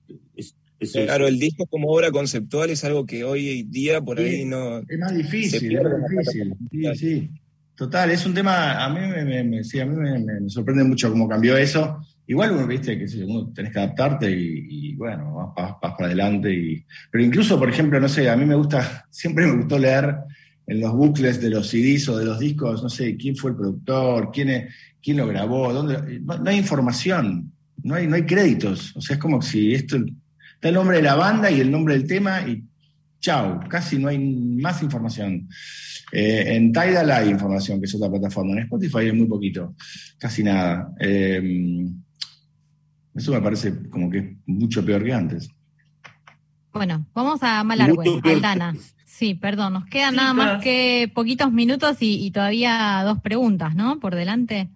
Claro, 0.94 1.28
el 1.28 1.40
disco 1.40 1.66
como 1.66 1.90
obra 1.90 2.12
conceptual 2.12 2.70
es 2.70 2.84
algo 2.84 3.06
que 3.06 3.24
hoy 3.24 3.64
día 3.64 4.02
por 4.02 4.20
ahí 4.20 4.46
no... 4.46 4.80
Es 4.80 5.00
más 5.00 5.16
difícil, 5.16 5.76
es 5.76 5.84
más 5.84 6.10
difícil. 6.10 6.56
Sí, 6.72 6.96
sí. 6.96 7.30
Total, 7.78 8.10
es 8.10 8.26
un 8.26 8.34
tema, 8.34 8.84
a 8.84 8.90
mí 8.90 9.00
me, 9.00 9.64
sí, 9.64 9.80
a 9.80 9.86
mí 9.86 9.96
me, 9.96 10.50
sorprende 10.50 10.84
mucho 10.84 11.12
cómo 11.12 11.30
cambió 11.30 11.56
eso. 11.56 12.00
Igual 12.26 12.54
uno, 12.54 12.66
viste, 12.66 12.98
que 12.98 13.06
uno 13.24 13.54
tenés 13.54 13.72
que 13.72 13.78
adaptarte 13.78 14.32
y, 14.32 14.96
bueno, 14.96 15.54
vas, 15.56 15.76
para 15.80 16.08
adelante. 16.08 16.52
Y, 16.52 16.84
pero 17.12 17.24
incluso, 17.24 17.60
por 17.60 17.70
ejemplo, 17.70 18.00
no 18.00 18.10
sé, 18.10 18.28
a 18.32 18.36
mí 18.36 18.46
me 18.46 18.56
gusta, 18.56 19.06
siempre 19.12 19.46
me 19.46 19.58
gustó 19.58 19.78
leer 19.78 20.16
en 20.66 20.82
los 20.82 20.92
bucles 20.92 21.40
de 21.40 21.52
los 21.52 21.68
CDs 21.68 22.10
o 22.10 22.18
de 22.18 22.26
los 22.26 22.40
discos, 22.40 22.82
no 22.82 22.90
sé, 22.90 23.16
quién 23.16 23.36
fue 23.36 23.52
el 23.52 23.58
productor, 23.58 24.32
quién, 24.34 24.68
quién 25.00 25.18
lo 25.18 25.28
grabó, 25.28 25.72
dónde, 25.72 26.20
no, 26.20 26.50
hay 26.50 26.58
información, 26.58 27.54
no 27.84 27.94
hay, 27.94 28.08
no 28.08 28.16
hay 28.16 28.26
créditos. 28.26 28.96
O 28.96 29.02
sea, 29.02 29.18
es 29.18 29.22
como 29.22 29.40
si 29.40 29.76
esto, 29.76 29.98
está 30.58 30.70
el 30.70 30.76
nombre 30.76 30.98
de 30.98 31.04
la 31.04 31.16
banda 31.16 31.52
y 31.52 31.62
el 31.62 31.70
nombre 31.70 31.94
del 31.94 32.08
tema 32.08 32.42
y 32.42 32.64
chao, 33.20 33.60
casi 33.70 34.00
no 34.00 34.08
hay 34.08 34.18
más 34.18 34.82
información. 34.82 35.48
Eh, 36.12 36.56
en 36.56 36.72
Tidal 36.72 37.12
hay 37.12 37.30
información, 37.30 37.80
que 37.80 37.86
es 37.86 37.94
otra 37.94 38.10
plataforma. 38.10 38.54
En 38.54 38.60
Spotify 38.60 39.00
hay 39.00 39.12
muy 39.12 39.28
poquito, 39.28 39.76
casi 40.18 40.44
nada. 40.44 40.92
Eh, 41.00 41.86
eso 43.14 43.32
me 43.32 43.42
parece 43.42 43.88
como 43.90 44.10
que 44.10 44.18
es 44.18 44.26
mucho 44.48 44.84
peor 44.84 45.04
que 45.04 45.14
antes. 45.14 45.50
Bueno, 46.74 47.06
vamos 47.14 47.42
a 47.44 47.64
Malargüe, 47.64 48.20
Aldana. 48.24 48.76
Sí, 49.06 49.36
perdón, 49.36 49.74
nos 49.74 49.86
quedan 49.86 50.16
nada 50.16 50.34
más 50.34 50.64
que 50.64 51.12
poquitos 51.14 51.52
minutos 51.52 51.98
y, 52.02 52.26
y, 52.26 52.32
todavía 52.32 53.02
dos 53.04 53.20
preguntas, 53.20 53.74
¿no? 53.74 54.00
Por 54.00 54.16
delante. 54.16 54.70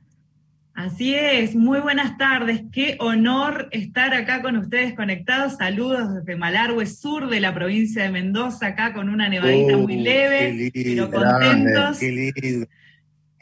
Así 0.74 1.14
es, 1.14 1.56
muy 1.56 1.80
buenas 1.80 2.18
tardes. 2.18 2.64
Qué 2.72 2.96
honor 3.00 3.68
estar 3.72 4.14
acá 4.14 4.42
con 4.42 4.58
ustedes 4.58 4.94
conectados. 4.94 5.58
Saludos 5.58 6.14
desde 6.14 6.38
Malargüe, 6.38 6.86
sur 6.86 7.30
de 7.30 7.42
la 7.42 7.54
provincia 7.54 8.04
de 8.04 8.10
Mendoza, 8.10 8.68
acá 8.68 8.94
con 8.94 9.10
una 9.10 9.28
nevadita 9.28 9.76
muy 9.78 10.00
oh, 10.00 10.02
leve, 10.02 10.72
pero 10.74 11.12
contentos. 11.12 12.00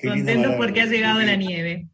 contentos 0.02 0.56
porque 0.58 0.82
ha 0.82 0.86
llegado 0.88 1.22
la 1.22 1.36
nieve. 1.36 1.88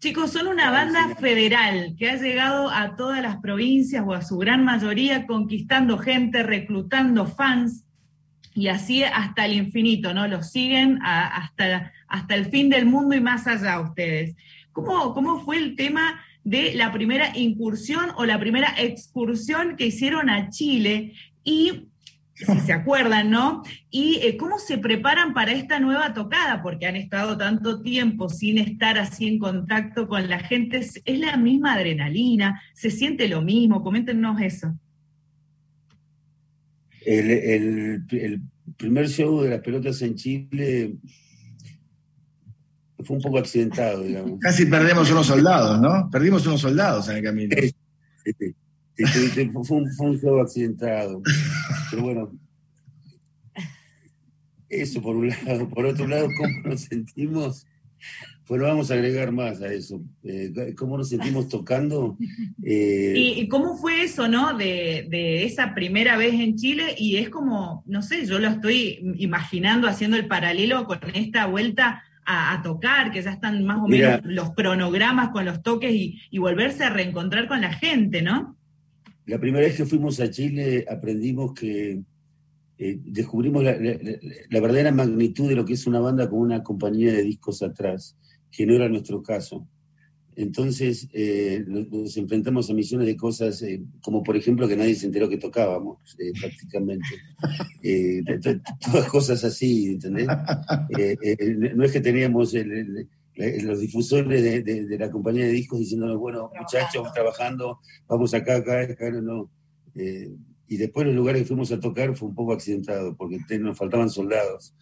Chicos, 0.00 0.32
son 0.32 0.46
una 0.46 0.70
banda 0.70 1.14
federal 1.16 1.94
que 1.98 2.08
ha 2.08 2.16
llegado 2.16 2.70
a 2.70 2.96
todas 2.96 3.20
las 3.20 3.36
provincias 3.36 4.02
o 4.06 4.14
a 4.14 4.22
su 4.22 4.38
gran 4.38 4.64
mayoría 4.64 5.26
conquistando 5.26 5.98
gente, 5.98 6.42
reclutando 6.42 7.26
fans 7.26 7.84
y 8.54 8.68
así 8.68 9.04
hasta 9.04 9.44
el 9.44 9.52
infinito, 9.52 10.14
¿no? 10.14 10.26
Los 10.26 10.50
siguen 10.50 10.98
hasta, 11.02 11.92
hasta 12.08 12.34
el 12.34 12.46
fin 12.46 12.70
del 12.70 12.86
mundo 12.86 13.14
y 13.14 13.20
más 13.20 13.46
allá 13.46 13.78
ustedes. 13.78 14.34
¿Cómo, 14.72 15.14
¿Cómo 15.14 15.40
fue 15.44 15.58
el 15.58 15.76
tema 15.76 16.20
de 16.44 16.74
la 16.74 16.92
primera 16.92 17.36
incursión 17.36 18.10
o 18.16 18.24
la 18.24 18.38
primera 18.38 18.74
excursión 18.78 19.76
que 19.76 19.86
hicieron 19.86 20.30
a 20.30 20.50
Chile? 20.50 21.12
Y 21.44 21.90
si 22.34 22.60
se 22.60 22.72
acuerdan, 22.72 23.30
¿no? 23.30 23.62
Y 23.90 24.20
eh, 24.22 24.36
cómo 24.36 24.58
se 24.58 24.78
preparan 24.78 25.34
para 25.34 25.52
esta 25.52 25.78
nueva 25.78 26.14
tocada, 26.14 26.62
porque 26.62 26.86
han 26.86 26.96
estado 26.96 27.36
tanto 27.36 27.82
tiempo 27.82 28.28
sin 28.28 28.58
estar 28.58 28.98
así 28.98 29.28
en 29.28 29.38
contacto 29.38 30.08
con 30.08 30.28
la 30.28 30.38
gente. 30.38 30.78
¿Es, 30.78 31.02
la 31.18 31.36
misma 31.36 31.74
adrenalina? 31.74 32.60
¿Se 32.74 32.90
siente 32.90 33.28
lo 33.28 33.42
mismo? 33.42 33.82
Coméntenos 33.82 34.40
eso. 34.40 34.74
El, 37.04 37.30
el 38.10 38.40
primer 38.76 39.08
show 39.08 39.42
de 39.42 39.50
las 39.50 39.60
pelotas 39.60 40.00
en 40.02 40.14
Chile 40.14 40.94
fue 43.04 43.16
un 43.16 43.22
poco 43.22 43.38
accidentado, 43.38 44.02
digamos. 44.02 44.40
Casi 44.40 44.66
perdemos 44.66 45.10
unos 45.10 45.26
soldados, 45.26 45.80
¿no? 45.80 46.08
Perdimos 46.10 46.46
unos 46.46 46.60
soldados 46.60 47.08
en 47.08 47.16
el 47.16 47.22
camino. 47.22 47.56
fue, 49.64 49.76
un, 49.76 49.92
fue 49.92 50.18
show 50.18 50.40
accidentado. 50.40 51.22
Pero 51.90 52.02
bueno, 52.02 52.32
eso 54.68 55.02
por 55.02 55.16
un 55.16 55.28
lado. 55.28 55.68
Por 55.68 55.86
otro 55.86 56.06
lado, 56.06 56.28
¿cómo 56.36 56.68
nos 56.68 56.82
sentimos? 56.82 57.66
Bueno, 58.48 58.64
vamos 58.64 58.90
a 58.90 58.94
agregar 58.94 59.30
más 59.30 59.62
a 59.62 59.72
eso. 59.72 60.02
Eh, 60.24 60.74
¿Cómo 60.76 60.98
nos 60.98 61.08
sentimos 61.08 61.48
tocando? 61.48 62.16
Eh, 62.64 63.14
¿Y, 63.16 63.48
cómo 63.48 63.76
fue 63.76 64.02
eso, 64.02 64.26
no? 64.26 64.56
De, 64.56 65.06
de, 65.08 65.44
esa 65.44 65.72
primera 65.72 66.16
vez 66.16 66.34
en 66.34 66.56
Chile 66.56 66.96
y 66.98 67.16
es 67.16 67.28
como, 67.28 67.84
no 67.86 68.02
sé, 68.02 68.26
yo 68.26 68.40
lo 68.40 68.48
estoy 68.48 69.14
imaginando 69.18 69.86
haciendo 69.86 70.16
el 70.16 70.26
paralelo 70.26 70.84
con 70.86 70.98
esta 71.14 71.46
vuelta 71.46 72.02
a, 72.30 72.62
tocar, 72.62 73.10
que 73.10 73.22
ya 73.22 73.32
están 73.32 73.64
más 73.64 73.78
o 73.78 73.88
menos 73.88 74.20
los 74.24 74.54
cronogramas 74.54 75.30
con 75.30 75.44
los 75.44 75.62
toques 75.62 75.92
y, 75.92 76.38
volverse 76.38 76.84
a 76.84 76.90
reencontrar 76.90 77.48
con 77.48 77.60
la 77.60 77.72
gente, 77.72 78.22
¿no? 78.22 78.56
La 79.26 79.38
primera 79.38 79.66
vez 79.66 79.76
que 79.76 79.84
fuimos 79.84 80.18
a 80.20 80.30
Chile 80.30 80.84
aprendimos 80.90 81.52
que 81.52 82.00
eh, 82.78 82.98
descubrimos 83.04 83.62
la, 83.62 83.74
verdadera 84.60 84.90
magnitud 84.90 85.48
de 85.48 85.54
lo 85.54 85.64
que 85.64 85.74
es 85.74 85.86
una 85.86 86.00
banda 86.00 86.28
con 86.28 86.40
una 86.40 86.62
compañía 86.62 87.12
de 87.12 87.22
discos 87.22 87.62
atrás, 87.62 88.16
que 88.50 88.66
no 88.66 88.74
era 88.74 88.88
nuestro 88.88 89.22
caso. 89.22 89.66
Entonces 90.36 91.08
eh, 91.12 91.64
nos, 91.66 92.16
enfrentamos 92.16 92.70
a 92.70 92.74
misiones 92.74 93.06
de 93.06 93.16
cosas, 93.16 93.60
eh, 93.62 93.82
como 94.00 94.22
por 94.22 94.36
ejemplo 94.36 94.68
que 94.68 94.76
nadie 94.76 94.94
se 94.94 95.06
enteró 95.06 95.28
que 95.28 95.38
tocábamos, 95.38 95.98
eh, 96.18 96.32
prácticamente. 96.38 97.08
todas 98.80 99.08
cosas 99.08 99.42
así, 99.44 99.92
¿entendés? 99.92 100.28
no 101.74 101.84
es 101.84 101.92
que 101.92 102.00
teníamos 102.00 102.54
los 102.54 103.80
difusores 103.80 104.64
de, 104.64 104.98
la 104.98 105.10
compañía 105.10 105.46
de 105.46 105.52
discos 105.52 105.80
diciéndonos, 105.80 106.18
bueno, 106.18 106.50
muchachos, 106.58 107.12
trabajando, 107.12 107.80
vamos 108.08 108.32
acá, 108.32 108.56
acá, 108.56 108.82
acá, 108.82 109.10
no. 109.10 109.50
y 109.94 110.76
después 110.76 111.06
los 111.06 111.16
lugares 111.16 111.42
que 111.42 111.48
fuimos 111.48 111.72
a 111.72 111.80
tocar 111.80 112.14
fue 112.16 112.28
un 112.28 112.34
poco 112.34 112.52
accidentado, 112.52 113.16
porque 113.16 113.40
nos 113.58 113.76
faltaban 113.76 114.08
soldados. 114.08 114.74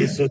eso, 0.00 0.28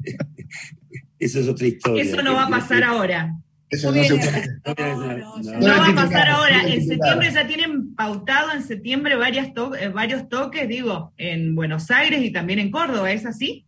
eso 1.18 1.40
es 1.40 1.48
otra 1.48 1.66
historia. 1.66 2.02
Eso 2.02 2.22
no 2.22 2.34
va 2.34 2.46
a 2.46 2.50
pasar 2.50 2.82
ahora. 2.82 3.36
Eso 3.70 3.92
no, 3.92 4.00
va 4.02 5.86
a 5.86 5.94
pasar 5.94 6.28
ahora. 6.28 6.66
En 6.66 6.84
septiembre 6.84 7.30
ya 7.32 7.46
tienen 7.46 7.94
pautado 7.94 8.52
en 8.52 8.64
septiembre 8.64 9.14
varias 9.14 9.52
eh, 9.78 9.88
varios 9.88 10.28
toques, 10.28 10.68
digo, 10.68 11.12
en 11.16 11.54
Buenos 11.54 11.88
Aires 11.90 12.20
y 12.22 12.32
también 12.32 12.58
en 12.58 12.72
Córdoba, 12.72 13.12
¿es 13.12 13.24
así? 13.24 13.64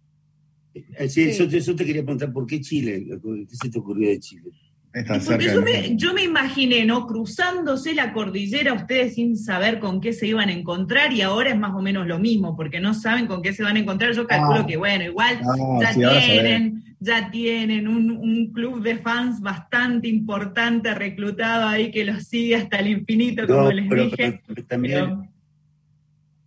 Eh, 0.74 1.08
sí, 1.08 1.22
Eso, 1.22 1.46
te 1.76 1.84
quería 1.84 2.02
preguntar, 2.02 2.32
¿por 2.32 2.46
qué 2.46 2.60
Chile? 2.60 3.06
¿Qué 3.48 3.56
se 3.56 3.70
te 3.70 3.78
ocurrió 3.78 4.08
de 4.08 4.18
Chile? 4.18 4.50
Porque 4.92 5.46
yo 5.46 5.62
me, 5.62 5.96
yo 5.96 6.12
me, 6.12 6.22
imaginé, 6.22 6.84
¿no? 6.84 7.06
Cruzándose 7.06 7.94
la 7.94 8.12
cordillera 8.12 8.74
ustedes 8.74 9.14
sin 9.14 9.38
saber 9.38 9.78
con 9.78 10.02
qué 10.02 10.12
se 10.12 10.26
iban 10.26 10.50
a 10.50 10.52
encontrar 10.52 11.14
y 11.14 11.22
ahora 11.22 11.48
es 11.48 11.58
más 11.58 11.74
o 11.74 11.80
menos 11.80 12.06
lo 12.06 12.18
mismo, 12.18 12.54
porque 12.54 12.78
no 12.78 12.92
saben 12.92 13.26
con 13.26 13.40
qué 13.40 13.54
se 13.54 13.62
van 13.62 13.76
a 13.76 13.78
encontrar. 13.78 14.12
Yo 14.12 14.26
calculo 14.26 14.60
ah. 14.60 14.66
que, 14.66 14.76
bueno, 14.76 15.04
igual 15.04 15.40
ah, 15.44 15.80
ya, 15.80 15.94
tienen, 15.94 16.84
ya 17.00 17.30
tienen 17.30 17.88
un, 17.88 18.52
club 18.52 18.82
de 18.82 18.98
fans 18.98 19.40
bastante 19.40 20.08
importante 20.08 20.92
reclutado 20.94 21.68
ahí 21.68 21.90
que 21.90 22.04
los 22.04 22.24
sigue 22.24 22.56
hasta 22.56 22.80
el 22.80 22.88
infinito, 22.88 23.46
como 23.46 23.72
les 23.72 23.88
dije. 23.88 24.42
Pero, 24.46 24.64
también, 24.66 25.30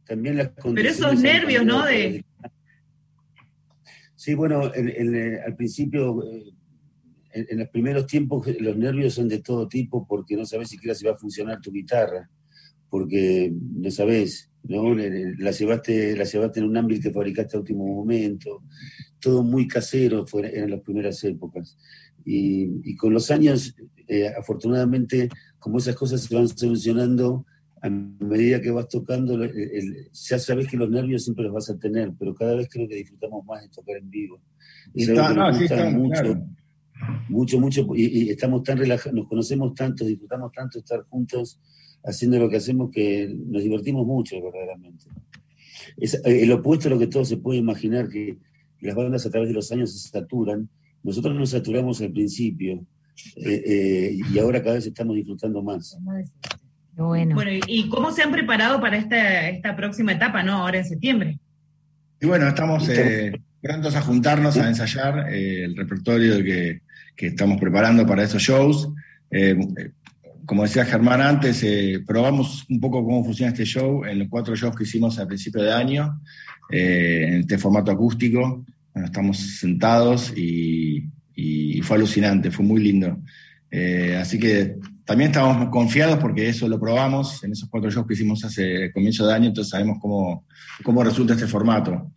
también 0.06 0.38
las 0.38 0.52
Pero 0.62 0.88
esos 0.88 1.20
nervios, 1.20 1.66
¿no? 1.66 1.84
De... 1.84 2.24
Sí, 4.14 4.36
bueno, 4.36 4.62
al 4.62 5.56
principio... 5.56 6.24
Eh, 6.24 6.55
en, 7.36 7.60
los 7.60 7.70
primeros 7.70 8.08
tiempos 8.08 8.48
los 8.60 8.78
nervios 8.78 9.14
son 9.14 9.28
de 9.28 9.40
todo 9.40 9.68
tipo 9.68 10.08
porque 10.08 10.38
no 10.38 10.46
sabes 10.46 10.70
siquiera 10.70 10.96
si 10.96 11.06
va 11.06 11.12
a 11.12 11.18
funcionar 11.18 11.60
tu 11.60 11.72
guitarra, 11.72 12.30
porque 12.90 13.54
no 13.54 13.92
sabes, 13.92 14.50
¿no? 14.64 14.96
La 14.96 15.52
llevaste, 15.52 16.16
la 16.16 16.24
llevaste 16.24 16.60
en 16.60 16.66
un 16.68 16.78
ámbito 16.78 17.04
que 17.04 17.14
fabricaste 17.14 17.58
a 17.58 17.60
último 17.60 17.86
momento, 17.86 18.64
todo 19.20 19.44
muy 19.44 19.68
casero 19.68 20.26
fue, 20.26 20.58
en 20.58 20.72
las 20.72 20.80
primeras 20.82 21.24
épocas. 21.24 21.78
Y, 22.24 22.96
con 22.96 23.14
los 23.14 23.30
años, 23.30 23.76
eh, 24.08 24.30
afortunadamente, 24.30 25.30
como 25.60 25.78
esas 25.78 25.96
cosas 25.96 26.22
se 26.22 26.34
van 26.34 26.48
solucionando, 26.48 27.46
a 27.82 27.90
medida 27.90 28.62
que 28.62 28.72
vas 28.72 28.88
tocando, 28.88 29.38
ya 29.46 30.40
sabes 30.40 30.68
que 30.68 30.78
los 30.78 30.90
nervios 30.90 31.24
siempre 31.24 31.44
los 31.44 31.54
vas 31.54 31.70
a 31.70 31.78
tener, 31.78 32.14
pero 32.18 32.34
cada 32.34 32.56
vez 32.56 32.68
creo 32.72 32.88
que 32.88 32.96
disfrutamos 32.96 33.46
más 33.46 33.62
de 33.62 33.70
tocar 33.70 33.98
en 33.98 34.10
vivo. 34.10 34.42
Y 34.96 35.06
no, 35.06 35.54
sí, 35.54 35.68
mucho 35.92 36.48
mucho, 37.30 37.60
mucho, 37.60 37.88
y, 37.96 38.30
estamos 38.30 38.64
tan 38.64 38.78
relajados, 38.78 39.14
nos 39.14 39.28
conocemos 39.28 39.74
tanto, 39.74 40.06
disfrutamos 40.06 40.52
tanto 40.52 40.80
estar 40.80 41.04
juntos 41.04 41.60
haciendo 42.04 42.40
lo 42.40 42.50
que 42.50 42.58
hacemos 42.58 42.90
que 42.92 43.28
nos 43.28 43.64
divertimos 43.64 44.06
mucho 44.06 44.42
verdaderamente. 44.42 45.06
Es 45.98 46.14
eh, 46.14 46.44
el 46.44 46.52
opuesto 46.52 46.88
a 46.88 46.92
lo 46.92 47.00
que 47.00 47.08
todo 47.08 47.26
se 47.26 47.38
puede 47.38 47.60
imaginar, 47.60 48.10
que 48.10 48.38
las 48.82 48.96
bandas 48.96 49.26
a 49.26 49.30
través 49.30 49.50
de 49.50 49.56
los 49.56 49.72
años 49.72 49.92
se 49.92 50.10
saturan. 50.10 50.70
Nosotros 51.04 51.36
nos 51.36 51.50
saturamos 51.50 52.02
al 52.02 52.12
principio 52.12 52.86
eh, 53.36 53.64
eh, 53.66 54.18
y 54.34 54.40
ahora 54.40 54.62
cada 54.62 54.76
vez 54.76 54.86
estamos 54.86 55.16
disfrutando 55.16 55.62
más. 55.62 55.98
Bueno. 56.96 57.36
bueno, 57.36 57.52
¿y 57.68 57.90
cómo 57.90 58.12
se 58.12 58.24
han 58.24 58.32
preparado 58.32 58.80
para 58.80 58.98
esta, 58.98 59.50
esta 59.50 59.76
próxima 59.76 60.14
etapa, 60.14 60.44
no? 60.44 60.54
Ahora 60.54 60.78
en 60.78 60.86
septiembre. 60.86 61.40
Y 62.22 62.26
bueno, 62.26 62.48
estamos 62.48 62.88
prontos 63.66 63.96
a 63.96 64.02
juntarnos 64.02 64.58
a 64.58 64.68
ensayar 64.68 65.34
el 65.34 65.76
repertorio 65.76 66.36
que, 66.44 66.82
que 67.16 67.28
estamos 67.28 67.60
preparando 67.60 68.06
para 68.06 68.22
esos 68.22 68.40
shows. 68.40 68.90
Eh, 69.32 69.58
como 70.46 70.62
decía 70.62 70.86
Germán 70.86 71.20
antes, 71.20 71.64
eh, 71.64 72.04
probamos 72.06 72.64
un 72.70 72.80
poco 72.80 73.04
cómo 73.04 73.24
funciona 73.24 73.52
este 73.52 73.66
show 73.66 74.06
en 74.06 74.20
los 74.20 74.28
cuatro 74.30 74.56
shows 74.56 74.76
que 74.76 74.84
hicimos 74.84 75.18
al 75.18 75.26
principio 75.26 75.64
de 75.64 75.74
año, 75.74 76.22
eh, 76.70 77.26
en 77.28 77.34
este 77.40 77.58
formato 77.58 77.90
acústico. 77.90 78.64
Bueno, 78.94 79.08
estamos 79.08 79.38
sentados 79.40 80.32
y, 80.38 81.10
fue 81.82 81.98
alucinante, 81.98 82.52
fue 82.52 82.66
muy 82.66 82.82
lindo. 82.84 83.20
así 84.20 84.38
que 84.38 84.76
también 85.06 85.32
estamos 85.32 85.70
confiados 85.70 86.18
porque 86.20 86.48
eso 86.50 86.68
lo 86.68 86.80
probamos 86.80 87.44
en 87.44 87.52
esos 87.52 87.68
cuatro 87.68 87.90
shows 87.90 88.08
que 88.08 88.14
hicimos 88.14 88.46
hace 88.46 88.92
comienzo 88.94 89.26
de 89.26 89.34
año, 89.34 89.48
entonces 89.48 89.72
sabemos 89.72 89.98
cómo, 90.00 90.46
cómo 90.84 91.04
resulta 91.04 91.34
este 91.34 91.48
formato. 91.48 92.12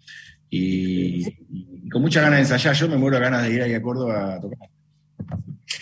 Y, 0.51 1.29
y, 1.51 1.89
con 1.91 2.03
mucha 2.03 2.21
ganas 2.21 2.39
de 2.39 2.43
ensayar, 2.43 2.75
yo 2.75 2.89
me 2.89 2.97
muero 2.97 3.17
de 3.17 3.23
ganas 3.23 3.43
de 3.45 3.55
ir 3.55 3.63
ahí 3.63 3.75
a 3.75 3.83
Córdoba 3.83 4.35
a 4.35 4.41
tocar. 4.41 4.71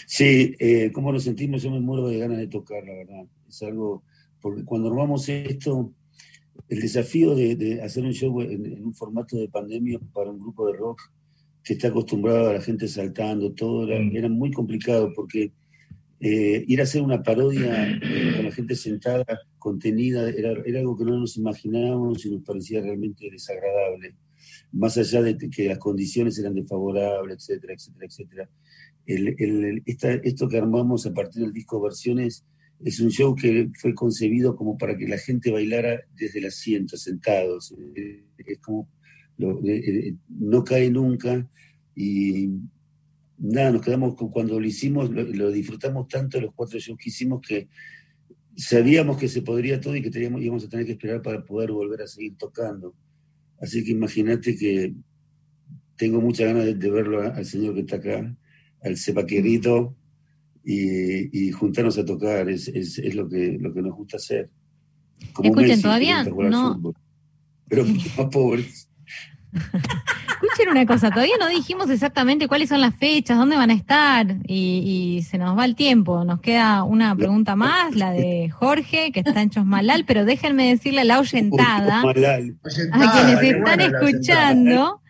Sí, 0.06 0.54
eh, 0.58 0.90
¿cómo 0.92 1.12
nos 1.12 1.24
sentimos? 1.24 1.62
Yo 1.62 1.70
me 1.70 1.80
muero 1.80 2.08
de 2.08 2.18
ganas 2.18 2.38
de 2.38 2.48
tocar, 2.48 2.84
la 2.84 2.94
verdad. 2.94 3.26
Es 3.48 3.62
algo, 3.62 4.04
porque 4.40 4.64
cuando 4.64 4.88
armamos 4.88 5.28
esto, 5.28 5.92
el 6.68 6.80
desafío 6.80 7.34
de, 7.34 7.80
hacer 7.82 8.04
un 8.04 8.12
show 8.12 8.40
en, 8.40 8.84
un 8.84 8.94
formato 8.94 9.36
de 9.36 9.48
pandemia 9.48 9.98
para 10.12 10.30
un 10.30 10.40
grupo 10.40 10.66
de 10.66 10.78
rock 10.78 11.00
que 11.62 11.74
está 11.74 11.88
acostumbrado 11.88 12.50
a 12.50 12.54
la 12.54 12.60
gente 12.60 12.88
saltando, 12.88 13.52
todo 13.52 13.86
era, 13.90 14.28
mm. 14.28 14.32
muy 14.32 14.52
complicado 14.52 15.12
porque 15.14 15.52
eh, 16.20 16.64
ir 16.66 16.80
a 16.80 16.84
hacer 16.84 17.02
una 17.02 17.22
parodia 17.22 17.90
eh, 17.90 18.32
con 18.36 18.44
la 18.46 18.52
gente 18.52 18.74
sentada, 18.74 19.24
contenida, 19.58 20.28
era, 20.30 20.52
era, 20.64 20.80
algo 20.80 20.96
que 20.96 21.04
no 21.04 21.18
nos 21.18 21.36
imaginábamos 21.36 22.24
y 22.24 22.30
nos 22.30 22.42
parecía 22.42 22.80
realmente 22.80 23.28
desagradable, 23.30 24.14
más 24.76 24.96
allá 24.98 25.22
de 25.22 25.36
que 25.36 25.68
las 25.68 25.78
condiciones 25.78 26.38
eran 26.38 26.54
desfavorables, 26.54 27.36
etcétera, 27.36 27.74
etcétera, 27.74 28.06
etcétera 28.06 28.50
el, 29.06 29.82
esto 29.86 30.48
que 30.48 30.58
armamos 30.58 31.06
a 31.06 31.14
partir 31.14 31.42
del 31.42 31.52
disco 31.52 31.80
Versiones 31.80 32.44
es 32.84 33.00
un 33.00 33.10
show 33.10 33.34
que 33.34 33.70
fue 33.80 33.94
concebido 33.94 34.54
como 34.56 34.76
para 34.76 34.96
que 34.96 35.08
la 35.08 35.18
gente 35.18 35.50
bailara 35.50 36.00
desde 36.14 36.40
el 36.40 36.46
asiento, 36.46 36.96
sentados. 36.96 37.74
Es 38.36 38.58
como, 38.58 38.88
eh, 39.38 39.54
eh, 39.64 40.14
no 40.28 40.62
cae 40.62 40.90
nunca 40.90 41.48
y 41.94 42.50
nada, 43.38 43.72
nos 43.72 43.82
quedamos 43.82 44.14
con, 44.14 44.30
cuando 44.30 44.60
lo 44.60 44.66
hicimos, 44.66 45.10
lo, 45.10 45.50
disfrutamos 45.50 46.08
tanto 46.08 46.40
los 46.40 46.52
cuatro 46.54 46.78
shows 46.78 46.98
que 46.98 47.08
hicimos 47.08 47.40
que 47.40 47.68
sabíamos 48.56 49.16
que 49.16 49.28
se 49.28 49.42
podría 49.42 49.80
todo 49.80 49.96
y 49.96 50.02
que 50.02 50.10
teníamos, 50.10 50.42
íbamos 50.42 50.64
a 50.64 50.68
tener 50.68 50.84
que 50.84 50.92
esperar 50.92 51.22
para 51.22 51.44
poder 51.44 51.72
volver 51.72 52.02
a 52.02 52.06
seguir 52.06 52.36
tocando. 52.36 52.94
Así 53.60 53.84
que 53.84 53.92
imagínate 53.92 54.56
que 54.56 54.94
tengo 55.96 56.20
muchas 56.20 56.48
ganas 56.48 56.64
de, 56.64 56.90
verlo 56.90 57.22
al 57.22 57.44
señor 57.44 57.74
que 57.74 57.80
está 57.80 57.96
acá 57.96 58.36
al 58.82 58.96
cepaquerito 58.96 59.96
y, 60.62 61.46
y 61.46 61.50
juntarnos 61.52 61.96
a 61.98 62.04
tocar, 62.04 62.48
es, 62.50 62.68
es, 62.68 63.14
lo, 63.14 63.28
que, 63.28 63.56
lo 63.58 63.72
que 63.72 63.82
nos 63.82 63.94
gusta 63.94 64.16
hacer. 64.16 64.50
Escuchen, 65.42 65.80
todavía 65.80 66.24
no... 66.24 66.94
pero 67.68 67.84
más 68.16 68.26
pobres. 68.30 68.88
Escuchen 70.42 70.68
una 70.70 70.86
cosa, 70.86 71.10
todavía 71.10 71.36
no 71.40 71.48
dijimos 71.48 71.88
exactamente 71.90 72.46
cuáles 72.46 72.68
son 72.68 72.80
las 72.80 72.94
fechas, 72.94 73.38
dónde 73.38 73.56
van 73.56 73.70
a 73.70 73.74
estar 73.74 74.36
y, 74.46 75.24
se 75.28 75.38
nos 75.38 75.58
va 75.58 75.64
el 75.64 75.74
tiempo. 75.74 76.24
Nos 76.24 76.40
queda 76.40 76.82
una 76.82 77.16
pregunta 77.16 77.56
más, 77.56 77.94
la 77.94 78.12
de 78.12 78.50
Jorge, 78.50 79.12
que 79.12 79.20
está 79.20 79.40
en 79.42 79.50
Chosmalal, 79.50 80.04
pero 80.04 80.24
déjenme 80.24 80.68
decirle 80.68 81.00
a 81.00 81.04
la 81.04 81.16
ahuyentada, 81.16 82.00
a 82.00 83.12
quienes 83.12 83.42
están 83.42 83.80
escuchando, 83.80 85.00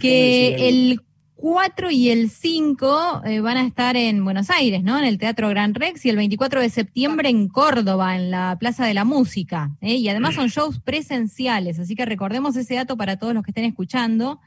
que 0.00 0.68
el 0.68 1.00
4 1.42 1.90
y 1.90 2.10
el 2.10 2.30
5 2.30 3.22
eh, 3.24 3.40
van 3.40 3.56
a 3.56 3.66
estar 3.66 3.96
en 3.96 4.22
Buenos 4.22 4.48
Aires, 4.48 4.84
¿no? 4.84 4.96
En 4.96 5.04
el 5.04 5.18
Teatro 5.18 5.48
Gran 5.48 5.74
Rex 5.74 6.06
y 6.06 6.08
el 6.08 6.14
24 6.14 6.60
de 6.60 6.70
septiembre 6.70 7.30
en 7.30 7.48
Córdoba, 7.48 8.14
en 8.14 8.30
la 8.30 8.56
Plaza 8.60 8.86
de 8.86 8.94
la 8.94 9.04
Música. 9.04 9.72
¿eh? 9.80 9.96
Y 9.96 10.08
además 10.08 10.36
son 10.36 10.46
shows 10.46 10.78
presenciales, 10.78 11.80
así 11.80 11.96
que 11.96 12.06
recordemos 12.06 12.54
ese 12.54 12.76
dato 12.76 12.96
para 12.96 13.16
todos 13.16 13.34
los 13.34 13.42
que 13.42 13.50
estén 13.50 13.64
escuchando. 13.64 14.38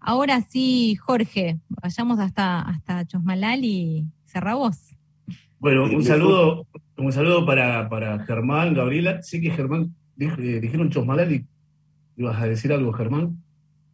Ahora 0.00 0.40
sí, 0.40 0.94
Jorge, 0.94 1.58
vayamos 1.68 2.18
hasta, 2.18 2.62
hasta 2.62 3.06
Chosmalal 3.06 3.62
y 3.62 4.06
cerra 4.24 4.54
vos. 4.54 4.96
Bueno, 5.58 5.84
un 5.84 6.02
saludo, 6.02 6.66
un 6.96 7.12
saludo 7.12 7.44
para, 7.44 7.86
para 7.90 8.18
Germán, 8.24 8.72
Gabriela. 8.72 9.20
Sé 9.20 9.42
que 9.42 9.50
Germán 9.50 9.94
dijeron 10.16 10.88
Chosmalal 10.88 11.32
y 11.34 11.46
ibas 12.16 12.40
a 12.40 12.46
decir 12.46 12.72
algo, 12.72 12.94
Germán. 12.94 13.42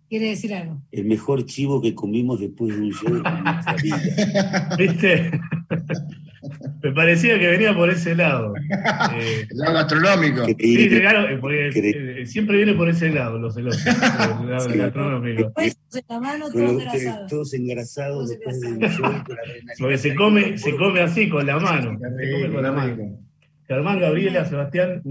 ¿Quiere 0.09 0.29
decir 0.29 0.55
algo? 0.55 0.81
El 0.93 1.05
mejor 1.07 1.45
chivo 1.47 1.83
que 1.83 1.95
comimos 1.95 2.41
después 2.41 2.75
de 2.77 2.83
un 2.83 2.93
show. 2.93 3.23
¿Viste? 4.79 5.41
Me 6.83 6.93
parecía 6.93 7.39
que 7.39 7.49
venía 7.49 7.75
por 7.75 7.91
ese 7.91 8.15
lado. 8.15 8.55
Eh, 8.57 9.47
el 9.51 9.59
lado 9.59 9.75
gastronómico. 9.75 10.45
Sí, 10.47 10.89
claro, 11.01 11.41
porque 11.41 11.71
eh, 11.75 12.27
siempre 12.27 12.59
viene 12.59 12.75
por 12.75 12.89
ese 12.89 13.11
lado, 13.11 13.39
los 13.39 13.55
celosos. 13.55 13.85
el 13.85 14.51
lado 14.51 14.69
gastronómico. 14.69 15.53
todos 17.29 17.55
engrasados 17.55 18.29
después 18.29 18.61
de 18.61 18.69
un 18.69 18.81
show. 18.81 19.13
Porque 19.79 19.99
se 19.99 20.15
come, 20.15 20.57
se 20.57 20.77
come 20.77 21.01
así, 21.01 21.29
con 21.29 21.47
la 21.47 21.59
mano. 21.59 21.99
Se 21.99 22.33
come 22.33 22.53
con 22.53 22.63
la 22.63 22.73
mano. 22.73 23.19
Germán, 23.67 23.99
Gabriela, 23.99 24.45
Sebastián, 24.45 25.03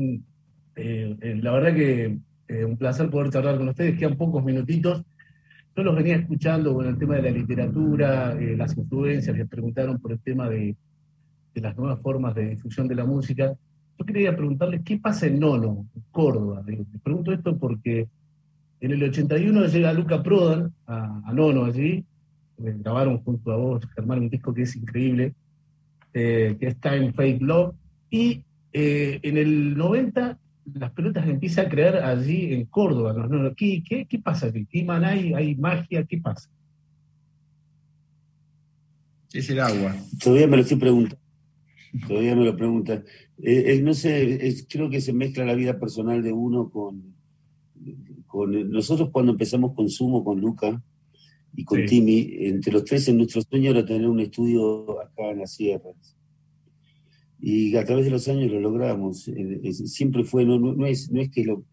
eh, 0.77 1.39
la 1.41 1.51
verdad 1.51 1.75
que 1.75 2.17
eh, 2.47 2.63
un 2.63 2.77
placer 2.77 3.09
poder 3.09 3.31
charlar 3.31 3.57
con 3.57 3.69
ustedes, 3.69 3.97
quedan 3.97 4.17
pocos 4.17 4.43
minutitos. 4.43 5.03
Yo 5.75 5.83
los 5.83 5.95
venía 5.95 6.15
escuchando 6.15 6.73
con 6.73 6.85
el 6.85 6.97
tema 6.97 7.15
de 7.15 7.23
la 7.23 7.31
literatura, 7.31 8.33
eh, 8.33 8.55
las 8.55 8.77
influencias, 8.77 9.35
les 9.35 9.47
preguntaron 9.47 9.99
por 9.99 10.11
el 10.11 10.19
tema 10.19 10.47
de, 10.47 10.75
las 11.55 11.75
nuevas 11.77 11.99
formas 12.01 12.35
de 12.35 12.49
difusión 12.51 12.87
de 12.87 12.95
la 12.95 13.05
música. 13.05 13.55
Yo 13.97 14.05
quería 14.05 14.35
preguntarles 14.35 14.81
qué 14.83 14.97
pasa 14.97 15.25
en 15.25 15.39
Nono, 15.39 15.87
en 15.95 16.03
Córdoba. 16.11 16.61
Les 16.65 16.85
pregunto 17.01 17.31
esto 17.31 17.57
porque 17.57 18.07
en 18.81 18.91
el 18.91 19.03
81 19.03 19.67
llega 19.67 19.93
Luca 19.93 20.21
Prodan 20.21 20.71
a, 20.85 21.31
Nono 21.33 21.65
allí, 21.65 22.03
eh, 22.57 22.75
grabaron 22.77 23.19
junto 23.19 23.51
a 23.51 23.57
vos, 23.57 23.87
Germán, 23.95 24.19
un 24.19 24.29
disco 24.29 24.53
que 24.53 24.63
es 24.63 24.75
increíble, 24.75 25.33
que 26.13 26.57
está 26.61 26.95
en 26.95 27.13
Fake 27.13 27.41
Love, 27.41 27.75
y 28.09 28.41
en 28.71 29.37
el 29.37 29.77
90 29.77 30.37
las 30.73 30.91
pelotas 30.91 31.27
empiezan 31.27 31.67
a 31.67 31.69
crear 31.69 31.97
allí 31.97 32.53
en 32.53 32.65
Córdoba. 32.65 33.13
¿no? 33.13 33.53
¿Qué, 33.55 33.83
qué, 33.87 34.05
qué 34.05 34.19
pasa? 34.19 34.51
¿Qué 34.51 34.85
hay? 34.89 35.33
¿Hay 35.33 35.55
magia? 35.55 36.03
¿Qué 36.05 36.17
pasa? 36.17 36.49
Es 39.33 39.49
el 39.49 39.59
agua. 39.59 39.95
Todavía 40.23 40.47
me 40.47 40.57
lo 40.57 40.63
estoy 40.63 40.77
preguntando. 40.77 41.23
Todavía 42.07 42.35
me 42.35 42.45
lo 42.45 42.55
preguntan. 42.55 43.03
Eh, 43.37 43.73
eh, 43.73 43.81
no 43.81 43.93
sé, 43.93 44.65
creo 44.69 44.89
que 44.89 45.01
se 45.01 45.13
mezcla 45.13 45.45
la 45.45 45.55
vida 45.55 45.79
personal 45.79 46.21
de 46.23 46.31
uno 46.31 46.69
con, 46.69 47.15
con. 48.25 48.71
Nosotros, 48.71 49.09
cuando 49.11 49.33
empezamos 49.33 49.73
con 49.73 49.89
Sumo, 49.89 50.23
con 50.23 50.39
Luca 50.39 50.81
y 51.53 51.63
con 51.63 51.85
Timmy, 51.85 52.35
entre 52.39 52.73
los 52.73 52.83
tres, 52.83 53.07
en 53.07 53.17
nuestro 53.17 53.41
sueño 53.41 53.71
era 53.71 53.85
tener 53.85 54.07
un 54.07 54.19
estudio 54.19 55.01
acá 55.01 55.31
en 55.31 55.39
las 55.39 55.53
sierras. 55.53 56.15
Y 57.39 57.75
a 57.75 57.83
través 57.83 58.05
de 58.05 58.11
los 58.11 58.27
años 58.27 58.51
lo 58.51 58.59
logramos. 58.59 59.27
Eh, 59.27 59.73
siempre 59.73 60.23
fue, 60.23 60.45
no, 60.45 60.57
no, 60.59 60.85
es, 60.85 61.11
no 61.11 61.21
es 61.21 61.29
que 61.29 61.43
lo. 61.43 61.65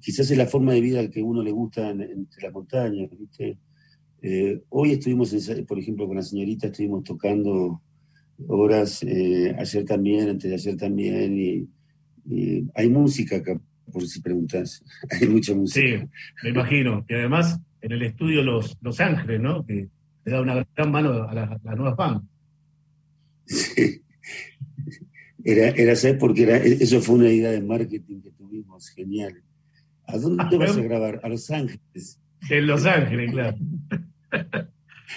quizás 0.00 0.30
es 0.30 0.38
la 0.38 0.46
forma 0.46 0.72
de 0.72 0.80
vida 0.80 1.10
que 1.10 1.20
a 1.20 1.24
uno 1.24 1.42
le 1.42 1.50
gusta 1.50 1.90
entre 1.90 2.42
las 2.42 2.52
montañas, 2.52 3.10
¿viste? 3.18 3.58
hoy 4.70 4.92
estuvimos, 4.92 5.36
por 5.68 5.78
ejemplo, 5.78 6.06
con 6.06 6.16
la 6.16 6.22
señorita, 6.22 6.68
estuvimos 6.68 7.04
tocando 7.04 7.82
eh, 9.02 9.54
ayer 9.58 9.84
también, 9.84 10.28
antes 10.28 10.50
de 10.50 10.54
ayer 10.54 10.76
también, 10.76 11.38
y, 11.38 11.68
hay 12.74 12.88
música 12.88 13.36
acá, 13.36 13.60
por 13.92 14.02
si 14.06 14.20
preguntas, 14.22 14.82
hay 15.10 15.28
mucha 15.28 15.54
música. 15.54 16.00
Sí, 16.00 16.08
me 16.42 16.50
imagino, 16.50 17.04
que 17.06 17.16
además 17.16 17.60
en 17.82 17.92
el 17.92 18.02
estudio 18.02 18.42
Los, 18.42 18.78
los 18.80 18.98
Ángeles, 18.98 19.40
¿no? 19.40 19.64
Que 19.64 19.88
le 20.24 20.32
da 20.32 20.40
una 20.40 20.66
gran 20.74 20.90
mano 20.90 21.28
a 21.28 21.34
las 21.34 21.62
la 21.62 21.74
nuevas 21.74 21.96
fans. 21.98 22.22
Sí. 23.44 24.00
Era, 25.44 25.68
era, 25.68 25.94
¿sabes? 25.94 26.16
Porque 26.18 26.44
era, 26.44 26.56
eso 26.56 27.00
fue 27.00 27.16
una 27.16 27.28
idea 27.28 27.50
de 27.50 27.60
marketing 27.60 28.22
que 28.22 28.30
tuvimos, 28.30 28.88
genial. 28.88 29.42
¿A 30.06 30.18
dónde 30.18 30.44
te 30.50 30.56
vas 30.56 30.76
a 30.76 30.80
grabar? 30.80 31.20
A 31.22 31.28
Los 31.28 31.50
Ángeles. 31.50 32.18
En 32.48 32.66
Los 32.66 32.86
Ángeles, 32.86 33.30
claro. 33.30 33.56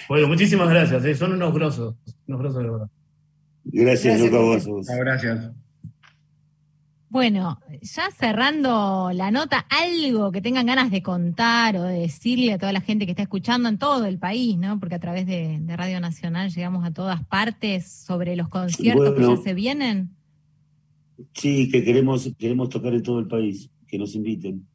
bueno, 0.08 0.28
muchísimas 0.28 0.68
gracias, 0.68 1.04
¿eh? 1.04 1.14
son 1.14 1.32
unos 1.32 1.54
grosos, 1.54 1.94
unos 2.26 2.40
grosos 2.40 2.62
de 2.62 2.70
verdad. 2.70 2.88
Gracias, 3.64 4.20
Luca, 4.20 4.38
vos. 4.38 4.86
Gracias. 4.86 5.50
Bueno, 7.10 7.58
ya 7.80 8.10
cerrando 8.10 9.10
la 9.14 9.30
nota, 9.30 9.66
algo 9.70 10.30
que 10.30 10.42
tengan 10.42 10.66
ganas 10.66 10.90
de 10.90 11.02
contar 11.02 11.76
o 11.76 11.84
de 11.84 12.00
decirle 12.00 12.52
a 12.52 12.58
toda 12.58 12.72
la 12.72 12.82
gente 12.82 13.06
que 13.06 13.12
está 13.12 13.22
escuchando 13.22 13.70
en 13.70 13.78
todo 13.78 14.04
el 14.04 14.18
país, 14.18 14.58
¿no? 14.58 14.78
Porque 14.78 14.96
a 14.96 14.98
través 14.98 15.26
de, 15.26 15.58
Radio 15.68 16.00
Nacional 16.00 16.50
llegamos 16.50 16.84
a 16.84 16.90
todas 16.90 17.24
partes 17.24 17.90
sobre 17.90 18.36
los 18.36 18.48
conciertos 18.48 19.14
que 19.14 19.22
ya 19.22 19.36
se 19.42 19.54
vienen. 19.54 20.17
Sí, 21.34 21.68
que 21.70 21.82
queremos, 21.84 22.30
queremos 22.38 22.68
tocar 22.68 22.94
en 22.94 23.02
todo 23.02 23.18
el 23.18 23.26
país, 23.26 23.70
que 23.86 23.98
nos 23.98 24.14
inviten. 24.14 24.66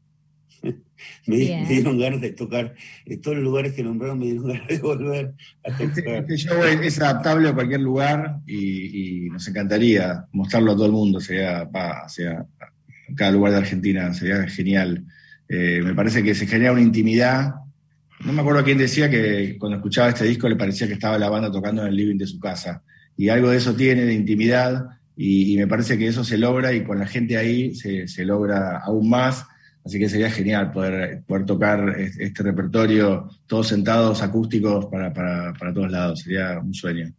me, 1.27 1.65
dieron 1.67 1.99
ganas 1.99 2.21
de 2.21 2.31
tocar 2.31 2.73
en 3.05 3.21
todos 3.21 3.37
los 3.37 3.43
lugares 3.43 3.73
que 3.73 3.83
nombraron, 3.83 4.19
me 4.19 4.25
dieron 4.25 4.47
ganas 4.47 4.67
de 4.67 4.79
volver 4.79 5.33
a 5.63 5.69
este, 5.69 6.01
tocar. 6.01 6.15
Este, 6.15 6.37
show 6.37 6.63
es 6.63 7.01
adaptable 7.01 7.49
a 7.49 7.53
cualquier 7.53 7.81
lugar 7.81 8.39
y, 8.45 9.29
nos 9.29 9.47
encantaría 9.47 10.25
mostrarlo 10.31 10.71
a 10.71 10.75
todo 10.75 10.85
el 10.85 10.91
mundo, 10.91 11.19
sea, 11.19 11.67
sea 12.07 12.45
cada 13.15 13.31
lugar 13.31 13.51
de 13.53 13.57
Argentina, 13.59 14.13
sería 14.13 14.47
genial. 14.47 15.05
Eh, 15.49 15.81
me 15.83 15.93
parece 15.93 16.23
que 16.23 16.35
se 16.35 16.47
genera 16.47 16.71
una 16.71 16.81
intimidad. 16.81 17.55
No 18.23 18.31
me 18.31 18.41
acuerdo 18.41 18.63
quién 18.63 18.77
decía 18.77 19.09
que 19.09 19.57
cuando 19.59 19.77
escuchaba 19.77 20.09
este 20.09 20.25
disco 20.25 20.47
le 20.47 20.55
parecía 20.55 20.87
que 20.87 20.93
estaba 20.93 21.17
la 21.17 21.29
banda 21.29 21.51
tocando 21.51 21.81
en 21.81 21.89
el 21.89 21.95
living 21.95 22.17
de 22.17 22.27
su 22.27 22.39
casa. 22.39 22.83
Y 23.17 23.29
algo 23.29 23.49
de 23.49 23.57
eso 23.57 23.75
tiene, 23.75 24.03
de 24.05 24.13
intimidad, 24.13 24.85
y, 25.15 25.55
me 25.57 25.67
parece 25.67 25.97
que 25.97 26.07
eso 26.07 26.23
se 26.23 26.37
logra 26.37 26.73
y 26.73 26.83
con 26.83 26.99
la 26.99 27.05
gente 27.05 27.37
ahí 27.37 27.75
se, 27.75 28.07
se 28.07 28.25
logra 28.25 28.79
aún 28.79 29.09
más 29.09 29.45
Así 29.85 29.99
que 29.99 30.07
sería 30.07 30.31
genial 30.31 30.71
poder, 30.71 31.23
poder 31.23 31.45
tocar 31.45 31.99
este 31.99 32.41
repertorio 32.41 33.29
todos 33.47 33.67
sentados, 33.67 34.21
acústicos, 34.21 34.85
para, 34.85 35.53
todos 35.73 35.91
lados. 35.91 36.21
Sería 36.21 36.59
un 36.59 36.73
sueño. 36.73 37.11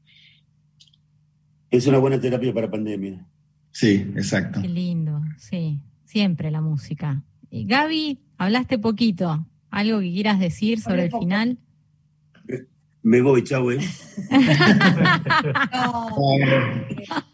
Es 1.71 1.87
una 1.87 1.99
buena 1.99 2.19
terapia 2.19 2.55
para 2.55 2.71
pandemia. 2.71 3.27
Sí, 3.71 4.11
exacto. 4.17 4.63
Qué 4.63 4.69
lindo, 4.69 5.21
sí. 5.37 5.81
Siempre 6.05 6.51
la 6.51 6.63
música. 6.63 7.23
Y 7.51 7.67
Gaby, 7.67 8.21
hablaste 8.39 8.79
poquito. 8.79 9.47
¿Algo 9.71 10.01
que 10.01 10.13
quieras 10.13 10.39
decir 10.39 10.81
sobre 10.81 11.07
el 11.07 11.11
final? 11.11 11.59
Me 13.03 13.21
voy, 13.21 13.45
chau, 13.45 13.71
¿eh? 13.71 13.81
no 15.73 16.17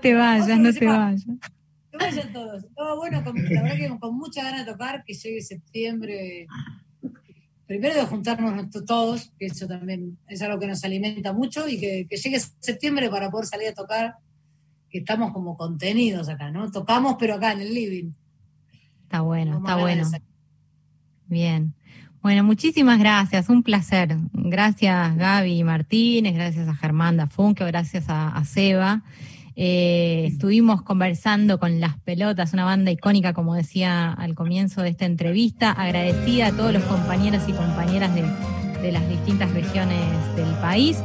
te 0.00 0.14
vayas, 0.14 0.58
no 0.58 0.72
te 0.72 0.86
vayas 0.86 1.26
vayan 1.96 2.32
todos. 2.32 2.64
Todo 2.74 2.96
bueno, 2.96 3.22
la 3.24 3.62
verdad 3.62 3.76
que 3.76 3.98
con 3.98 4.16
mucha 4.16 4.42
ganas 4.42 4.64
de 4.64 4.72
tocar, 4.72 5.04
que 5.04 5.14
llegue 5.14 5.40
septiembre. 5.40 6.46
Primero 7.66 7.94
de 7.94 8.06
juntarnos 8.06 8.70
todos, 8.86 9.32
que 9.38 9.46
eso 9.46 9.66
también 9.66 10.18
es 10.28 10.40
algo 10.42 10.58
que 10.58 10.68
nos 10.68 10.84
alimenta 10.84 11.32
mucho, 11.32 11.68
y 11.68 11.78
que, 11.78 12.06
llegue 12.08 12.40
septiembre 12.60 13.10
para 13.10 13.30
poder 13.30 13.46
salir 13.46 13.68
a 13.68 13.74
tocar, 13.74 14.16
que 14.88 14.98
estamos 14.98 15.32
como 15.32 15.56
contenidos 15.56 16.28
acá, 16.28 16.50
¿no? 16.50 16.70
Tocamos, 16.70 17.16
pero 17.18 17.34
acá 17.34 17.52
en 17.52 17.62
el 17.62 17.74
living. 17.74 18.12
Está 19.02 19.20
bueno, 19.20 19.58
está 19.58 19.76
bueno. 19.76 20.08
Bien. 21.26 21.74
Bueno, 22.22 22.44
muchísimas 22.44 22.98
gracias, 22.98 23.48
un 23.48 23.62
placer. 23.62 24.16
Gracias 24.32 25.16
Gaby 25.16 25.62
Martínez, 25.62 26.34
gracias 26.34 26.68
a 26.68 26.74
Germán 26.74 27.16
Dafunque, 27.16 27.64
gracias 27.64 28.04
a 28.08 28.44
Seba. 28.44 29.02
Eh, 29.58 30.26
estuvimos 30.26 30.82
conversando 30.82 31.58
con 31.58 31.80
Las 31.80 31.98
Pelotas, 32.00 32.52
una 32.52 32.66
banda 32.66 32.90
icónica, 32.90 33.32
como 33.32 33.54
decía 33.54 34.12
al 34.12 34.34
comienzo 34.34 34.82
de 34.82 34.90
esta 34.90 35.06
entrevista. 35.06 35.72
Agradecida 35.72 36.48
a 36.48 36.52
todos 36.52 36.74
los 36.74 36.82
compañeros 36.84 37.42
y 37.48 37.52
compañeras 37.52 38.14
de, 38.14 38.92
las 38.92 39.08
distintas 39.08 39.50
regiones 39.52 39.98
del 40.36 40.54
país. 40.60 41.02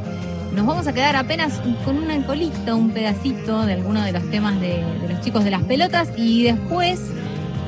Nos 0.54 0.66
vamos 0.66 0.86
a 0.86 0.92
quedar 0.92 1.16
apenas 1.16 1.60
con 1.84 1.96
una 1.96 2.24
colita, 2.24 2.76
un 2.76 2.90
pedacito 2.90 3.66
de 3.66 3.72
alguno 3.72 4.02
de 4.02 4.12
los 4.12 4.30
temas 4.30 4.60
de, 4.60 4.84
de 5.00 5.08
los 5.08 5.20
chicos 5.22 5.42
de 5.42 5.50
las 5.50 5.64
pelotas 5.64 6.12
y 6.16 6.44
después 6.44 7.00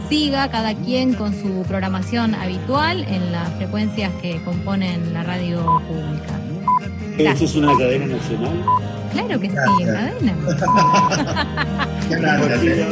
siga 0.08 0.48
cada 0.50 0.74
quien 0.74 1.14
con 1.14 1.34
su 1.34 1.64
programación 1.66 2.34
habitual 2.34 3.04
en 3.08 3.32
las 3.32 3.48
frecuencias 3.54 4.12
que 4.22 4.40
componen 4.44 5.12
la 5.12 5.24
radio 5.24 5.64
pública. 5.88 6.38
¿Esto 7.18 7.44
es 7.44 7.54
una 7.54 7.76
cadena 7.78 8.06
nacional? 8.06 8.64
Claro 9.12 9.40
que 9.40 9.48
sí, 9.50 9.56
en 9.80 9.86
cadena. 9.86 10.36
Gracias. 12.08 12.88